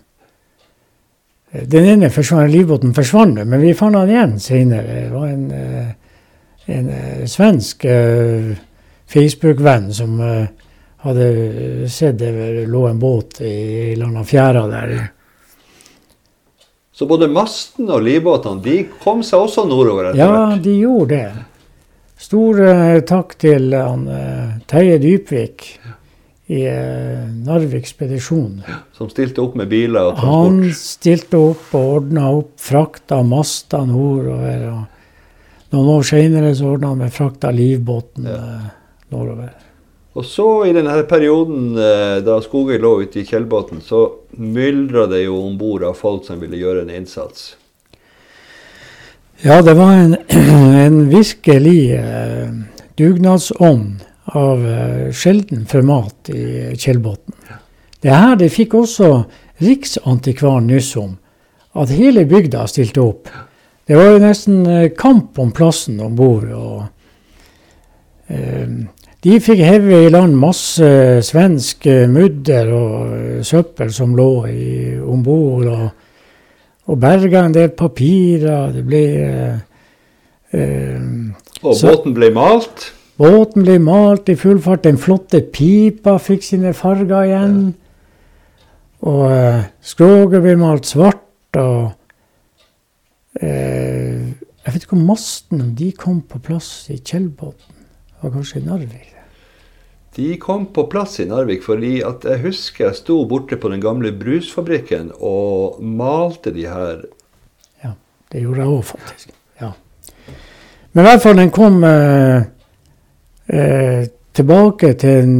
Eh, 1.51 1.65
Den 1.69 1.89
ene 1.95 2.09
forsvann, 2.13 2.49
livbåten 2.53 2.93
forsvant, 2.97 3.41
men 3.43 3.61
vi 3.61 3.75
fant 3.77 3.97
den 3.97 4.13
igjen 4.13 4.37
senere. 4.41 5.03
Det 5.03 5.11
var 5.13 5.27
en, 5.27 5.51
eh, 5.51 5.91
en 6.71 6.89
eh, 6.89 7.25
svensk 7.29 7.85
eh, 7.85 8.55
Facebook-venn 9.09 9.93
som 9.93 10.19
eh, 10.21 10.47
hadde 11.05 11.29
sett 11.89 12.19
det 12.19 12.65
lå 12.67 12.87
en 12.87 12.99
båt 12.99 13.41
i 13.41 13.95
landa 13.95 14.23
fjæra 14.27 14.65
der. 14.67 14.97
Så 16.91 17.07
både 17.07 17.29
masten 17.31 17.87
og 17.87 18.03
livbåtene 18.03 18.59
de 18.63 18.81
kom 18.99 19.21
seg 19.23 19.45
også 19.45 19.63
nordover 19.69 20.09
etter 20.09 20.19
Ja, 20.19 20.57
de 20.59 20.73
gjorde 20.81 21.15
det. 21.15 21.45
Stor 22.19 22.59
uh, 22.59 22.97
takk 23.07 23.37
til 23.39 23.71
han 23.71 24.03
uh, 24.11 24.57
Terje 24.67 24.97
Dypvik 24.99 25.63
i 26.51 26.65
uh, 26.67 27.23
Narvik 27.47 27.87
Spedisjon. 27.87 28.59
Som 28.97 29.07
stilte 29.13 29.39
opp 29.39 29.55
med 29.55 29.71
biler 29.71 30.09
og 30.09 30.19
Han 30.25 30.59
stilte 30.75 31.39
opp 31.39 31.71
og 31.71 31.93
ordna 32.01 32.27
opp, 32.35 32.51
frakta 32.59 33.21
masta 33.23 33.85
nordover. 33.87 34.65
Og 34.73 34.98
noen 35.71 35.89
år 35.95 36.05
seinere 36.07 36.53
så 36.55 36.73
ordna 36.73 36.93
han 36.93 37.01
med 37.03 37.13
frakt 37.13 37.43
av 37.45 37.53
livbåten 37.57 38.25
Ja. 38.25 38.35
eh, 38.35 38.69
nordover. 39.13 39.49
Og 40.17 40.25
så 40.25 40.65
i 40.65 40.73
denne 40.73 41.03
perioden 41.07 41.77
eh, 41.77 42.19
da 42.25 42.39
Skogøy 42.41 42.79
lå 42.81 42.95
ute 43.03 43.21
i 43.21 43.25
Kjellbotn, 43.25 43.79
så 43.85 44.03
myldra 44.37 45.05
det 45.07 45.23
jo 45.25 45.37
om 45.45 45.57
bord 45.57 45.83
av 45.85 45.93
folk 45.95 46.25
som 46.25 46.39
ville 46.41 46.57
gjøre 46.57 46.81
en 46.83 46.89
innsats. 46.97 47.55
Ja, 49.41 49.61
det 49.61 49.73
var 49.77 49.93
en, 49.93 50.15
en 50.85 51.09
virkelig 51.09 51.93
eh, 51.95 52.49
dugnadsånd 52.99 54.01
av 54.35 54.65
eh, 54.67 55.11
sjelden 55.15 55.65
format 55.69 56.29
i 56.33 56.75
Kjellbotn. 56.75 57.37
Det 58.01 58.11
her 58.11 58.35
det 58.39 58.51
fikk 58.51 58.75
også 58.79 59.23
Riksantikvaren 59.59 60.67
nyss 60.71 60.93
om. 60.99 61.17
At 61.75 61.91
hele 61.91 62.25
bygda 62.27 62.65
stilte 62.67 63.01
opp. 63.03 63.27
Det 63.89 63.97
var 63.97 64.11
jo 64.13 64.21
nesten 64.21 64.65
eh, 64.69 64.91
kamp 64.93 65.39
om 65.41 65.49
plassen 65.55 65.97
om 66.05 66.13
bord. 66.13 66.45
Eh, 68.29 68.67
de 69.25 69.39
fikk 69.41 69.63
heve 69.65 70.03
i 70.05 70.11
land 70.13 70.37
masse 70.37 70.85
svensk 71.25 71.87
eh, 71.89 72.05
mudder 72.11 72.69
og 72.69 73.15
eh, 73.17 73.41
søppel 73.41 73.89
som 73.95 74.13
lå 74.17 74.29
om 75.09 75.25
bord. 75.25 75.65
Og, 75.73 75.89
og 76.85 77.01
berga 77.01 77.47
en 77.47 77.57
del 77.57 77.73
papirer. 77.73 78.77
Det 78.77 78.85
ble 78.85 79.03
Og 81.65 81.73
så, 81.73 81.89
båten 81.89 82.13
ble 82.13 82.29
malt? 82.33 82.91
Båten 83.17 83.65
ble 83.65 83.81
malt 83.81 84.29
i 84.29 84.37
full 84.37 84.61
fart. 84.61 84.85
Den 84.85 85.01
flotte 85.01 85.41
pipa 85.41 86.19
fikk 86.21 86.45
sine 86.45 86.77
farger 86.77 87.25
igjen. 87.25 87.61
Ja. 87.73 87.85
Og 89.09 89.31
eh, 89.31 89.63
skroget 89.81 90.43
ble 90.43 90.59
malt 90.59 90.85
svart. 90.85 91.25
og 91.57 91.98
Jeg 93.39 94.73
vet 94.73 94.83
ikke 94.83 94.97
om 94.97 95.05
mastene 95.07 95.69
de 95.77 95.91
kom 95.95 96.19
på 96.27 96.41
plass 96.43 96.89
i 96.91 96.97
Tjeldbotn. 96.99 97.77
Det 98.19 98.25
var 98.25 98.33
kanskje 98.35 98.59
i 98.59 98.65
Narvik? 98.65 99.15
De 100.15 100.37
kom 100.41 100.65
på 100.75 100.83
plass 100.91 101.19
i 101.23 101.27
Narvik 101.29 101.63
fordi 101.63 101.99
at 102.03 102.25
jeg 102.27 102.41
husker 102.43 102.89
jeg 102.89 102.97
sto 102.97 103.21
borte 103.29 103.55
på 103.61 103.71
den 103.71 103.79
gamle 103.83 104.11
brusfabrikken 104.11 105.13
og 105.15 105.79
malte 105.79 106.51
de 106.51 106.65
her. 106.67 107.05
Ja, 107.83 107.93
det 108.33 108.43
gjorde 108.43 108.65
jeg 108.65 108.73
òg, 108.73 108.83
faktisk. 108.89 109.31
Ja. 109.61 109.71
Men 110.91 111.05
i 111.05 111.07
hvert 111.07 111.23
fall, 111.23 111.37
den 111.39 111.53
kom 111.55 111.83
eh, 111.87 112.41
eh, 113.47 114.09
tilbake 114.35 114.93
til 114.99 115.31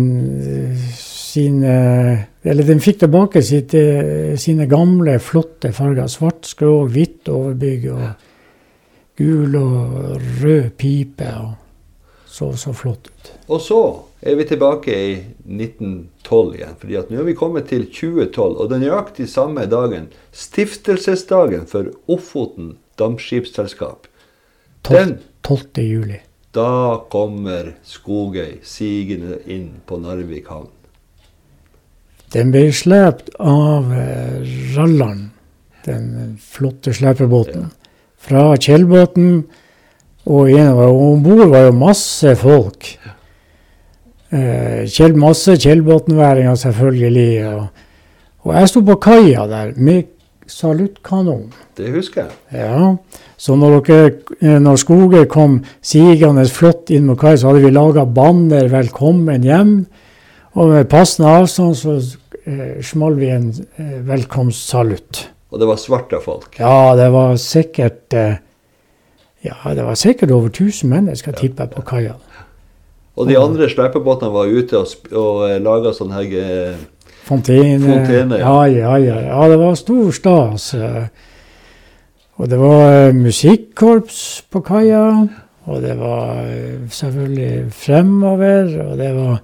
sine 1.30 1.76
Eller 2.44 2.64
den 2.64 2.80
fikk 2.80 3.02
tilbake 3.02 3.42
sitt, 3.44 3.74
eh, 3.76 4.36
sine 4.40 4.66
gamle, 4.72 5.18
flotte 5.20 5.74
farger. 5.76 6.08
Svart 6.08 6.48
skrog, 6.48 6.94
hvitt 6.94 7.28
overbygg 7.28 7.90
og 7.92 8.06
gul 9.20 9.58
og 9.60 10.22
rød 10.40 10.70
pipe. 10.80 11.28
og 11.28 11.58
så 12.30 12.54
så 12.58 12.74
flott 12.74 13.08
ut. 13.08 13.32
Og 13.48 13.62
så 13.62 13.80
er 14.22 14.38
vi 14.40 14.46
tilbake 14.48 14.94
i 14.94 15.14
1912 15.46 16.56
igjen. 16.56 16.76
fordi 16.80 16.96
at 16.96 17.10
nå 17.12 17.20
er 17.20 17.28
vi 17.28 17.34
kommet 17.34 17.68
til 17.68 17.86
2012, 17.86 18.56
og 18.56 18.70
den 18.70 18.84
nøyaktig 18.86 19.28
samme 19.30 19.66
dagen, 19.66 20.08
stiftelsesdagen 20.32 21.68
for 21.68 21.92
Ofoten 22.08 22.78
Dampskipsselskap. 23.00 24.08
12. 24.84 25.18
12. 25.44 25.84
juli. 25.84 26.20
Da 26.54 26.98
kommer 27.12 27.74
Skogøy 27.84 28.60
sigende 28.64 29.40
inn 29.46 29.82
på 29.86 30.00
Narvik 30.02 30.48
havn. 30.50 30.72
Den 32.34 32.52
ble 32.54 32.68
slept 32.76 33.32
av 33.42 33.90
eh, 33.94 34.44
den 35.86 36.38
flotte 36.38 36.94
slepebåten. 36.94 37.72
Fra 38.20 38.56
kjellbåten. 38.58 39.46
og 40.26 40.52
om 40.52 41.24
bord 41.24 41.48
var 41.50 41.70
jo 41.70 41.72
masse 41.72 42.36
folk. 42.36 43.00
Eh, 44.30 44.86
Kjell, 44.86 45.16
masse 45.18 45.56
kjellbåtenværinger 45.58 46.56
selvfølgelig. 46.56 47.48
Og, 47.48 47.68
og 48.46 48.56
jeg 48.56 48.70
sto 48.70 48.84
på 48.86 48.96
kaia 49.02 49.48
der 49.50 49.72
med 49.78 50.04
saluttkanon. 50.50 51.48
Det 51.78 51.90
husker 51.94 52.28
jeg. 52.28 52.32
Ja, 52.62 52.96
Så 53.38 53.56
når, 53.56 53.80
dere, 53.88 54.12
eh, 54.42 54.60
når 54.60 54.76
Skoger 54.76 55.26
kom 55.26 55.64
sigende 55.82 56.46
flott 56.46 56.92
inn 56.94 57.08
mot 57.08 57.20
kai, 57.20 57.38
så 57.38 57.50
hadde 57.50 57.66
vi 57.66 57.72
laga 57.72 58.06
banner 58.06 58.68
'Velkommen 58.68 59.42
hjem'. 59.44 59.86
Og 60.58 60.70
med 60.72 60.88
passende 60.90 61.30
avstand 61.30 61.76
så 61.78 61.96
eh, 62.46 62.80
smalt 62.86 63.20
vi 63.20 63.30
en 63.34 63.50
eh, 63.78 63.98
velkomstsalutt. 64.08 65.28
Og 65.50 65.62
det 65.62 65.68
var 65.70 65.82
svarte 65.82 66.22
folk? 66.24 66.58
Ja, 66.60 66.96
det 66.98 67.10
var 67.14 67.36
sikkert 67.42 68.14
eh, 68.18 68.40
ja, 69.46 69.56
det 69.76 69.86
var 69.86 69.96
sikkert 69.96 70.32
over 70.36 70.50
1000 70.50 70.90
mennesker, 70.90 71.32
tipper 71.32 71.68
jeg, 71.68 71.76
på 71.78 71.86
kaia. 71.88 72.16
Og 73.20 73.28
de 73.28 73.38
andre 73.40 73.70
slepebåtene 73.72 74.32
var 74.34 74.50
ute 74.52 74.80
og, 74.80 75.12
og 75.12 75.44
uh, 75.48 75.54
laga 75.64 75.94
sånn 75.96 76.12
her 76.16 76.26
Fontene. 77.28 77.80
Fontene 77.84 78.40
ja. 78.40 78.54
Ja, 78.68 78.98
ja, 78.98 79.18
ja, 79.30 79.40
det 79.52 79.60
var 79.60 79.78
stor 79.80 80.12
stas. 80.16 80.74
Og 82.40 82.50
det 82.50 82.60
var 82.60 83.12
musikkorps 83.16 84.22
på 84.52 84.64
kaia. 84.66 85.04
Og 85.70 85.84
det 85.84 85.96
var 86.00 86.40
selvfølgelig 86.90 87.70
fremover, 87.76 88.72
og 88.88 88.96
det 88.98 89.12
var 89.14 89.42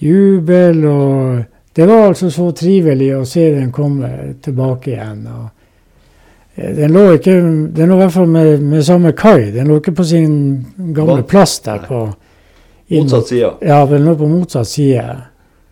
jubel. 0.00 0.84
Og 0.88 1.76
det 1.76 1.86
var 1.86 2.10
altså 2.10 2.32
så 2.34 2.50
trivelig 2.56 3.14
å 3.16 3.24
se 3.28 3.46
den 3.54 3.72
komme 3.72 4.10
tilbake 4.42 4.96
igjen. 4.96 5.24
og 5.30 5.48
Eh, 6.60 6.76
den 6.76 6.92
lå 6.92 7.06
ikke 7.14 7.34
Den 7.74 7.88
lå 7.88 7.96
i 7.96 8.02
hvert 8.04 8.14
fall 8.14 8.30
med, 8.30 8.62
med 8.62 8.84
samme 8.86 9.14
kai. 9.16 9.50
Den 9.54 9.70
lå 9.70 9.80
ikke 9.80 9.96
på 10.00 10.06
sin 10.06 10.36
gamle 10.94 11.22
plass 11.22 11.58
der 11.66 11.86
på 11.88 12.08
Motsatt 12.90 13.28
side? 13.28 13.52
Ja, 13.62 13.84
den 13.86 14.02
lå 14.04 14.16
på 14.18 14.26
motsatt 14.26 14.66
side. 14.66 15.04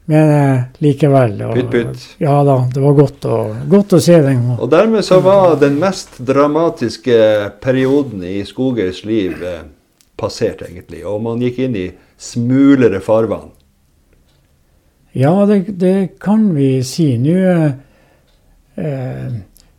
Men 0.08 0.28
eh, 0.30 0.60
likevel. 0.84 1.32
Og, 1.48 1.56
pytt, 1.56 1.72
pytt. 1.72 2.04
Ja 2.22 2.36
da, 2.46 2.60
det 2.70 2.82
var 2.84 2.94
godt 2.94 3.26
å, 3.26 3.38
godt 3.68 3.96
å, 3.98 4.00
se 4.00 4.20
den. 4.22 4.44
Og 4.54 4.70
dermed 4.70 5.02
så 5.04 5.18
var 5.24 5.56
den 5.58 5.80
mest 5.82 6.20
dramatiske 6.22 7.18
perioden 7.64 8.22
i 8.22 8.38
Skogøys 8.46 9.02
liv 9.08 9.42
eh, 9.42 9.66
passert, 10.16 10.62
egentlig. 10.68 11.02
Og 11.10 11.18
man 11.26 11.42
gikk 11.42 11.58
inn 11.66 11.74
i 11.76 11.88
smulere 12.14 13.02
farvann. 13.02 13.50
Ja, 15.18 15.34
det, 15.50 15.64
det 15.80 16.18
kan 16.22 16.50
vi 16.54 16.78
si. 16.86 17.10
Nå 17.18 17.36
eh, 18.78 19.28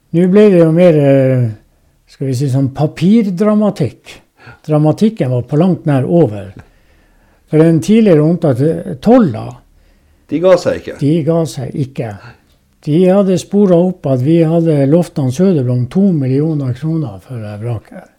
nå 0.10 0.26
ble 0.34 0.48
det 0.50 0.64
jo 0.64 0.72
mer 0.74 0.98
eh, 0.98 1.46
skal 2.10 2.32
vi 2.32 2.36
si 2.38 2.50
sånn 2.50 2.72
papirdramatikk. 2.74 4.16
Dramatikken 4.66 5.30
var 5.30 5.46
på 5.46 5.60
langt 5.62 5.86
nær 5.86 6.08
over. 6.10 6.50
For 7.50 7.62
den 7.62 7.80
tidligere 7.82 8.26
omtalte 8.26 8.98
Tolla 9.02 9.46
De 10.30 10.40
ga 10.42 10.56
seg 10.62 10.82
ikke? 10.82 10.98
De 11.02 11.14
ga 11.26 11.40
seg 11.50 11.78
ikke. 11.78 12.10
De 12.86 13.00
hadde 13.06 13.38
spora 13.42 13.78
opp 13.90 14.06
at 14.10 14.22
vi 14.24 14.40
hadde 14.46 14.86
lovt 14.90 15.18
han 15.22 15.34
Søderblom 15.34 15.88
to 15.94 16.04
millioner 16.14 16.74
kroner 16.78 17.18
for 17.24 17.42
vraket. 17.62 18.10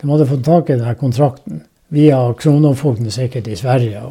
De 0.00 0.10
hadde 0.10 0.28
fått 0.28 0.44
tak 0.46 0.70
i 0.70 0.76
denne 0.76 0.96
kontrakten 1.00 1.62
via 1.92 2.20
kronofolkene 2.36 3.12
sikkert 3.12 3.48
i 3.48 3.56
Sverige. 3.56 4.02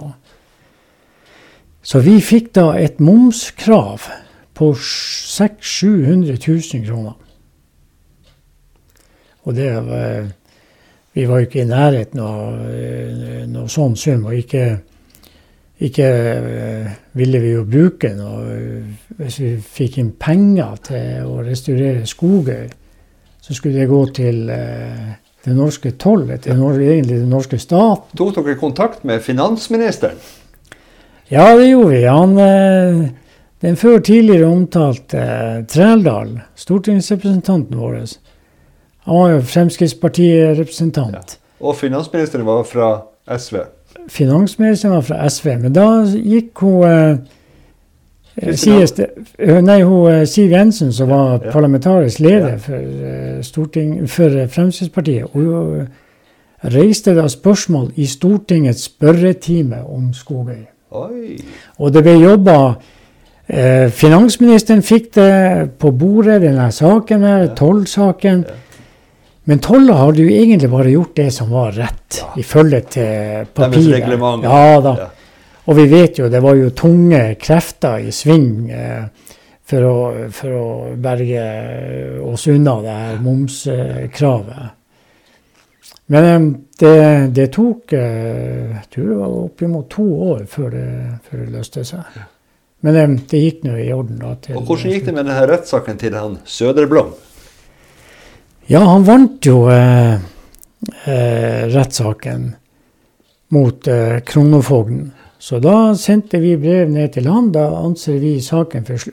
Så 1.85 2.01
vi 2.01 2.17
fikk 2.23 2.49
da 2.57 2.71
et 2.81 2.97
momskrav 3.03 4.07
på 4.57 4.71
600 4.73 6.33
000-700 6.33 6.81
kroner. 6.87 7.13
Og 9.45 9.55
det 9.55 9.69
var 9.75 10.25
Vi 11.15 11.23
var 11.29 11.39
jo 11.39 11.45
ikke 11.45 11.61
i 11.61 11.67
nærheten 11.69 12.19
av 12.19 12.55
eh, 12.67 13.45
noe 13.47 13.69
sånn 13.71 13.93
sum. 13.95 14.25
Og 14.27 14.35
ikke, 14.35 14.63
ikke 15.79 16.07
uh, 16.43 16.89
ville 17.15 17.39
vi 17.39 17.53
jo 17.53 17.61
bruke 17.63 18.09
noe 18.17 18.57
Hvis 19.15 19.37
vi 19.39 19.53
fikk 19.63 19.95
inn 20.01 20.09
penger 20.19 20.81
til 20.89 21.29
å 21.29 21.37
restaurere 21.45 22.03
Skogøy, 22.03 22.67
så 23.39 23.55
skulle 23.55 23.79
det 23.79 23.87
gå 23.87 24.01
til 24.17 24.41
det 24.49 25.53
norske 25.55 25.93
tollet, 26.01 26.41
til 26.41 26.59
egentlig 26.59 27.21
den 27.21 27.29
norske 27.31 27.61
stat. 27.61 28.09
Tok 28.17 28.35
dere 28.35 28.57
kontakt 28.59 29.05
med 29.05 29.23
finansministeren? 29.23 30.19
Ja, 31.29 31.55
det 31.57 31.69
gjorde 31.69 31.89
vi. 31.95 32.03
Han 32.05 32.37
uh, 32.37 33.05
den 33.65 33.75
før 33.75 33.99
tidligere 33.99 34.45
omtalte 34.45 35.17
eh, 35.17 35.65
Trældal, 35.65 36.39
stortingsrepresentanten 36.55 37.77
vår, 37.79 37.95
han 39.05 39.15
var 39.15 39.29
jo 39.29 39.39
Fremskrittspartirepresentant. 39.41 41.15
Ja. 41.15 41.39
Og 41.59 41.75
finansministeren 41.75 42.45
var 42.45 42.63
fra 42.63 42.89
SV? 43.37 43.57
Finansministeren 44.09 44.93
var 44.95 45.01
fra 45.01 45.29
SV. 45.29 45.47
Men 45.61 45.73
da 45.73 45.87
gikk 46.05 46.61
hun 46.61 46.83
eh, 46.89 47.17
det, 48.35 49.09
eh, 49.39 49.61
nei, 49.63 49.79
hun, 49.81 50.11
eh, 50.11 50.25
Siv 50.27 50.51
Jensen, 50.51 50.93
som 50.93 51.09
var 51.09 51.39
ja. 51.39 51.51
parlamentarisk 51.51 52.19
leder 52.19 52.57
for, 52.57 53.41
storting, 53.41 53.97
for 54.09 54.45
Fremskrittspartiet, 54.51 55.31
hun 55.33 55.87
reiste 56.75 57.15
da 57.15 57.27
spørsmål 57.29 57.91
i 57.95 58.05
Stortingets 58.05 58.89
spørretime 58.91 59.85
om 59.85 60.13
Skogøy. 60.13 60.65
Oi. 61.03 61.37
Og 61.79 61.93
det 61.93 62.05
ble 62.05 62.19
jobba 62.21 62.59
Eh, 63.47 63.91
finansministeren 63.93 64.81
fikk 64.81 65.11
det 65.19 65.33
på 65.77 65.91
bordet, 65.93 66.39
denne 66.41 66.71
saken 66.73 67.25
her, 67.25 67.43
ja. 67.43 67.51
tollsaken. 67.57 68.45
Ja. 68.47 68.61
Men 69.45 69.61
tolla 69.61 69.99
hadde 69.99 70.23
jo 70.23 70.31
egentlig 70.33 70.69
bare 70.71 70.93
gjort 70.95 71.13
det 71.19 71.27
som 71.33 71.51
var 71.53 71.75
rett, 71.77 72.17
ja. 72.17 72.31
ifølge 72.41 72.79
til 72.95 73.51
papiret. 73.53 74.09
Ja 74.41 74.79
da. 74.81 74.95
Og 75.65 75.77
vi 75.77 75.85
vet 75.89 76.17
jo 76.17 76.29
det 76.29 76.41
var 76.41 76.57
jo 76.57 76.71
tunge 76.77 77.21
krefter 77.41 78.01
i 78.01 78.13
sving 78.13 78.71
eh, 78.73 79.29
for, 79.65 79.85
å, 79.85 79.95
for, 80.33 80.57
å, 80.57 80.65
berge 81.01 81.45
oss 82.25 82.47
unna 82.49 82.79
det 82.81 82.97
her 82.97 83.21
momskravet. 83.21 84.73
Men 86.13 86.25
eh, 86.29 86.47
det, 86.79 86.95
det, 87.33 87.47
tok 87.55 87.93
eh, 87.97 88.75
jeg 88.75 88.87
tror 88.93 89.09
det 89.09 89.19
var 89.19 89.35
oppimot 89.45 89.89
to 89.89 90.05
år 90.29 90.45
før 90.49 90.73
det, 90.75 90.87
før 91.25 91.43
det 91.43 91.51
løste 91.55 91.85
seg. 91.87 92.19
Men 92.85 92.99
eh, 92.99 93.15
det 93.31 93.41
gikk 93.41 93.63
nå 93.65 93.77
i 93.81 93.89
orden. 93.95 94.19
da. 94.21 94.35
Til, 94.41 94.59
og 94.59 94.69
Hvordan 94.69 94.93
gikk 94.93 95.07
det 95.07 95.15
med 95.15 95.25
denne 95.25 95.47
rettssaken 95.49 96.01
til 96.01 96.17
han 96.19 96.37
Søderblom? 96.45 97.15
Ja, 98.69 98.81
han 98.81 99.05
vant 99.05 99.45
jo 99.45 99.67
eh, 99.69 100.15
eh, 101.05 101.65
rettssaken 101.73 102.51
mot 103.53 103.87
eh, 103.89 104.19
kronofogden. 104.25 105.11
Så 105.37 105.59
da 105.61 105.93
sendte 105.97 106.39
vi 106.41 106.55
brev 106.57 106.89
ned 106.89 107.13
til 107.13 107.29
han. 107.29 107.51
Da 107.53 107.67
anser 107.77 108.17
vi 108.21 108.39
saken 108.41 108.85
for, 108.87 109.09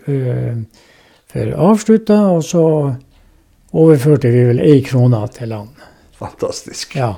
for 1.29 1.57
avslutta, 1.67 2.21
og 2.33 2.45
så 2.49 2.65
overførte 3.77 4.31
vi 4.33 4.47
vel 4.49 4.63
ei 4.65 4.79
krone 4.87 5.21
til 5.37 5.53
han. 5.53 5.69
Fantastisk. 6.23 6.97
Ja. 6.97 7.17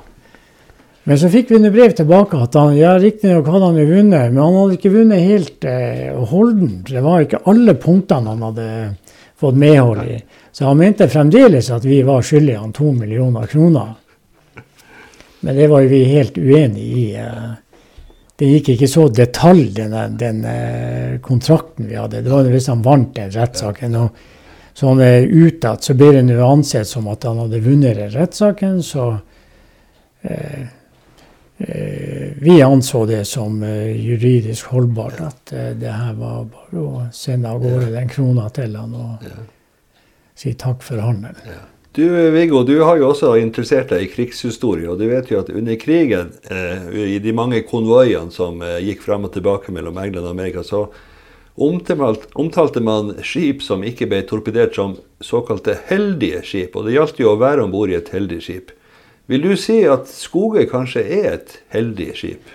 Men 1.04 1.18
så 1.20 1.28
fikk 1.28 1.50
vi 1.52 1.58
noe 1.60 1.72
brev 1.72 1.92
tilbake 1.96 2.38
at 2.40 2.54
han 2.56 2.76
ja, 2.78 2.94
riktignok 2.96 3.48
hadde 3.52 3.66
han 3.68 3.90
vunnet, 3.90 4.30
men 4.32 4.40
han 4.40 4.54
hadde 4.56 4.78
ikke 4.78 4.92
vunnet 4.94 5.26
helt 5.26 5.66
eh, 5.68 6.14
holdent. 6.30 6.88
Det 6.88 7.02
var 7.04 7.26
ikke 7.26 7.42
alle 7.50 7.74
punktene 7.76 8.32
han 8.32 8.46
hadde 8.46 8.68
fått 9.40 9.58
medhold 9.60 10.08
i. 10.08 10.16
Så 10.54 10.70
han 10.70 10.80
mente 10.80 11.10
fremdeles 11.12 11.68
at 11.74 11.84
vi 11.84 12.00
var 12.06 12.24
skyldige 12.24 12.62
han 12.62 12.72
to 12.72 12.94
millioner 12.96 13.50
kroner. 13.50 13.92
Men 15.44 15.58
det 15.58 15.68
var 15.68 15.84
jo 15.84 15.92
vi 15.92 16.00
helt 16.08 16.38
uenig 16.40 16.86
i. 17.02 17.06
Eh. 17.20 17.50
Det 18.40 18.48
gikk 18.48 18.72
ikke 18.72 18.88
så 18.90 19.04
detalj, 19.12 19.66
den, 19.76 19.92
den 20.18 20.40
eh, 20.48 21.18
kontrakten 21.22 21.90
vi 21.90 22.00
hadde. 22.00 22.24
Det 22.24 22.32
var 22.32 22.48
hvis 22.48 22.70
han 22.72 22.86
vant 22.86 23.12
den 23.18 23.34
rettssaken. 23.34 23.98
og 24.00 24.24
Sånn 24.74 24.98
utad 25.00 25.84
så 25.86 25.94
blir 25.94 26.16
det 26.16 26.24
nå 26.26 26.40
ansett 26.42 26.88
som 26.90 27.06
at 27.12 27.22
han 27.28 27.38
hadde 27.44 27.60
vunnet 27.62 28.00
rettssaken, 28.14 28.80
så 28.82 29.04
eh, 30.22 30.64
eh, 31.58 32.32
Vi 32.42 32.56
anså 32.62 33.04
det 33.06 33.22
som 33.30 33.62
eh, 33.62 33.94
juridisk 33.94 34.72
holdbart, 34.74 35.20
at 35.22 35.52
eh, 35.54 35.70
det 35.78 35.92
her 35.94 36.16
var 36.18 36.48
bare 36.50 36.82
å 36.82 37.04
sende 37.14 37.54
av 37.54 37.62
gårde 37.62 37.92
den 37.94 38.10
krona 38.10 38.48
til 38.50 38.74
han 38.74 38.98
og 38.98 39.30
si 40.34 40.56
takk 40.58 40.82
for 40.82 40.98
handelen. 40.98 41.38
Ja. 41.46 41.62
Du 41.94 42.30
Viggo, 42.30 42.64
du 42.66 42.80
har 42.82 42.98
jo 42.98 43.12
også 43.12 43.36
interessert 43.38 43.92
deg 43.94 44.02
i 44.02 44.10
krigshistorie. 44.10 44.88
Og 44.90 44.98
du 44.98 45.06
vet 45.06 45.28
jo 45.30 45.38
at 45.38 45.50
under 45.54 45.76
krigen, 45.78 46.32
eh, 46.50 46.88
i 47.14 47.20
de 47.22 47.32
mange 47.32 47.60
konvoiene 47.68 48.34
som 48.34 48.58
eh, 48.66 48.80
gikk 48.82 49.04
frem 49.04 49.28
og 49.28 49.30
tilbake 49.36 49.70
mellom 49.70 50.00
England 50.02 50.26
og 50.26 50.32
Amerika, 50.32 50.64
så 50.66 50.88
omtalt, 51.54 52.28
omtalte 52.34 52.80
man 52.80 53.14
skip 53.22 53.62
som 53.62 53.84
ikke 53.86 54.08
ble 54.10 54.22
torpedert 54.26 54.74
som 54.74 54.96
såkalte 55.22 55.76
heldige 55.88 56.42
skip. 56.46 56.76
Og 56.76 56.86
det 56.86 56.96
gjaldt 56.96 57.20
jo 57.22 57.32
å 57.32 57.40
være 57.40 57.64
om 57.64 57.72
bord 57.74 57.92
i 57.92 57.98
et 57.98 58.10
heldig 58.14 58.40
skip. 58.42 58.74
Vil 59.30 59.44
du 59.44 59.54
si 59.56 59.80
at 59.88 60.10
Skogøy 60.10 60.66
kanskje 60.68 61.04
er 61.06 61.28
et 61.38 61.58
heldig 61.72 62.10
skip? 62.18 62.50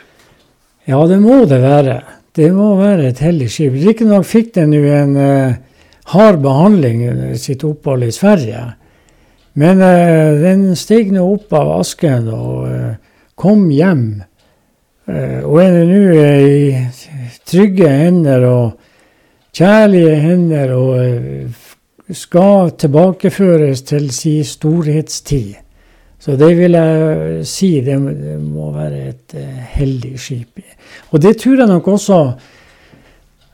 Ja, 0.85 0.99
det 1.09 1.19
må 1.21 1.41
det 1.49 1.61
være. 1.63 2.01
Det 2.35 2.51
må 2.53 2.75
være 2.77 3.09
et 3.09 3.21
heldig 3.23 3.49
skip. 3.51 3.73
Riktignok 3.73 4.27
fikk 4.27 4.53
den 4.57 4.73
nå 4.75 4.83
en 4.93 5.15
uh, 5.17 5.57
hard 6.13 6.43
behandling 6.43 7.07
under 7.09 7.33
sitt 7.41 7.65
opphold 7.65 8.05
i 8.05 8.13
Sverige. 8.13 8.61
Men 9.59 9.81
uh, 9.81 10.37
den 10.41 10.69
steg 10.77 11.09
nå 11.13 11.25
opp 11.25 11.53
av 11.57 11.73
asken 11.79 12.29
og 12.35 12.67
uh, 12.69 12.97
kom 13.39 13.69
hjem. 13.73 14.09
Og 15.09 15.55
er 15.57 15.75
nå 15.89 15.99
i 16.13 17.29
trygge 17.49 17.87
hender 17.89 18.43
og 18.45 18.88
kjærlige 19.59 20.15
hender 20.23 20.73
og 20.73 22.13
skal 22.15 22.71
tilbakeføres 22.79 23.81
til 23.81 24.09
sin 24.15 24.43
storhetstid. 24.47 25.53
Så 26.19 26.35
det 26.39 26.51
vil 26.57 26.75
jeg 26.75 27.45
si 27.47 27.73
det, 27.83 27.97
må 28.41 28.71
være 28.75 29.01
et 29.09 29.35
heldig 29.75 30.13
skip. 30.19 30.59
Og 31.11 31.21
det 31.21 31.37
tror 31.37 31.59
jeg 31.59 31.67
nok 31.67 31.87
også 31.87 32.19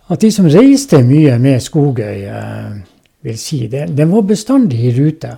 at 0.09 0.21
de 0.21 0.31
som 0.31 0.45
reiste 0.45 1.01
mye 1.03 1.39
med 1.41 1.59
Skogøy, 1.59 2.25
vil 3.25 3.37
si. 3.41 3.65
Det, 3.67 3.87
den 3.97 4.11
var 4.11 4.21
bestandig 4.21 4.79
i 4.85 4.93
rute 4.93 5.33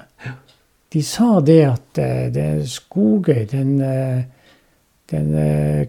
de 0.94 1.04
sa 1.04 1.40
det 1.44 1.62
at 1.68 2.00
det 2.34 2.70
Skogøy, 2.70 3.46
den, 3.52 3.78
den 5.12 5.34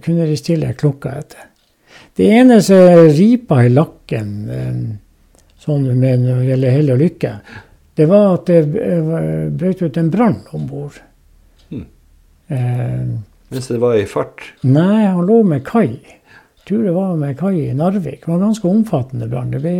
kunne 0.04 0.26
de 0.26 0.36
stille 0.36 0.74
klokka 0.78 1.14
etter. 1.20 1.47
Det 2.18 2.26
eneste 2.34 2.76
ripa 3.14 3.60
i 3.62 3.70
lakken 3.70 4.30
sånn 5.62 5.84
med 5.94 6.24
når 6.24 6.40
det 6.40 6.48
gjelder 6.48 6.74
hell 6.74 6.92
og 6.94 7.02
lykke, 7.02 7.32
det 7.98 8.06
var 8.10 8.32
at 8.32 8.50
det 8.50 8.62
brøt 9.58 9.82
ut 9.84 9.98
en 10.00 10.10
brann 10.10 10.40
om 10.54 10.66
bord. 10.66 10.98
Hmm. 11.70 11.86
Mens 13.48 13.70
det 13.70 13.78
var 13.82 13.94
i 13.98 14.06
fart? 14.10 14.42
Nei, 14.66 15.06
han 15.06 15.22
lå 15.26 15.40
med 15.46 15.62
kai. 15.66 16.00
Tror 16.68 16.82
det 16.84 16.92
var 16.96 17.14
med 17.16 17.38
kai 17.38 17.54
i 17.68 17.74
Narvik. 17.76 18.20
Det 18.24 18.28
var 18.28 18.36
en 18.40 18.48
ganske 18.48 18.68
omfattende 18.68 19.28
brann. 19.30 19.54
Det 19.54 19.62
ble 19.62 19.74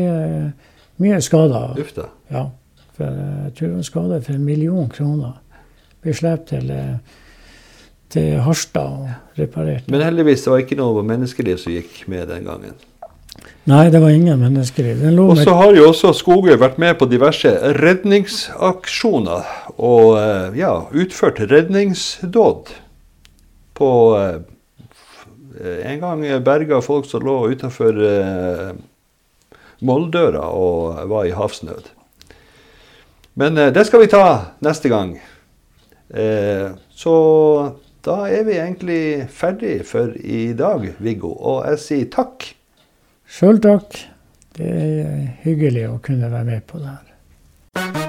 mye 1.03 1.19
skader. 1.25 1.75
Uff 1.83 1.93
da. 1.97 2.07
Ja. 2.33 2.47
For 2.97 3.19
jeg 3.19 3.55
tror 3.59 3.75
han 3.75 3.87
skadet 3.87 4.25
for 4.27 4.39
en 4.39 4.47
million 4.47 4.89
kroner. 4.91 5.35
Ble 6.03 6.15
sluppet 6.17 6.49
til, 6.55 6.73
til 8.13 8.39
Harstad 8.45 9.03
og 9.05 9.41
reparerte. 9.41 9.91
Men 9.93 10.05
heldigvis 10.07 10.45
det 10.45 10.53
var 10.53 10.63
ikke 10.65 10.79
noe 10.79 11.05
menneskeliv 11.07 11.61
som 11.63 11.75
gikk 11.75 12.05
med 12.11 12.29
den 12.31 12.49
gangen? 12.49 12.77
Nei, 13.69 13.85
det 13.93 14.01
var 14.01 14.15
ingen 14.15 14.41
menneskeliv. 14.41 15.03
Og 15.21 15.37
så 15.39 15.55
har 15.55 15.77
jo 15.77 15.91
også 15.91 16.15
Skogøy 16.17 16.57
vært 16.59 16.79
med 16.81 16.97
på 16.99 17.09
diverse 17.11 17.53
redningsaksjoner 17.77 19.51
og 19.77 20.15
eh, 20.17 20.57
ja, 20.63 20.73
utført 20.89 21.43
redningsdåd. 21.51 22.73
På 23.79 23.91
eh, 24.19 24.39
En 25.59 26.01
gang 26.01 26.23
berga 26.47 26.79
folk 26.81 27.09
som 27.11 27.25
lå 27.27 27.35
utafor 27.51 27.97
Molldøra 29.83 30.49
og 30.55 30.99
var 31.11 31.27
i 31.27 31.35
havsnød. 31.35 31.93
Men 33.39 33.59
eh, 33.59 33.73
det 33.75 33.87
skal 33.87 34.03
vi 34.03 34.11
ta 34.11 34.25
neste 34.65 34.91
gang. 34.91 35.15
Eh, 36.11 36.71
så 36.91 37.15
da 38.09 38.23
er 38.33 38.45
vi 38.49 38.57
egentlig 38.57 39.29
ferdig 39.29 39.83
for 39.87 40.15
i 40.17 40.53
dag, 40.57 40.87
Viggo. 40.99 41.35
Og 41.37 41.67
jeg 41.69 41.83
sier 41.85 42.13
takk. 42.15 42.47
Sjøl 43.29 43.61
takk. 43.61 44.01
Det 44.57 44.71
er 44.73 45.27
hyggelig 45.45 45.89
å 45.91 45.99
kunne 46.03 46.33
være 46.33 46.49
med 46.49 46.65
på 46.71 46.81
det 46.81 46.95
her. 46.95 48.08